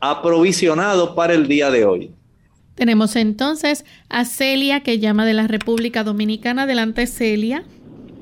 aprovisionado 0.00 1.14
para 1.14 1.34
el 1.34 1.48
día 1.48 1.70
de 1.70 1.84
hoy. 1.84 2.10
Tenemos 2.74 3.16
entonces 3.16 3.84
a 4.08 4.24
Celia 4.24 4.80
que 4.80 4.98
llama 4.98 5.26
de 5.26 5.34
la 5.34 5.48
República 5.48 6.04
Dominicana. 6.04 6.62
Adelante, 6.62 7.06
Celia. 7.06 7.64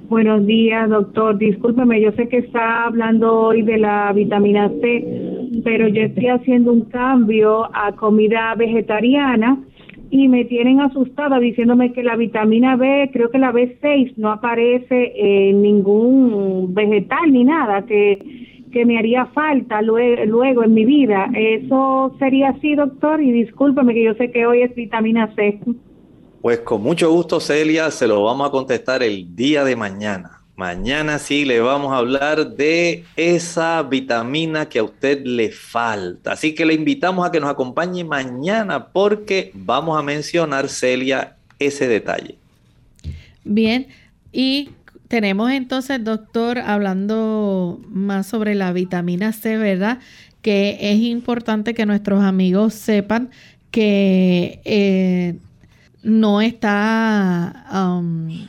Buenos 0.08 0.46
días, 0.46 0.88
doctor. 0.88 1.36
Discúlpeme, 1.36 2.00
yo 2.00 2.12
sé 2.12 2.28
que 2.28 2.38
está 2.38 2.84
hablando 2.84 3.32
hoy 3.32 3.62
de 3.62 3.76
la 3.76 4.12
vitamina 4.12 4.70
C, 4.80 5.04
pero 5.64 5.88
yo 5.88 6.02
estoy 6.02 6.28
haciendo 6.28 6.72
un 6.72 6.82
cambio 6.82 7.68
a 7.74 7.92
comida 7.96 8.54
vegetariana 8.54 9.58
y 10.10 10.28
me 10.28 10.44
tienen 10.44 10.80
asustada 10.80 11.40
diciéndome 11.40 11.92
que 11.92 12.04
la 12.04 12.14
vitamina 12.14 12.76
B, 12.76 13.10
creo 13.12 13.30
que 13.30 13.38
la 13.38 13.52
B6 13.52 14.14
no 14.16 14.30
aparece 14.30 15.12
en 15.16 15.60
ningún 15.60 16.72
vegetal 16.72 17.32
ni 17.32 17.42
nada, 17.42 17.84
que, 17.84 18.45
que 18.76 18.84
me 18.84 18.98
haría 18.98 19.24
falta 19.24 19.80
luego, 19.80 20.22
luego 20.26 20.62
en 20.62 20.74
mi 20.74 20.84
vida. 20.84 21.30
¿Eso 21.34 22.14
sería 22.18 22.50
así, 22.50 22.74
doctor? 22.74 23.22
Y 23.22 23.32
discúlpeme 23.32 23.94
que 23.94 24.04
yo 24.04 24.12
sé 24.16 24.30
que 24.30 24.44
hoy 24.44 24.60
es 24.60 24.74
vitamina 24.74 25.34
C. 25.34 25.58
Pues 26.42 26.58
con 26.58 26.82
mucho 26.82 27.10
gusto, 27.10 27.40
Celia, 27.40 27.90
se 27.90 28.06
lo 28.06 28.22
vamos 28.22 28.46
a 28.46 28.50
contestar 28.50 29.02
el 29.02 29.34
día 29.34 29.64
de 29.64 29.76
mañana. 29.76 30.42
Mañana 30.56 31.18
sí 31.18 31.46
le 31.46 31.60
vamos 31.60 31.90
a 31.94 31.96
hablar 31.96 32.50
de 32.50 33.04
esa 33.16 33.82
vitamina 33.82 34.68
que 34.68 34.80
a 34.80 34.84
usted 34.84 35.24
le 35.24 35.50
falta. 35.50 36.32
Así 36.32 36.54
que 36.54 36.66
le 36.66 36.74
invitamos 36.74 37.26
a 37.26 37.32
que 37.32 37.40
nos 37.40 37.48
acompañe 37.48 38.04
mañana 38.04 38.88
porque 38.88 39.52
vamos 39.54 39.98
a 39.98 40.02
mencionar, 40.02 40.68
Celia, 40.68 41.36
ese 41.58 41.88
detalle. 41.88 42.36
Bien, 43.42 43.86
y 44.32 44.68
tenemos 45.08 45.50
entonces, 45.50 46.02
doctor, 46.02 46.58
hablando 46.58 47.80
más 47.88 48.26
sobre 48.26 48.54
la 48.54 48.72
vitamina 48.72 49.32
C, 49.32 49.56
¿verdad? 49.56 49.98
Que 50.42 50.78
es 50.80 50.98
importante 51.00 51.74
que 51.74 51.86
nuestros 51.86 52.22
amigos 52.22 52.74
sepan 52.74 53.30
que 53.70 54.60
eh, 54.64 55.38
no 56.02 56.40
está 56.40 57.66
um, 57.72 58.48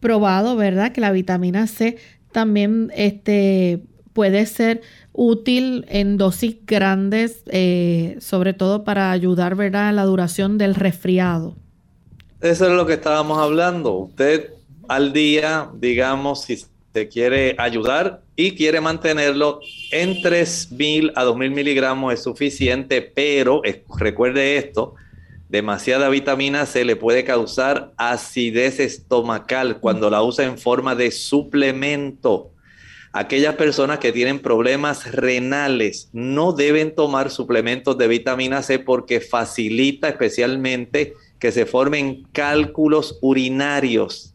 probado, 0.00 0.56
¿verdad? 0.56 0.92
Que 0.92 1.00
la 1.00 1.12
vitamina 1.12 1.66
C 1.66 1.96
también 2.32 2.90
este, 2.94 3.82
puede 4.12 4.44
ser 4.46 4.82
útil 5.12 5.86
en 5.88 6.18
dosis 6.18 6.56
grandes, 6.66 7.42
eh, 7.46 8.16
sobre 8.20 8.52
todo 8.52 8.84
para 8.84 9.10
ayudar, 9.10 9.54
¿verdad?, 9.54 9.88
a 9.88 9.92
la 9.92 10.04
duración 10.04 10.58
del 10.58 10.74
resfriado. 10.74 11.56
Eso 12.40 12.66
es 12.66 12.72
lo 12.72 12.86
que 12.86 12.94
estábamos 12.94 13.38
hablando. 13.38 13.94
Usted 13.94 14.57
al 14.88 15.12
día, 15.12 15.70
digamos, 15.74 16.42
si 16.42 16.64
se 16.94 17.08
quiere 17.08 17.54
ayudar 17.58 18.22
y 18.34 18.52
quiere 18.56 18.80
mantenerlo 18.80 19.60
en 19.92 20.14
3.000 20.16 21.12
a 21.14 21.24
2.000 21.24 21.50
miligramos 21.50 22.14
es 22.14 22.22
suficiente, 22.22 23.02
pero 23.02 23.62
recuerde 23.98 24.56
esto, 24.56 24.94
demasiada 25.48 26.08
vitamina 26.08 26.66
C 26.66 26.84
le 26.84 26.96
puede 26.96 27.24
causar 27.24 27.92
acidez 27.96 28.80
estomacal 28.80 29.80
cuando 29.80 30.10
la 30.10 30.22
usa 30.22 30.44
en 30.44 30.58
forma 30.58 30.94
de 30.94 31.10
suplemento. 31.10 32.50
Aquellas 33.12 33.54
personas 33.54 33.98
que 33.98 34.12
tienen 34.12 34.38
problemas 34.38 35.10
renales 35.12 36.10
no 36.12 36.52
deben 36.52 36.94
tomar 36.94 37.30
suplementos 37.30 37.96
de 37.96 38.06
vitamina 38.06 38.62
C 38.62 38.78
porque 38.78 39.20
facilita 39.20 40.08
especialmente 40.08 41.14
que 41.38 41.52
se 41.52 41.64
formen 41.66 42.26
cálculos 42.32 43.18
urinarios. 43.22 44.34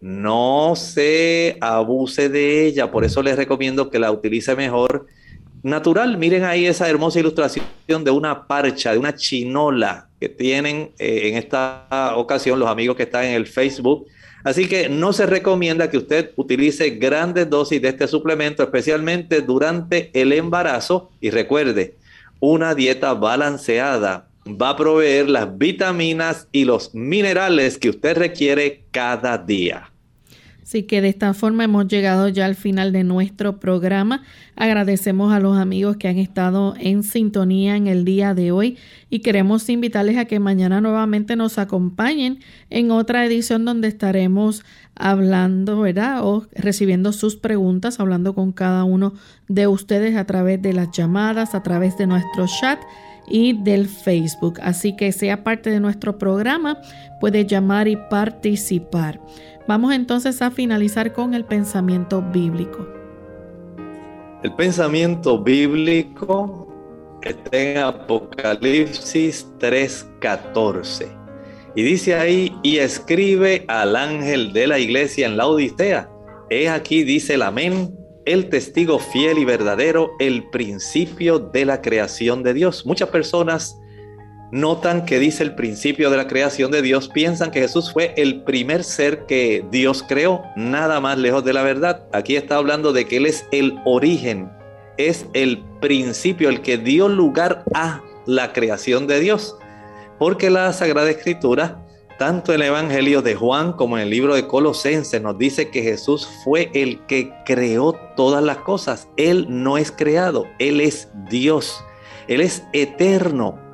No 0.00 0.74
se 0.76 1.58
abuse 1.60 2.28
de 2.28 2.66
ella, 2.66 2.90
por 2.90 3.04
eso 3.04 3.22
les 3.22 3.36
recomiendo 3.36 3.90
que 3.90 3.98
la 3.98 4.10
utilice 4.10 4.56
mejor 4.56 5.06
natural. 5.62 6.16
Miren 6.16 6.44
ahí 6.44 6.66
esa 6.66 6.88
hermosa 6.88 7.20
ilustración 7.20 7.66
de 7.86 8.10
una 8.10 8.46
parcha, 8.46 8.92
de 8.92 8.98
una 8.98 9.14
chinola 9.14 10.08
que 10.18 10.28
tienen 10.28 10.92
eh, 10.98 11.28
en 11.28 11.36
esta 11.36 12.14
ocasión 12.16 12.58
los 12.58 12.68
amigos 12.68 12.96
que 12.96 13.02
están 13.02 13.24
en 13.24 13.34
el 13.34 13.46
Facebook. 13.46 14.06
Así 14.42 14.66
que 14.66 14.88
no 14.88 15.12
se 15.12 15.26
recomienda 15.26 15.90
que 15.90 15.98
usted 15.98 16.30
utilice 16.36 16.90
grandes 16.90 17.50
dosis 17.50 17.82
de 17.82 17.88
este 17.88 18.08
suplemento, 18.08 18.62
especialmente 18.62 19.42
durante 19.42 20.10
el 20.14 20.32
embarazo. 20.32 21.10
Y 21.20 21.28
recuerde, 21.28 21.96
una 22.40 22.74
dieta 22.74 23.12
balanceada 23.12 24.28
va 24.46 24.70
a 24.70 24.76
proveer 24.76 25.28
las 25.28 25.58
vitaminas 25.58 26.48
y 26.52 26.64
los 26.64 26.94
minerales 26.94 27.76
que 27.76 27.90
usted 27.90 28.16
requiere 28.16 28.84
cada 28.90 29.36
día. 29.36 29.89
Así 30.70 30.84
que 30.84 31.00
de 31.00 31.08
esta 31.08 31.34
forma 31.34 31.64
hemos 31.64 31.88
llegado 31.88 32.28
ya 32.28 32.46
al 32.46 32.54
final 32.54 32.92
de 32.92 33.02
nuestro 33.02 33.58
programa. 33.58 34.22
Agradecemos 34.54 35.32
a 35.32 35.40
los 35.40 35.58
amigos 35.58 35.96
que 35.96 36.06
han 36.06 36.16
estado 36.16 36.76
en 36.78 37.02
sintonía 37.02 37.74
en 37.74 37.88
el 37.88 38.04
día 38.04 38.34
de 38.34 38.52
hoy 38.52 38.78
y 39.08 39.18
queremos 39.18 39.68
invitarles 39.68 40.16
a 40.16 40.26
que 40.26 40.38
mañana 40.38 40.80
nuevamente 40.80 41.34
nos 41.34 41.58
acompañen 41.58 42.38
en 42.70 42.92
otra 42.92 43.26
edición 43.26 43.64
donde 43.64 43.88
estaremos 43.88 44.62
hablando, 44.94 45.80
¿verdad? 45.80 46.24
O 46.24 46.46
recibiendo 46.52 47.12
sus 47.12 47.34
preguntas, 47.34 47.98
hablando 47.98 48.36
con 48.36 48.52
cada 48.52 48.84
uno 48.84 49.14
de 49.48 49.66
ustedes 49.66 50.14
a 50.14 50.24
través 50.24 50.62
de 50.62 50.72
las 50.72 50.92
llamadas, 50.92 51.56
a 51.56 51.64
través 51.64 51.98
de 51.98 52.06
nuestro 52.06 52.46
chat 52.46 52.78
y 53.28 53.60
del 53.62 53.88
Facebook. 53.88 54.60
Así 54.62 54.94
que 54.94 55.10
sea 55.10 55.42
parte 55.42 55.70
de 55.70 55.80
nuestro 55.80 56.16
programa, 56.16 56.78
puede 57.20 57.44
llamar 57.44 57.88
y 57.88 57.96
participar. 57.96 59.20
Vamos 59.70 59.94
entonces 59.94 60.42
a 60.42 60.50
finalizar 60.50 61.12
con 61.12 61.32
el 61.32 61.44
pensamiento 61.44 62.20
bíblico. 62.20 62.88
El 64.42 64.52
pensamiento 64.56 65.40
bíblico 65.40 66.66
está 67.22 67.56
en 67.56 67.78
Apocalipsis 67.78 69.46
3:14. 69.60 71.06
Y 71.76 71.82
dice 71.84 72.16
ahí, 72.16 72.52
y 72.64 72.78
escribe 72.78 73.64
al 73.68 73.94
ángel 73.94 74.52
de 74.52 74.66
la 74.66 74.80
iglesia 74.80 75.28
en 75.28 75.36
la 75.36 75.46
Odisea. 75.46 76.10
He 76.50 76.68
aquí, 76.68 77.04
dice 77.04 77.34
el 77.34 77.42
amén, 77.42 77.96
el 78.24 78.48
testigo 78.48 78.98
fiel 78.98 79.38
y 79.38 79.44
verdadero, 79.44 80.10
el 80.18 80.50
principio 80.50 81.38
de 81.38 81.64
la 81.64 81.80
creación 81.80 82.42
de 82.42 82.54
Dios. 82.54 82.84
Muchas 82.86 83.10
personas 83.10 83.78
notan 84.52 85.04
que 85.04 85.18
dice 85.18 85.42
el 85.42 85.54
principio 85.54 86.10
de 86.10 86.16
la 86.16 86.26
creación 86.26 86.70
de 86.70 86.82
Dios, 86.82 87.08
piensan 87.08 87.50
que 87.50 87.60
Jesús 87.60 87.92
fue 87.92 88.14
el 88.16 88.42
primer 88.42 88.84
ser 88.84 89.26
que 89.26 89.64
Dios 89.70 90.04
creó, 90.06 90.42
nada 90.56 91.00
más 91.00 91.18
lejos 91.18 91.44
de 91.44 91.52
la 91.52 91.62
verdad. 91.62 92.06
Aquí 92.12 92.36
está 92.36 92.56
hablando 92.56 92.92
de 92.92 93.06
que 93.06 93.18
Él 93.18 93.26
es 93.26 93.46
el 93.52 93.78
origen, 93.84 94.50
es 94.96 95.26
el 95.32 95.62
principio, 95.80 96.48
el 96.48 96.62
que 96.62 96.78
dio 96.78 97.08
lugar 97.08 97.64
a 97.74 98.02
la 98.26 98.52
creación 98.52 99.06
de 99.06 99.20
Dios. 99.20 99.56
Porque 100.18 100.50
la 100.50 100.72
Sagrada 100.72 101.10
Escritura, 101.10 101.86
tanto 102.18 102.52
en 102.52 102.60
el 102.60 102.68
Evangelio 102.68 103.22
de 103.22 103.34
Juan 103.34 103.72
como 103.72 103.96
en 103.96 104.02
el 104.02 104.10
libro 104.10 104.34
de 104.34 104.46
Colosenses, 104.46 105.22
nos 105.22 105.38
dice 105.38 105.70
que 105.70 105.82
Jesús 105.82 106.28
fue 106.44 106.70
el 106.74 107.00
que 107.06 107.32
creó 107.46 107.94
todas 108.16 108.42
las 108.42 108.58
cosas. 108.58 109.08
Él 109.16 109.46
no 109.48 109.78
es 109.78 109.90
creado, 109.90 110.46
Él 110.58 110.80
es 110.80 111.08
Dios, 111.30 111.82
Él 112.28 112.42
es 112.42 112.62
eterno 112.74 113.69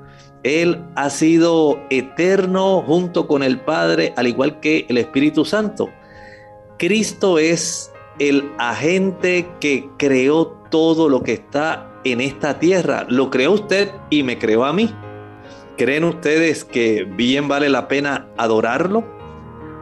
él 0.47 0.85
ha 0.95 1.11
sido 1.11 1.81
eterno 1.91 2.83
junto 2.83 3.27
con 3.27 3.43
el 3.43 3.61
Padre, 3.61 4.13
al 4.17 4.27
igual 4.27 4.61
que 4.61 4.87
el 4.89 4.99
Espíritu 4.99 5.45
Santo. 5.45 5.91
Cristo 6.79 7.39
es 7.39 7.93
el 8.19 8.51
agente 8.59 9.49
que 9.61 9.89
creó 9.99 10.47
todo 10.71 11.09
lo 11.09 11.23
que 11.23 11.33
está 11.33 11.91
en 12.05 12.21
esta 12.21 12.59
tierra. 12.59 13.07
Lo 13.09 13.31
creó 13.31 13.53
usted 13.53 13.91
y 14.11 14.23
me 14.23 14.39
creó 14.39 14.65
a 14.65 14.73
mí. 14.73 14.95
¿Creen 15.77 16.05
ustedes 16.05 16.65
que 16.65 17.05
bien 17.05 17.49
vale 17.49 17.69
la 17.69 17.89
pena 17.89 18.29
adorarlo? 18.37 19.05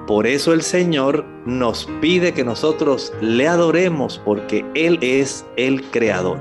Por 0.06 0.26
eso 0.26 0.52
el 0.52 0.62
Señor 0.62 1.24
nos 1.46 1.88
pide 2.00 2.34
que 2.34 2.44
nosotros 2.44 3.12
le 3.20 3.48
adoremos 3.48 4.20
porque 4.24 4.64
Él 4.74 4.98
es 5.00 5.46
el 5.56 5.82
creador. 5.90 6.40